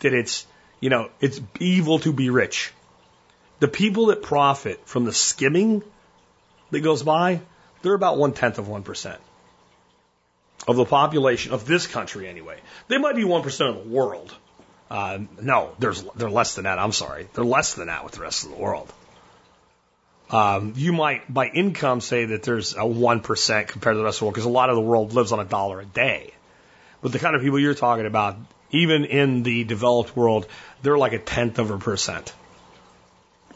[0.00, 0.46] that it's,
[0.80, 2.72] you know, it's evil to be rich.
[3.60, 5.82] The people that profit from the skimming
[6.70, 7.40] that goes by,
[7.82, 9.16] they're about one tenth of 1%
[10.68, 12.58] of the population of this country anyway.
[12.88, 14.34] They might be 1% of the world.
[14.90, 16.78] Uh, no, there's, they're less than that.
[16.78, 17.28] I'm sorry.
[17.34, 18.92] They're less than that with the rest of the world.
[20.30, 24.20] Um, you might, by income, say that there's a 1% compared to the rest of
[24.20, 26.32] the world because a lot of the world lives on a dollar a day.
[27.02, 28.36] But the kind of people you're talking about,
[28.70, 30.46] even in the developed world,
[30.82, 32.32] they're like a tenth of a percent.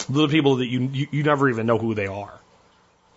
[0.08, 2.40] The people that you, you, you never even know who they are.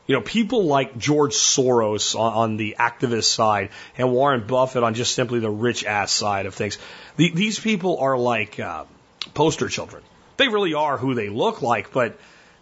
[0.08, 4.94] You know, people like George Soros on, on the activist side and Warren Buffett on
[4.94, 6.78] just simply the rich ass side of things.
[7.18, 8.86] The, these people are like uh,
[9.34, 10.02] poster children.
[10.38, 12.18] They really are who they look like, but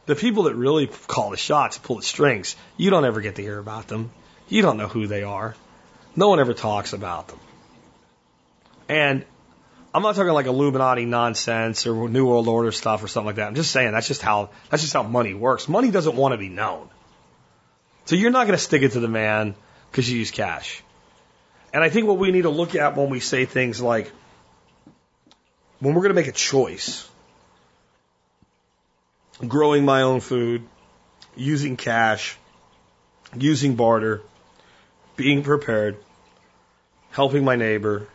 [0.07, 3.41] the people that really call the shots, pull the strings, you don't ever get to
[3.41, 4.11] hear about them.
[4.47, 5.55] You don't know who they are.
[6.15, 7.39] No one ever talks about them.
[8.87, 9.25] And
[9.93, 13.47] I'm not talking like Illuminati nonsense or New World Order stuff or something like that.
[13.47, 15.67] I'm just saying that's just how that's just how money works.
[15.67, 16.89] Money doesn't want to be known.
[18.05, 19.55] So you're not going to stick it to the man
[19.91, 20.83] because you use cash.
[21.73, 24.11] And I think what we need to look at when we say things like
[25.79, 27.07] when we're going to make a choice,
[29.45, 30.63] growing my own food,
[31.35, 32.37] using cash,
[33.37, 34.21] using barter,
[35.15, 35.97] being prepared,
[37.11, 38.07] helping my neighbor,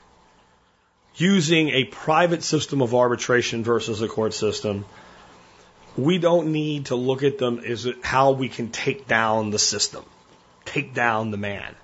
[1.16, 4.84] using a private system of arbitration versus a court system,
[5.96, 10.04] we don't need to look at them as how we can take down the system,
[10.64, 11.74] take down the man.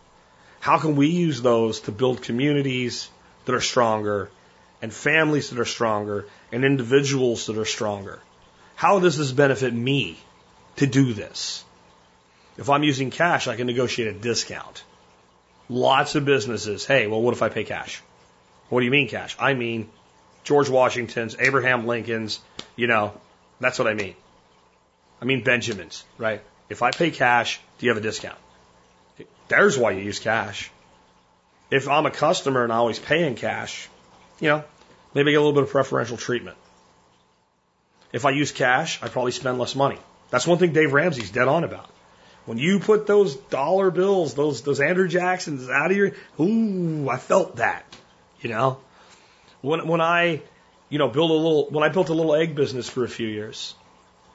[0.60, 3.08] How can we use those to build communities
[3.44, 4.30] that are stronger
[4.82, 8.20] and families that are stronger and individuals that are stronger?
[8.74, 10.18] How does this benefit me
[10.76, 11.64] to do this?
[12.58, 14.82] If I'm using cash, I can negotiate a discount.
[15.68, 18.02] Lots of businesses, hey, well, what if I pay cash?
[18.68, 19.36] What do you mean cash?
[19.38, 19.88] I mean
[20.44, 22.40] George Washington's, Abraham Lincoln's,
[22.76, 23.20] you know,
[23.60, 24.14] that's what I mean.
[25.20, 26.42] I mean Benjamin's, right?
[26.68, 28.38] If I pay cash, do you have a discount?
[29.48, 30.70] There's why you use cash.
[31.70, 33.88] If I'm a customer and I always pay in cash,
[34.40, 34.64] you know,
[35.14, 36.56] maybe get a little bit of preferential treatment.
[38.12, 39.98] If I use cash, I probably spend less money.
[40.30, 41.90] That's one thing Dave Ramsey's dead on about.
[42.44, 47.16] When you put those dollar bills, those those Andrew Jacksons out of your, ooh, I
[47.16, 47.84] felt that.
[48.40, 48.78] You know,
[49.62, 50.42] when when I,
[50.88, 53.26] you know, build a little when I built a little egg business for a few
[53.26, 53.74] years,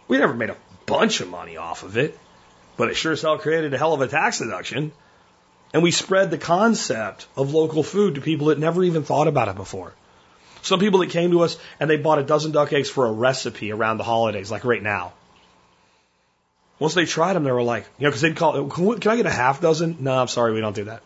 [0.07, 2.18] we never made a bunch of money off of it,
[2.78, 4.91] but it sure as hell created a hell of a tax deduction.
[5.73, 9.48] And we spread the concept of local food to people that never even thought about
[9.48, 9.94] it before.
[10.64, 13.11] Some people that came to us and they bought a dozen duck eggs for a
[13.11, 15.14] recipe around the holidays, like right now.
[16.78, 19.26] Once they tried them, they were like, you know, because they'd call, can I get
[19.26, 19.98] a half dozen?
[20.02, 21.02] No, I'm sorry, we don't do that.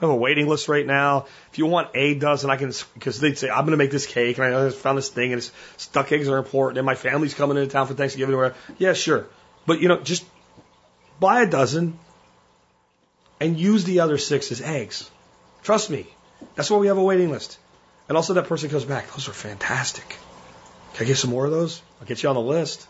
[0.00, 1.26] We have a waiting list right now.
[1.50, 4.06] If you want a dozen, I can, because they'd say, I'm going to make this
[4.06, 7.32] cake, and I found this thing, and it's, duck eggs are important, and my family's
[7.32, 8.34] coming into town for Thanksgiving.
[8.34, 9.26] Or yeah, sure.
[9.64, 10.24] But, you know, just
[11.18, 11.98] buy a dozen
[13.40, 15.10] and use the other six as eggs.
[15.62, 16.06] Trust me.
[16.54, 17.58] That's why we have a waiting list.
[18.08, 20.16] And also that person comes back, those are fantastic.
[20.94, 21.82] Can I get some more of those?
[22.00, 22.86] I'll get you on the list.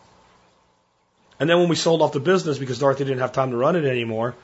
[1.39, 3.77] And then when we sold off the business because Dorothy didn't have time to run
[3.77, 4.35] it anymore,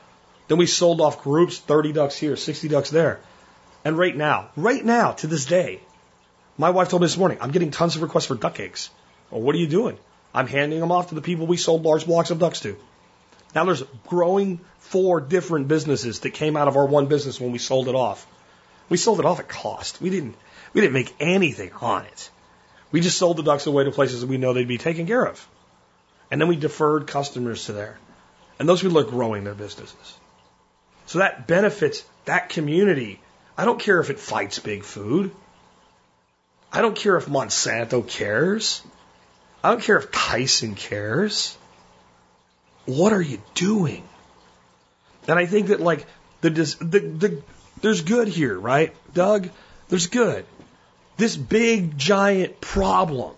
[0.53, 3.21] then we sold off groups, 30 ducks here, 60 ducks there.
[3.87, 5.81] And right now, right now, to this day,
[6.59, 8.91] my wife told me this morning, I'm getting tons of requests for duck eggs.
[9.31, 9.97] Well, what are you doing?
[10.35, 12.77] I'm handing them off to the people we sold large blocks of ducks to.
[13.55, 17.59] Now there's growing four different businesses that came out of our one business when we
[17.59, 18.27] sold it off.
[18.91, 20.03] We sold it off at cost.
[20.03, 20.37] We didn't
[20.75, 22.31] we didn't make anything on it.
[22.91, 25.25] We just sold the ducks away to places that we know they'd be taken care
[25.25, 25.49] of.
[26.31, 27.99] And then we deferred customers to there.
[28.59, 30.19] And those people are growing their businesses.
[31.13, 33.21] So that benefits that community.
[33.59, 35.31] I don't care if it fights big food.
[36.73, 38.81] I don't care if Monsanto cares.
[39.63, 41.55] I don't care if Tyson cares.
[42.87, 44.09] What are you doing?
[45.29, 46.07] And I think that like
[46.41, 47.43] the, the, the
[47.83, 49.51] there's good here, right, Doug?
[49.91, 50.47] There's good
[51.19, 53.35] this big giant problem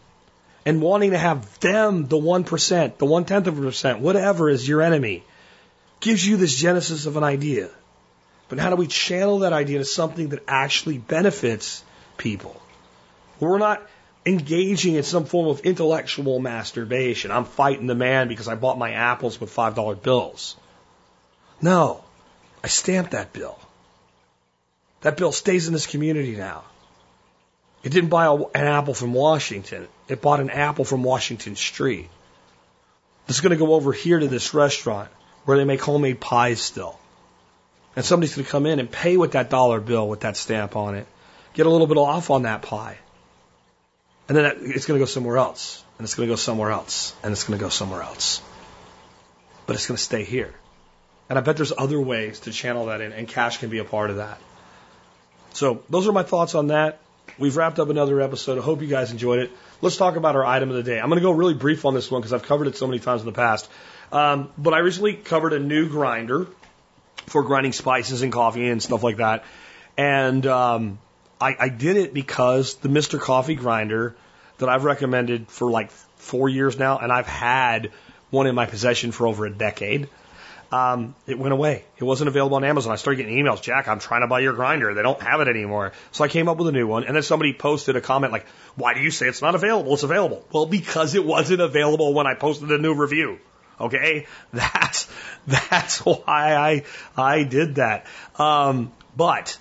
[0.65, 4.69] and wanting to have them, the 1%, the one tenth of a percent, whatever is
[4.69, 5.25] your enemy,
[6.05, 7.71] gives you this genesis of an idea.
[8.51, 11.83] But how do we channel that idea to something that actually benefits
[12.19, 12.61] people?
[13.41, 13.83] We're not
[14.27, 17.31] engaging in some form of intellectual masturbation.
[17.31, 20.57] I'm fighting the man because I bought my apples with $5 bills.
[21.63, 22.05] No,
[22.63, 23.59] I stamped that bill.
[25.01, 26.65] That bill stays in this community now.
[27.83, 29.89] It didn't buy a, an apple from Washington.
[30.09, 32.11] It bought an apple from Washington Street.
[33.27, 35.11] It's going to go over here to this restaurant
[35.45, 36.99] where they make homemade pies still.
[37.97, 40.77] And somebody's going to come in and pay with that dollar bill with that stamp
[40.77, 41.07] on it,
[41.53, 42.99] get a little bit off on that pie.
[44.29, 45.85] And then it's going to go somewhere else.
[45.99, 47.15] And it's going to go somewhere else.
[47.23, 48.43] And it's going to go somewhere else.
[49.67, 50.55] But it's going to stay here.
[51.29, 53.85] And I bet there's other ways to channel that in, and cash can be a
[53.85, 54.39] part of that.
[55.53, 57.01] So those are my thoughts on that.
[57.39, 58.59] We've wrapped up another episode.
[58.59, 59.53] I hope you guys enjoyed it.
[59.81, 61.01] Let's talk about our item of the day.
[61.01, 62.99] I'm going to go really brief on this one because I've covered it so many
[62.99, 63.69] times in the past.
[64.15, 66.47] Um, but I recently covered a new grinder
[67.27, 69.45] for grinding spices and coffee and stuff like that.
[69.97, 70.99] And um,
[71.41, 73.21] I, I did it because the Mr.
[73.21, 74.15] Coffee grinder
[74.59, 77.91] that I've recommended for like four years now, and I've had
[78.31, 80.09] one in my possession for over a decade.
[80.71, 81.85] Um, it went away.
[81.99, 82.93] It wasn't available on Amazon.
[82.93, 84.95] I started getting emails, Jack, I'm trying to buy your grinder.
[84.95, 85.93] They don't have it anymore.
[86.13, 87.05] So I came up with a new one.
[87.05, 88.47] And then somebody posted a comment like,
[88.77, 89.95] why do you say it's not available?
[89.95, 90.45] It's available.
[90.53, 93.39] Well, because it wasn't available when I posted a new review.
[93.81, 94.27] Okay.
[94.53, 95.09] That's,
[95.47, 96.85] that's why I,
[97.17, 98.07] I did that.
[98.39, 99.59] Um, but,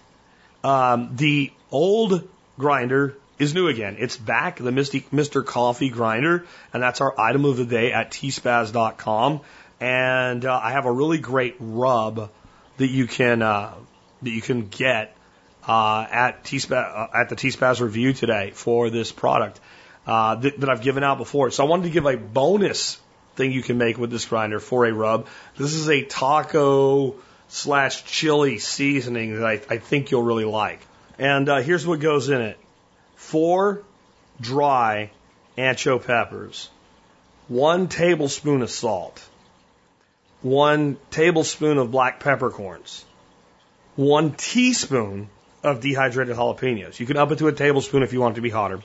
[0.64, 2.28] um, the old
[2.58, 3.98] grinder is new again.
[4.00, 5.46] It's back, the Misty, Mr.
[5.46, 9.42] Coffee grinder, and that's our item of the day at tspaz.com.
[9.80, 12.30] And uh, I have a really great rub
[12.78, 13.74] that you can uh,
[14.22, 15.16] that you can get
[15.68, 19.60] uh, at T uh, at the T Spaz review today for this product
[20.08, 21.52] uh, that, that I've given out before.
[21.52, 23.00] So I wanted to give a bonus
[23.36, 25.28] thing you can make with this grinder for a rub.
[25.58, 27.16] This is a taco
[27.48, 30.80] slash chili seasoning that I, I think you'll really like.
[31.18, 32.58] And uh, here's what goes in it:
[33.16, 33.84] four
[34.42, 35.12] dry
[35.58, 36.70] ancho peppers,
[37.48, 39.24] one tablespoon of salt,
[40.42, 43.06] one tablespoon of black peppercorns,
[43.96, 45.30] one teaspoon
[45.64, 47.00] of dehydrated jalapenos.
[47.00, 48.82] You can up it to a tablespoon if you want it to be hotter.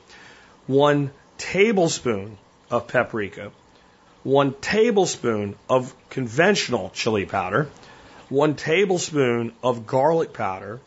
[0.67, 2.37] One tablespoon
[2.71, 3.51] of paprika,
[4.29, 7.67] one tablespoon of conventional chili powder,
[8.29, 10.81] one tablespoon of garlic powder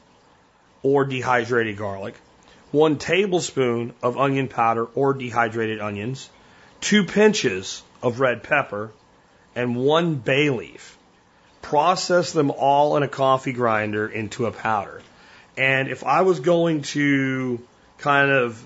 [0.83, 2.13] or dehydrated garlic,
[2.69, 6.29] one tablespoon of onion powder or dehydrated onions,
[6.81, 8.91] two pinches of red pepper,
[9.55, 10.95] and one bay leaf.
[11.63, 15.01] Process them all in a coffee grinder into a powder.
[15.57, 17.59] And if I was going to
[17.97, 18.63] kind of,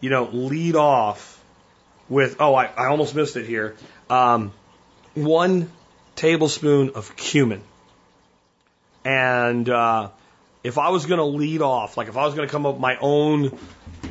[0.00, 1.34] you know, lead off
[2.08, 3.76] with, oh, I, I almost missed it here.
[4.14, 4.52] Um,
[5.14, 5.70] one
[6.14, 7.62] tablespoon of cumin.
[9.04, 10.10] And uh,
[10.62, 12.74] if I was going to lead off, like if I was going to come up
[12.74, 13.58] with my own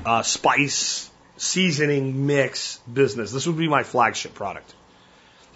[0.05, 4.73] uh, spice seasoning mix business, this would be my flagship product.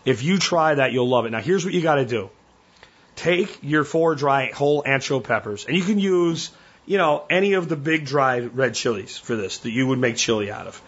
[0.05, 1.31] If you try that, you'll love it.
[1.31, 2.29] Now, here's what you got to do.
[3.17, 6.51] Take your four dry whole ancho peppers, and you can use,
[6.85, 10.15] you know, any of the big dried red chilies for this that you would make
[10.15, 10.81] chili out of.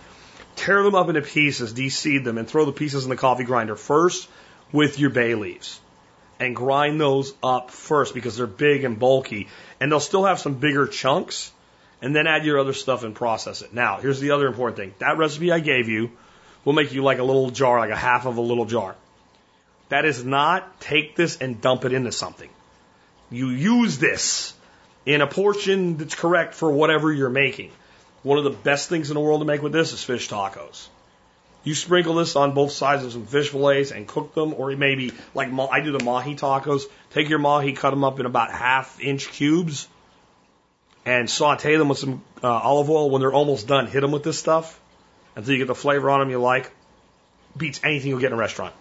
[0.60, 3.77] Tear them up into pieces, de-seed them, and throw the pieces in the coffee grinder
[3.77, 4.27] first
[4.73, 5.80] with your bay leaves.
[6.38, 9.48] And grind those up first because they're big and bulky.
[9.80, 11.53] And they'll still have some bigger chunks.
[12.02, 13.73] And then add your other stuff and process it.
[13.73, 14.94] Now, here's the other important thing.
[14.99, 16.11] That recipe I gave you
[16.65, 18.95] will make you like a little jar, like a half of a little jar.
[19.88, 22.49] That is not take this and dump it into something.
[23.31, 24.53] You use this
[25.06, 27.72] in a portion that's correct for whatever you're making.
[28.23, 30.87] One of the best things in the world to make with this is fish tacos.
[31.63, 35.11] You sprinkle this on both sides of some fish fillets and cook them, or maybe
[35.33, 36.83] like I do the mahi tacos.
[37.11, 39.87] Take your mahi, cut them up in about half inch cubes,
[41.05, 43.09] and saute them with some uh, olive oil.
[43.09, 44.79] When they're almost done, hit them with this stuff
[45.35, 46.71] until you get the flavor on them you like.
[47.57, 48.73] Beats anything you'll get in a restaurant.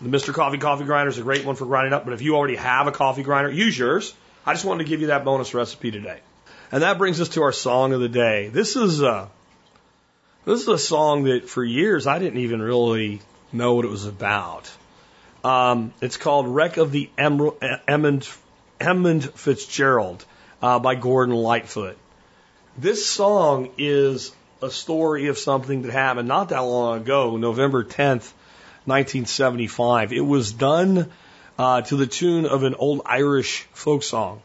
[0.00, 0.34] The Mr.
[0.34, 2.86] Coffee coffee grinder is a great one for grinding up, but if you already have
[2.86, 4.14] a coffee grinder, use yours.
[4.44, 6.20] I just wanted to give you that bonus recipe today.
[6.72, 8.48] And that brings us to our song of the day.
[8.48, 9.28] This is a, uh,
[10.46, 13.20] this is a song that for years I didn't even really
[13.52, 14.70] know what it was about.
[15.44, 18.38] Um, it's called Wreck of the Emmond,
[18.80, 20.24] Emmond Fitzgerald
[20.62, 21.98] uh, by Gordon Lightfoot.
[22.78, 24.32] This song is
[24.62, 28.32] a story of something that happened not that long ago, November 10th,
[28.86, 30.14] 1975.
[30.14, 31.10] It was done
[31.58, 34.40] uh, to the tune of an old Irish folk song.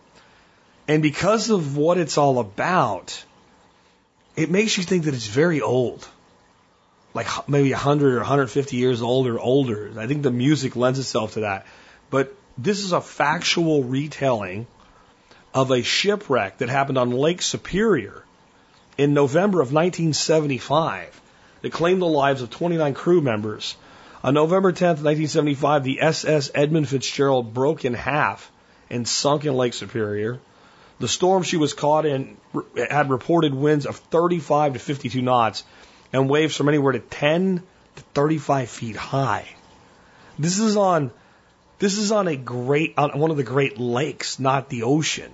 [0.87, 3.23] And because of what it's all about,
[4.35, 6.07] it makes you think that it's very old.
[7.13, 9.91] like maybe 100 or 150 years old or older.
[9.97, 11.65] I think the music lends itself to that.
[12.11, 14.67] But this is a factual retelling
[15.53, 18.23] of a shipwreck that happened on Lake Superior
[18.97, 21.21] in November of 1975
[21.61, 23.75] that claimed the lives of 29 crew members.
[24.23, 28.51] On November 10th, 1975, the SS Edmund Fitzgerald broke in half
[28.91, 30.39] and sunk in Lake Superior.
[30.99, 32.37] The storm she was caught in
[32.89, 35.63] had reported winds of 35 to 52 knots
[36.11, 37.61] and waves from anywhere to 10
[37.95, 39.47] to 35 feet high.
[40.39, 41.11] This is on
[41.79, 45.31] this is on a great on one of the Great Lakes, not the ocean.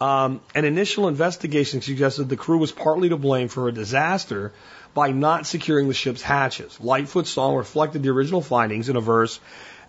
[0.00, 4.52] Um, an initial investigation suggested the crew was partly to blame for a disaster
[4.92, 6.78] by not securing the ship's hatches.
[6.80, 9.38] Lightfoot's song reflected the original findings in a verse.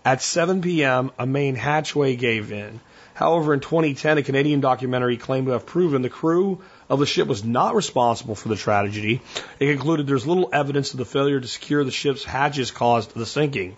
[0.04, 2.80] At 7 p.m., a main hatchway gave in.
[3.16, 6.60] However, in 2010, a Canadian documentary claimed to have proven the crew
[6.90, 9.22] of the ship was not responsible for the tragedy.
[9.58, 13.24] It concluded there's little evidence of the failure to secure the ship's hatches caused the
[13.24, 13.74] sinking.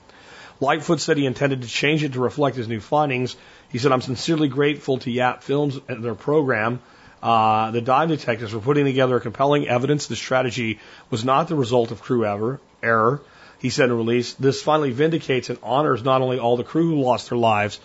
[0.59, 3.37] Lightfoot said he intended to change it to reflect his new findings.
[3.69, 6.81] He said, I'm sincerely grateful to Yap Films and their program,
[7.23, 11.93] uh, the dive detectives, for putting together compelling evidence the strategy was not the result
[11.93, 13.23] of crew ever, error.
[13.61, 16.89] He said in a release, this finally vindicates and honors not only all the crew
[16.89, 17.79] who lost their lives,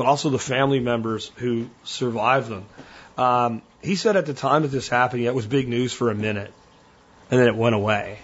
[0.00, 2.64] but also the family members who survived them.
[3.18, 6.10] Um, he said at the time that this happened, yeah, it was big news for
[6.10, 6.50] a minute,
[7.30, 8.18] and then it went away,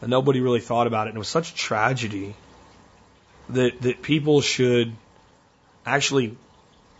[0.00, 1.10] and nobody really thought about it.
[1.10, 2.36] And it was such a tragedy
[3.48, 4.92] that that people should
[5.84, 6.36] actually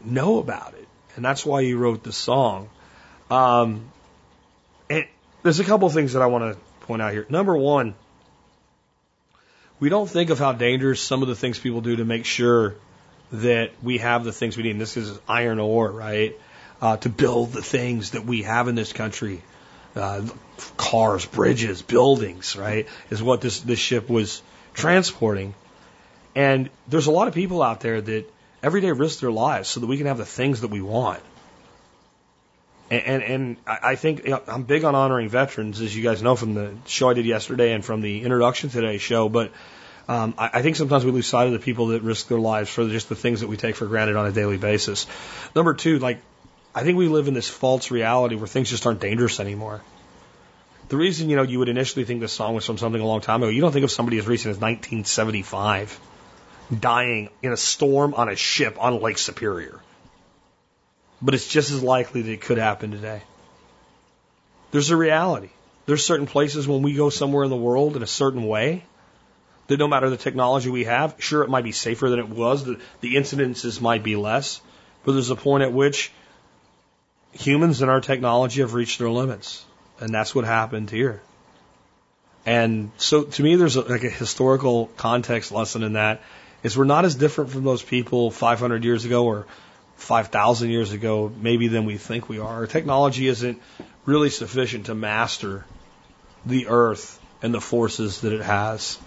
[0.04, 2.68] know about it, and that's why he wrote the song.
[3.30, 3.92] Um,
[4.88, 5.06] and
[5.44, 7.26] there's a couple of things that I want to point out here.
[7.28, 7.94] Number one,
[9.78, 12.74] we don't think of how dangerous some of the things people do to make sure
[13.32, 14.73] that we have the things we need.
[14.73, 16.39] And this is iron ore, right?
[16.81, 19.43] Uh, to build the things that we have in this country.
[19.94, 20.27] Uh,
[20.77, 22.86] cars, bridges, buildings, right?
[23.11, 24.43] Is what this, this ship was
[24.73, 25.55] transporting.
[26.35, 28.32] And there's a lot of people out there that
[28.62, 31.20] every day risk their lives so that we can have the things that we want.
[32.90, 36.23] And, and, and I think you know, I'm big on honoring veterans, as you guys
[36.23, 39.28] know from the show I did yesterday and from the introduction to today's show.
[39.28, 39.52] But
[40.10, 42.68] um, I, I think sometimes we lose sight of the people that risk their lives
[42.68, 45.06] for just the things that we take for granted on a daily basis.
[45.54, 46.20] Number two, like,
[46.74, 49.82] I think we live in this false reality where things just aren't dangerous anymore.
[50.88, 53.20] The reason, you know, you would initially think this song was from something a long
[53.20, 56.00] time ago, you don't think of somebody as recent as 1975
[56.76, 59.78] dying in a storm on a ship on Lake Superior.
[61.22, 63.22] But it's just as likely that it could happen today.
[64.72, 65.50] There's a reality.
[65.86, 68.82] There's certain places when we go somewhere in the world in a certain way
[69.70, 72.64] that no matter the technology we have, sure, it might be safer than it was,
[72.64, 74.60] the, the incidences might be less,
[75.05, 76.10] but there's a point at which
[77.32, 79.64] humans and our technology have reached their limits.
[80.01, 81.22] And that's what happened here.
[82.44, 86.20] And so to me, there's a, like a historical context lesson in that
[86.64, 89.47] is we're not as different from those people 500 years ago or
[89.94, 92.55] 5,000 years ago, maybe than we think we are.
[92.55, 93.62] Our technology isn't
[94.05, 95.64] really sufficient to master
[96.44, 98.98] the earth and the forces that it has.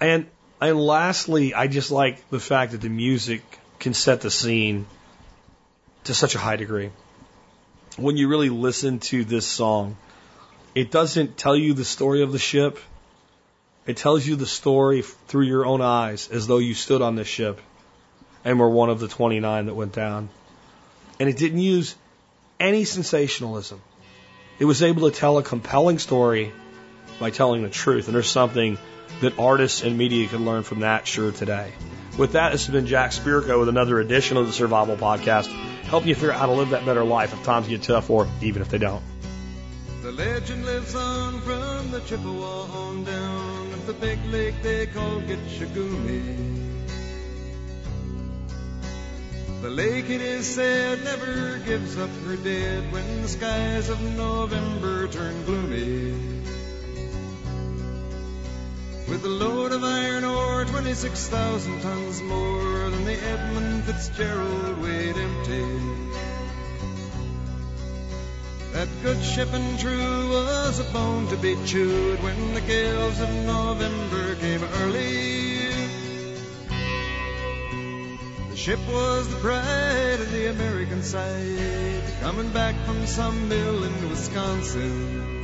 [0.00, 0.26] And
[0.60, 3.42] and lastly, I just like the fact that the music
[3.78, 4.86] can set the scene
[6.04, 6.90] to such a high degree.
[7.96, 9.96] When you really listen to this song,
[10.74, 12.78] it doesn't tell you the story of the ship.
[13.86, 17.28] It tells you the story through your own eyes as though you stood on this
[17.28, 17.60] ship
[18.44, 20.28] and were one of the 29 that went down.
[21.18, 21.94] And it didn't use
[22.60, 23.80] any sensationalism.
[24.58, 26.52] It was able to tell a compelling story
[27.18, 28.06] by telling the truth.
[28.06, 28.78] And there's something
[29.20, 31.72] that artists and media can learn from that sure today.
[32.16, 35.46] With that, this has been Jack Spirko with another edition of the Survival Podcast,
[35.84, 38.28] helping you figure out how to live that better life if times get tough or
[38.42, 39.02] even if they don't.
[40.02, 45.20] The legend lives on from the Chippewa on down of the big lake they call
[45.20, 46.58] Gitche Gumee.
[49.60, 55.08] The lake, it is said, never gives up her dead when the skies of November
[55.08, 56.37] turn gloomy.
[59.08, 65.64] With a load of iron ore, 26,000 tons more than the Edmund Fitzgerald weighed empty.
[68.72, 73.30] That good ship and true was a bone to be chewed when the gales of
[73.30, 75.56] November came early.
[78.50, 84.10] The ship was the pride of the American side, coming back from some mill in
[84.10, 85.37] Wisconsin.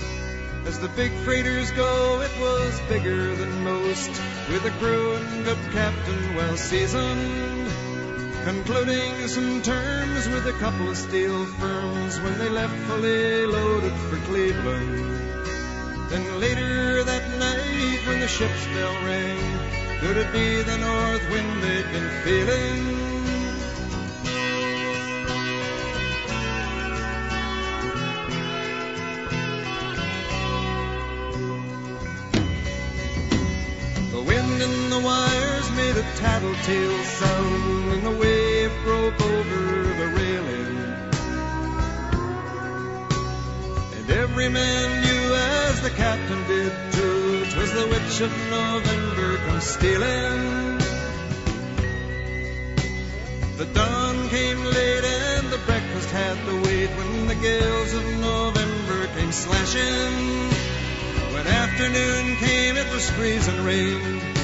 [0.66, 4.08] As the big freighters go, it was bigger than most,
[4.48, 7.68] with a crew and good captain well seasoned.
[8.44, 14.16] Concluding some terms with a couple of steel firms when they left fully loaded for
[14.26, 15.20] Cleveland.
[16.08, 21.62] Then later that night when the ship's bell rang, could it be the north wind
[21.62, 22.93] they'd been feeling?
[36.54, 40.76] Tattletale sound, and the wave broke over the railing.
[43.96, 49.60] And every man knew, as the captain did too, 'twas the witch of November come
[49.60, 50.78] stealing.
[53.56, 59.06] The dawn came late and the breakfast had to wait when the gales of November
[59.16, 60.50] came slashing.
[61.34, 64.43] When afternoon came, it was freezing rain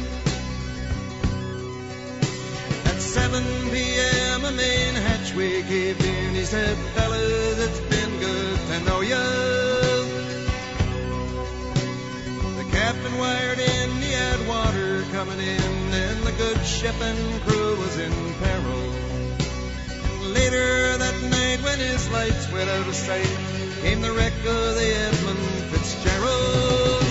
[3.33, 6.35] At 7 p.m., a main hatchway caved in.
[6.35, 9.15] He said, Fellas, it's been good to know you.
[12.57, 17.77] The captain wired in, he had water coming in, and the good ship and crew
[17.77, 18.11] was in
[18.43, 18.91] peril.
[20.33, 23.37] Later that night, when his lights went out of sight,
[23.81, 25.39] came the wreck of the Edmund
[25.71, 27.10] Fitzgerald.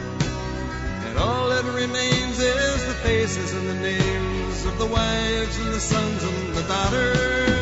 [1.21, 6.23] All that remains is the faces and the names of the wives and the sons
[6.23, 7.61] and the daughters.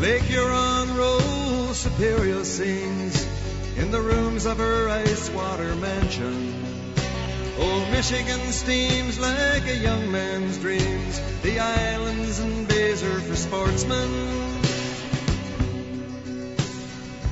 [0.00, 3.26] Lake Huron rolls, Superior sings
[3.76, 6.67] in the rooms of her ice water mansion.
[7.58, 11.20] Old Michigan steams like a young man's dreams.
[11.42, 14.10] The islands and bays are for sportsmen.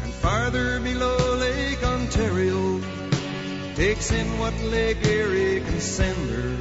[0.02, 2.80] And farther below Lake Ontario
[3.76, 6.56] takes in what Lake Erie can send her.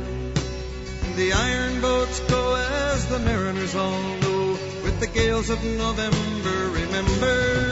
[1.15, 4.51] The iron boats go as the mariners all know,
[4.83, 7.64] with the gales of November remembered.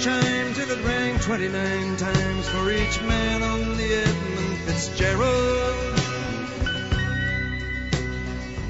[0.00, 5.94] Chimed till it rang 29 times for each man on the Edmund Fitzgerald.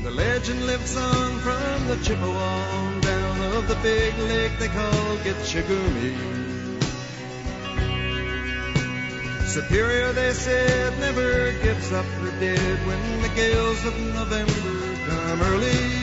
[0.03, 5.63] The legend lives on from the Chippewa down of the big lake they call Gitche
[5.69, 6.17] Gumee.
[9.47, 16.00] Superior, they said, never gives up her dead when the gales of November come early.